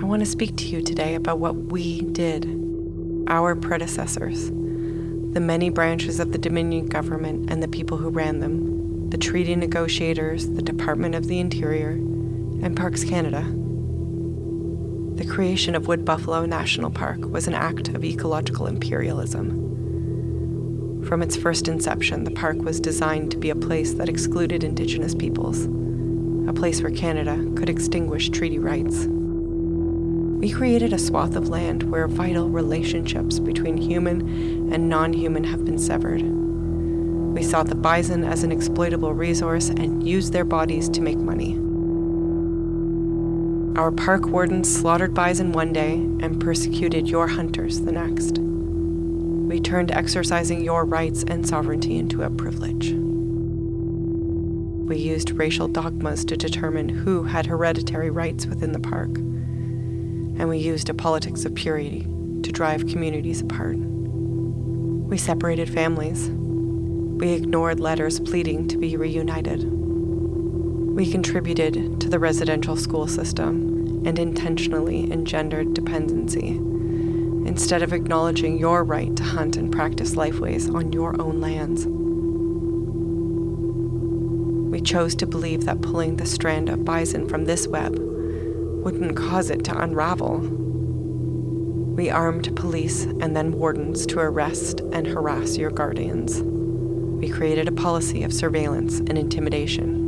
I 0.00 0.04
want 0.04 0.20
to 0.20 0.26
speak 0.26 0.56
to 0.56 0.66
you 0.66 0.82
today 0.82 1.14
about 1.14 1.38
what 1.38 1.54
we 1.54 2.00
did 2.00 2.46
our 3.28 3.54
predecessors, 3.54 4.46
the 4.48 5.40
many 5.40 5.70
branches 5.70 6.18
of 6.18 6.32
the 6.32 6.38
Dominion 6.38 6.86
government 6.86 7.48
and 7.48 7.62
the 7.62 7.68
people 7.68 7.96
who 7.96 8.08
ran 8.08 8.40
them, 8.40 9.08
the 9.10 9.18
treaty 9.18 9.54
negotiators, 9.54 10.48
the 10.48 10.62
Department 10.62 11.14
of 11.14 11.28
the 11.28 11.38
Interior, 11.38 11.90
and 11.90 12.76
Parks 12.76 13.04
Canada. 13.04 13.59
The 15.20 15.26
creation 15.26 15.74
of 15.74 15.86
Wood 15.86 16.06
Buffalo 16.06 16.46
National 16.46 16.90
Park 16.90 17.18
was 17.26 17.46
an 17.46 17.52
act 17.52 17.88
of 17.88 18.02
ecological 18.02 18.66
imperialism. 18.66 19.50
From 21.06 21.20
its 21.20 21.36
first 21.36 21.68
inception, 21.68 22.24
the 22.24 22.30
park 22.30 22.56
was 22.62 22.80
designed 22.80 23.30
to 23.32 23.36
be 23.36 23.50
a 23.50 23.54
place 23.54 23.92
that 23.92 24.08
excluded 24.08 24.64
Indigenous 24.64 25.14
peoples, 25.14 25.66
a 26.48 26.54
place 26.54 26.80
where 26.80 26.90
Canada 26.90 27.36
could 27.54 27.68
extinguish 27.68 28.30
treaty 28.30 28.58
rights. 28.58 29.04
We 30.40 30.50
created 30.50 30.94
a 30.94 30.98
swath 30.98 31.36
of 31.36 31.50
land 31.50 31.82
where 31.82 32.08
vital 32.08 32.48
relationships 32.48 33.38
between 33.40 33.76
human 33.76 34.72
and 34.72 34.88
non 34.88 35.12
human 35.12 35.44
have 35.44 35.66
been 35.66 35.78
severed. 35.78 36.22
We 36.22 37.42
saw 37.42 37.62
the 37.62 37.74
bison 37.74 38.24
as 38.24 38.42
an 38.42 38.52
exploitable 38.52 39.12
resource 39.12 39.68
and 39.68 40.02
used 40.02 40.32
their 40.32 40.46
bodies 40.46 40.88
to 40.88 41.02
make 41.02 41.18
money. 41.18 41.58
Our 43.76 43.92
park 43.92 44.26
wardens 44.26 44.72
slaughtered 44.74 45.14
bison 45.14 45.52
one 45.52 45.72
day 45.72 45.94
and 45.94 46.40
persecuted 46.40 47.08
your 47.08 47.28
hunters 47.28 47.80
the 47.80 47.92
next. 47.92 48.38
We 48.38 49.60
turned 49.60 49.90
exercising 49.90 50.62
your 50.62 50.84
rights 50.84 51.24
and 51.26 51.48
sovereignty 51.48 51.96
into 51.98 52.22
a 52.22 52.30
privilege. 52.30 52.92
we 54.90 54.96
used 54.96 55.30
racial 55.30 55.68
dogmas 55.68 56.24
to 56.24 56.36
determine 56.36 56.88
who 56.88 57.22
had 57.22 57.46
hereditary 57.46 58.10
rights 58.10 58.44
within 58.44 58.72
the 58.72 58.80
park. 58.80 59.10
And 59.16 60.48
we 60.48 60.58
used 60.58 60.88
a 60.88 60.94
politics 60.94 61.44
of 61.44 61.54
purity 61.54 62.02
to 62.42 62.50
drive 62.50 62.88
communities 62.88 63.40
apart. 63.40 63.76
We 63.76 65.16
separated 65.16 65.72
families. 65.72 66.28
We 66.28 67.34
ignored 67.34 67.78
letters 67.78 68.18
pleading 68.18 68.66
to 68.66 68.78
be 68.78 68.96
reunited. 68.96 69.79
We 70.94 71.10
contributed 71.10 72.00
to 72.00 72.08
the 72.08 72.18
residential 72.18 72.76
school 72.76 73.06
system 73.06 74.02
and 74.04 74.18
intentionally 74.18 75.10
engendered 75.10 75.72
dependency 75.72 76.56
instead 77.46 77.82
of 77.82 77.92
acknowledging 77.92 78.58
your 78.58 78.84
right 78.84 79.14
to 79.16 79.22
hunt 79.22 79.56
and 79.56 79.72
practice 79.72 80.14
lifeways 80.14 80.72
on 80.74 80.92
your 80.92 81.20
own 81.20 81.40
lands. 81.40 81.86
We 84.70 84.80
chose 84.80 85.14
to 85.16 85.26
believe 85.26 85.64
that 85.64 85.80
pulling 85.80 86.16
the 86.16 86.26
strand 86.26 86.68
of 86.68 86.84
bison 86.84 87.28
from 87.28 87.44
this 87.44 87.66
web 87.66 87.96
wouldn't 87.98 89.16
cause 89.16 89.48
it 89.48 89.64
to 89.64 89.78
unravel. 89.78 90.38
We 91.96 92.10
armed 92.10 92.54
police 92.56 93.04
and 93.04 93.36
then 93.36 93.52
wardens 93.52 94.06
to 94.06 94.18
arrest 94.20 94.80
and 94.92 95.06
harass 95.06 95.56
your 95.56 95.70
guardians. 95.70 96.42
We 96.42 97.28
created 97.28 97.68
a 97.68 97.72
policy 97.72 98.22
of 98.22 98.32
surveillance 98.32 98.98
and 98.98 99.16
intimidation. 99.16 99.99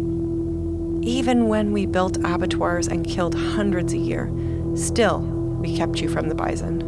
Even 1.05 1.49
when 1.49 1.73
we 1.73 1.85
built 1.85 2.17
abattoirs 2.19 2.87
and 2.87 3.05
killed 3.05 3.35
hundreds 3.35 3.93
a 3.93 3.99
year, 3.99 4.31
still 4.77 5.19
we 5.19 5.77
kept 5.77 6.01
you 6.01 6.09
from 6.09 6.29
the 6.29 6.35
bison. 6.35 6.81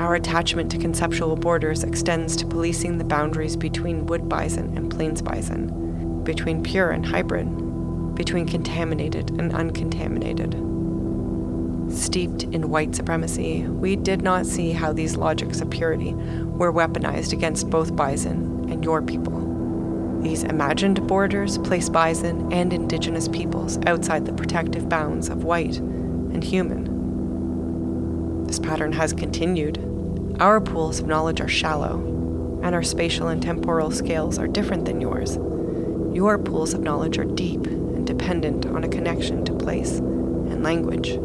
Our 0.00 0.14
attachment 0.14 0.70
to 0.70 0.78
conceptual 0.78 1.36
borders 1.36 1.84
extends 1.84 2.34
to 2.36 2.46
policing 2.46 2.96
the 2.96 3.04
boundaries 3.04 3.54
between 3.54 4.06
wood 4.06 4.30
bison 4.30 4.74
and 4.78 4.90
plains 4.90 5.20
bison, 5.20 6.24
between 6.24 6.62
pure 6.62 6.90
and 6.90 7.04
hybrid, 7.04 8.14
between 8.14 8.48
contaminated 8.48 9.28
and 9.38 9.54
uncontaminated. 9.54 10.54
Steeped 11.94 12.44
in 12.44 12.70
white 12.70 12.94
supremacy, 12.94 13.64
we 13.64 13.94
did 13.94 14.22
not 14.22 14.46
see 14.46 14.72
how 14.72 14.94
these 14.94 15.18
logics 15.18 15.60
of 15.60 15.68
purity 15.68 16.14
were 16.14 16.72
weaponized 16.72 17.34
against 17.34 17.68
both 17.68 17.94
bison 17.94 18.70
and 18.70 18.82
your 18.82 19.02
people. 19.02 19.51
These 20.22 20.44
imagined 20.44 21.06
borders 21.06 21.58
place 21.58 21.88
bison 21.88 22.52
and 22.52 22.72
indigenous 22.72 23.28
peoples 23.28 23.78
outside 23.86 24.24
the 24.24 24.32
protective 24.32 24.88
bounds 24.88 25.28
of 25.28 25.44
white 25.44 25.78
and 25.78 26.44
human. 26.44 28.44
This 28.46 28.58
pattern 28.58 28.92
has 28.92 29.12
continued 29.12 29.78
our 30.40 30.60
pools 30.60 30.98
of 30.98 31.06
knowledge 31.06 31.40
are 31.40 31.48
shallow, 31.48 31.98
and 32.62 32.74
our 32.74 32.82
spatial 32.82 33.28
and 33.28 33.40
temporal 33.40 33.90
scales 33.90 34.38
are 34.38 34.48
different 34.48 34.86
than 34.86 35.00
yours. 35.00 35.36
Your 36.16 36.38
pools 36.38 36.74
of 36.74 36.80
knowledge 36.80 37.18
are 37.18 37.24
deep 37.24 37.66
and 37.66 38.06
dependent 38.06 38.66
on 38.66 38.82
a 38.82 38.88
connection 38.88 39.44
to 39.44 39.54
place 39.54 39.98
and 39.98 40.64
language. 40.64 41.16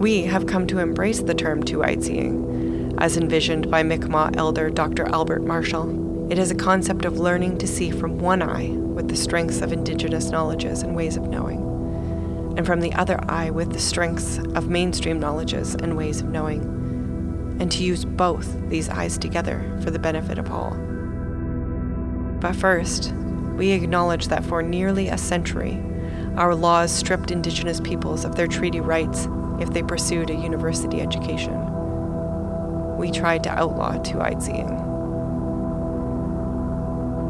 We 0.00 0.24
have 0.24 0.46
come 0.46 0.66
to 0.66 0.80
embrace 0.80 1.20
the 1.20 1.34
term 1.34 1.62
two-eyed 1.62 2.04
seeing, 2.04 2.94
as 2.98 3.16
envisioned 3.16 3.70
by 3.70 3.82
Mi'kmaq 3.82 4.36
elder 4.36 4.68
Dr. 4.68 5.08
Albert 5.08 5.44
Marshall. 5.44 6.05
It 6.28 6.38
is 6.38 6.50
a 6.50 6.56
concept 6.56 7.04
of 7.04 7.18
learning 7.18 7.58
to 7.58 7.66
see 7.66 7.90
from 7.90 8.18
one 8.18 8.42
eye 8.42 8.70
with 8.70 9.08
the 9.08 9.16
strengths 9.16 9.60
of 9.60 9.72
indigenous 9.72 10.30
knowledges 10.30 10.82
and 10.82 10.96
ways 10.96 11.16
of 11.16 11.28
knowing, 11.28 12.54
and 12.56 12.66
from 12.66 12.80
the 12.80 12.92
other 12.94 13.18
eye 13.28 13.50
with 13.50 13.72
the 13.72 13.78
strengths 13.78 14.38
of 14.38 14.68
mainstream 14.68 15.20
knowledges 15.20 15.74
and 15.74 15.96
ways 15.96 16.20
of 16.20 16.28
knowing 16.28 16.76
and 17.58 17.72
to 17.72 17.82
use 17.82 18.04
both 18.04 18.68
these 18.68 18.88
eyes 18.88 19.18
together 19.18 19.78
for 19.82 19.90
the 19.90 19.98
benefit 19.98 20.38
of 20.38 20.50
all. 20.50 20.70
But 22.40 22.54
first, 22.54 23.12
we 23.56 23.70
acknowledge 23.70 24.28
that 24.28 24.44
for 24.44 24.62
nearly 24.62 25.08
a 25.08 25.18
century, 25.18 25.82
our 26.36 26.54
laws 26.54 26.92
stripped 26.92 27.30
Indigenous 27.30 27.80
peoples 27.80 28.24
of 28.24 28.34
their 28.34 28.46
treaty 28.46 28.80
rights 28.80 29.28
if 29.58 29.72
they 29.72 29.82
pursued 29.82 30.28
a 30.28 30.34
university 30.34 31.00
education. 31.00 31.56
We 32.98 33.10
tried 33.10 33.42
to 33.44 33.50
outlaw 33.50 33.96
two 34.02 34.20
eyed 34.20 34.42
seeing. 34.42 34.85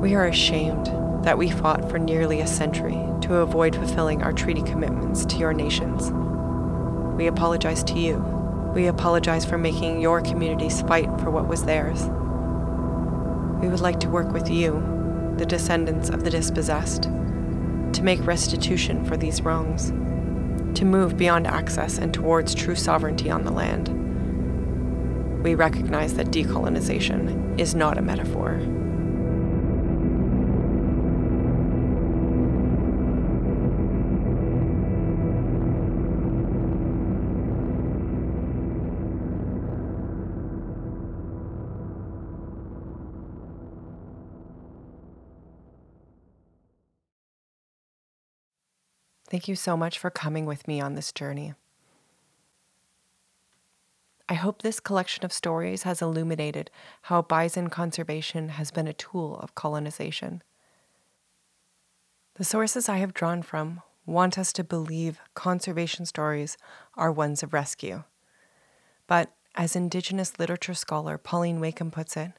We 0.06 0.14
are 0.14 0.28
ashamed 0.28 0.86
that 1.24 1.36
we 1.36 1.50
fought 1.50 1.90
for 1.90 1.98
nearly 1.98 2.40
a 2.40 2.46
century 2.46 2.96
to 3.22 3.38
avoid 3.38 3.74
fulfilling 3.74 4.22
our 4.22 4.32
treaty 4.32 4.62
commitments 4.62 5.26
to 5.26 5.36
your 5.36 5.52
nations. 5.52 6.12
We 7.16 7.26
apologize 7.26 7.82
to 7.82 7.98
you 7.98 8.20
we 8.72 8.86
apologize 8.86 9.44
for 9.44 9.58
making 9.58 10.00
your 10.00 10.20
communities 10.20 10.82
fight 10.82 11.08
for 11.18 11.30
what 11.30 11.48
was 11.48 11.64
theirs. 11.64 12.02
We 13.60 13.68
would 13.68 13.80
like 13.80 13.98
to 13.98 14.08
work 14.08 14.30
with 14.32 14.48
you, 14.48 15.34
the 15.38 15.46
descendants 15.46 16.08
of 16.08 16.22
the 16.22 16.30
dispossessed, 16.30 17.04
to 17.04 18.02
make 18.02 18.24
restitution 18.24 19.04
for 19.04 19.16
these 19.16 19.40
wrongs, 19.42 19.90
to 20.78 20.84
move 20.84 21.16
beyond 21.16 21.48
access 21.48 21.98
and 21.98 22.14
towards 22.14 22.54
true 22.54 22.76
sovereignty 22.76 23.28
on 23.28 23.44
the 23.44 23.50
land. 23.50 23.88
We 25.42 25.56
recognize 25.56 26.14
that 26.14 26.28
decolonization 26.28 27.58
is 27.58 27.74
not 27.74 27.98
a 27.98 28.02
metaphor. 28.02 28.60
Thank 49.28 49.48
you 49.48 49.56
so 49.56 49.76
much 49.76 49.98
for 49.98 50.10
coming 50.10 50.46
with 50.46 50.68
me 50.68 50.80
on 50.80 50.94
this 50.94 51.10
journey. 51.12 51.54
I 54.28 54.34
hope 54.34 54.62
this 54.62 54.80
collection 54.80 55.24
of 55.24 55.32
stories 55.32 55.84
has 55.84 56.02
illuminated 56.02 56.70
how 57.02 57.22
bison 57.22 57.68
conservation 57.68 58.50
has 58.50 58.70
been 58.70 58.88
a 58.88 58.92
tool 58.92 59.36
of 59.38 59.54
colonization. 59.54 60.42
The 62.34 62.44
sources 62.44 62.88
I 62.88 62.98
have 62.98 63.14
drawn 63.14 63.42
from 63.42 63.82
want 64.04 64.38
us 64.38 64.52
to 64.54 64.64
believe 64.64 65.20
conservation 65.34 66.06
stories 66.06 66.56
are 66.94 67.10
ones 67.10 67.42
of 67.42 67.52
rescue. 67.52 68.04
But 69.06 69.32
as 69.54 69.74
Indigenous 69.74 70.38
literature 70.38 70.74
scholar 70.74 71.18
Pauline 71.18 71.60
Wakeham 71.60 71.90
puts 71.90 72.16
it, 72.16 72.32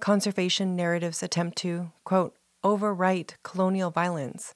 conservation 0.00 0.76
narratives 0.76 1.22
attempt 1.22 1.56
to, 1.58 1.90
quote, 2.04 2.36
overwrite 2.62 3.34
colonial 3.42 3.90
violence 3.90 4.54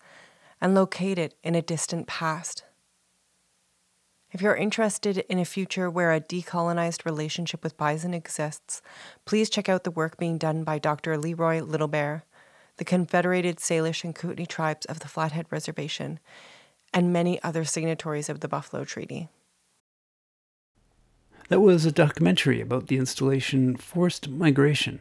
and 0.61 0.75
locate 0.75 1.19
it 1.19 1.35
in 1.43 1.55
a 1.55 1.63
distant 1.63 2.07
past. 2.07 2.65
If 4.31 4.43
you're 4.43 4.57
interested 4.57 5.19
in 5.19 5.39
a 5.39 5.45
future 5.45 5.89
where 5.89 6.13
a 6.13 6.21
decolonized 6.21 7.07
relationship 7.07 7.65
with 7.65 7.79
bison 7.79 8.13
exists, 8.13 8.83
please 9.25 9.49
check 9.49 9.69
out 9.69 9.85
the 9.85 9.91
work 9.91 10.19
being 10.19 10.37
done 10.37 10.65
by 10.65 10.79
Dr. 10.79 11.17
Leroy 11.17 11.61
Littlebear, 11.61 12.23
the 12.77 12.85
Confederated 12.85 13.57
Salish 13.57 14.05
and 14.05 14.15
Kootenai 14.15 14.45
tribes 14.45 14.85
of 14.87 15.01
the 15.01 15.09
Flathead 15.09 15.47
Reservation, 15.51 16.21
and 16.93 17.13
many 17.13 17.43
other 17.43 17.65
signatories 17.65 18.29
of 18.29 18.41
the 18.41 18.49
Buffalo 18.49 18.85
Treaty. 18.85 19.29
That 21.49 21.61
was 21.61 21.87
a 21.87 21.93
documentary 21.93 22.61
about 22.61 22.89
the 22.89 22.99
installation 22.99 23.77
Forced 23.77 24.29
Migration, 24.29 25.01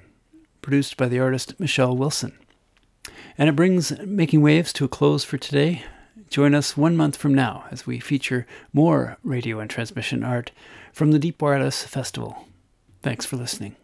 produced 0.62 0.95
by 0.95 1.10
the 1.10 1.20
artist 1.20 1.60
Michelle 1.60 1.97
Wilson. 1.97 2.38
And 3.38 3.49
it 3.49 3.55
brings 3.55 3.97
Making 3.99 4.41
Waves 4.41 4.74
to 4.74 4.86
a 4.86 4.89
close 4.89 5.24
for 5.24 5.38
today. 5.38 5.84
Join 6.30 6.53
us 6.53 6.76
one 6.76 6.97
month 6.97 7.16
from 7.16 7.34
now 7.34 7.66
as 7.72 7.88
we 7.88 7.99
feature 7.99 8.45
more 8.74 9.18
radio 9.24 9.60
and 9.60 9.70
transmission 9.70 10.24
art 10.24 10.51
from 10.91 11.12
the 11.12 11.20
Deep 11.20 11.41
Wireless 11.41 11.84
Festival. 11.84 12.47
Thanks 13.01 13.26
for 13.26 13.38
listening. 13.38 13.76